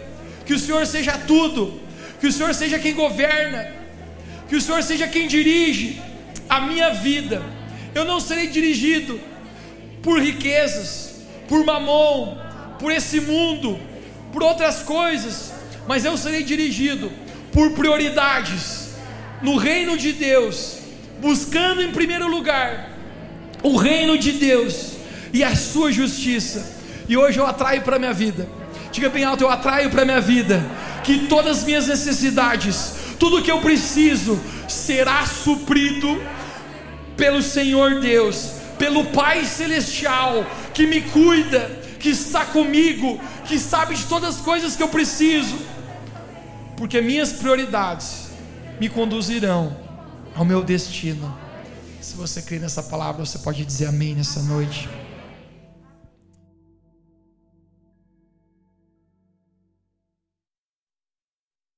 que 0.49 0.55
o 0.55 0.57
Senhor 0.57 0.83
seja 0.87 1.15
tudo, 1.15 1.79
que 2.19 2.25
o 2.25 2.31
Senhor 2.31 2.51
seja 2.55 2.79
quem 2.79 2.95
governa, 2.95 3.67
que 4.49 4.55
o 4.55 4.61
Senhor 4.61 4.81
seja 4.83 5.07
quem 5.07 5.27
dirige 5.27 6.01
a 6.49 6.59
minha 6.59 6.89
vida. 6.89 7.41
Eu 7.95 8.03
não 8.03 8.19
serei 8.19 8.47
dirigido 8.47 9.19
por 10.01 10.19
riquezas, 10.19 11.21
por 11.47 11.63
mamon, 11.63 12.37
por 12.79 12.91
esse 12.91 13.21
mundo, 13.21 13.79
por 14.33 14.43
outras 14.43 14.81
coisas, 14.81 15.53
mas 15.87 16.03
eu 16.03 16.17
serei 16.17 16.43
dirigido 16.43 17.11
por 17.51 17.71
prioridades 17.71 18.89
no 19.41 19.55
reino 19.55 19.97
de 19.97 20.13
Deus, 20.13 20.79
buscando 21.21 21.81
em 21.81 21.91
primeiro 21.91 22.27
lugar 22.27 22.89
o 23.63 23.75
reino 23.77 24.17
de 24.17 24.33
Deus 24.33 24.93
e 25.31 25.43
a 25.43 25.55
sua 25.55 25.91
justiça. 25.91 26.77
E 27.07 27.15
hoje 27.15 27.39
eu 27.39 27.45
atraio 27.45 27.81
para 27.81 27.97
minha 27.97 28.13
vida 28.13 28.59
Diga 28.91 29.09
bem 29.09 29.23
alto: 29.23 29.43
eu 29.43 29.49
atraio 29.49 29.89
para 29.89 30.05
minha 30.05 30.21
vida 30.21 30.63
que 31.03 31.27
todas 31.27 31.59
as 31.59 31.63
minhas 31.63 31.87
necessidades, 31.87 32.93
tudo 33.19 33.43
que 33.43 33.51
eu 33.51 33.59
preciso, 33.59 34.39
será 34.67 35.25
suprido 35.25 36.21
pelo 37.17 37.41
Senhor 37.41 37.99
Deus, 37.99 38.53
pelo 38.77 39.05
Pai 39.05 39.45
Celestial 39.45 40.45
que 40.73 40.87
me 40.87 41.01
cuida, 41.01 41.69
que 41.99 42.09
está 42.09 42.45
comigo, 42.45 43.19
que 43.45 43.59
sabe 43.59 43.93
de 43.93 44.05
todas 44.05 44.37
as 44.37 44.41
coisas 44.41 44.75
que 44.75 44.81
eu 44.81 44.87
preciso, 44.87 45.57
porque 46.77 47.01
minhas 47.01 47.33
prioridades 47.33 48.29
me 48.79 48.87
conduzirão 48.87 49.75
ao 50.33 50.45
meu 50.45 50.63
destino. 50.63 51.37
Se 51.99 52.15
você 52.15 52.41
crê 52.41 52.59
nessa 52.59 52.81
palavra, 52.81 53.25
você 53.25 53.39
pode 53.39 53.65
dizer 53.65 53.87
amém 53.87 54.15
nessa 54.15 54.41
noite. 54.43 54.87